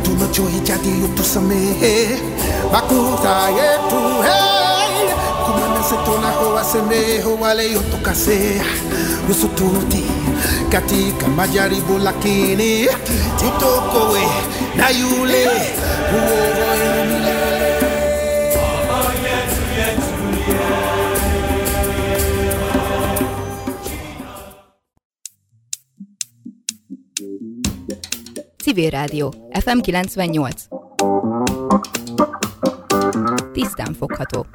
tunachohitaji 0.03 0.89
utusamehe 1.05 2.07
makosa 2.71 3.49
yetu, 3.49 4.21
hey. 4.23 5.09
Kuma 5.45 5.67
nasi 5.77 5.95
tunaowasamehe 6.05 7.23
wale 7.41 7.71
yotukasea, 7.71 8.63
usitutie 9.31 10.03
katika 10.69 11.27
majaribu, 11.27 11.97
lakini 11.97 12.87
titokowe 13.39 14.21
na 14.75 14.89
yule 14.89 15.45
uokoe. 16.13 17.60
Civil 28.71 28.89
Rádió, 28.89 29.31
FM 29.51 29.81
98. 29.81 30.67
Tisztán 33.53 33.93
fogható. 33.93 34.45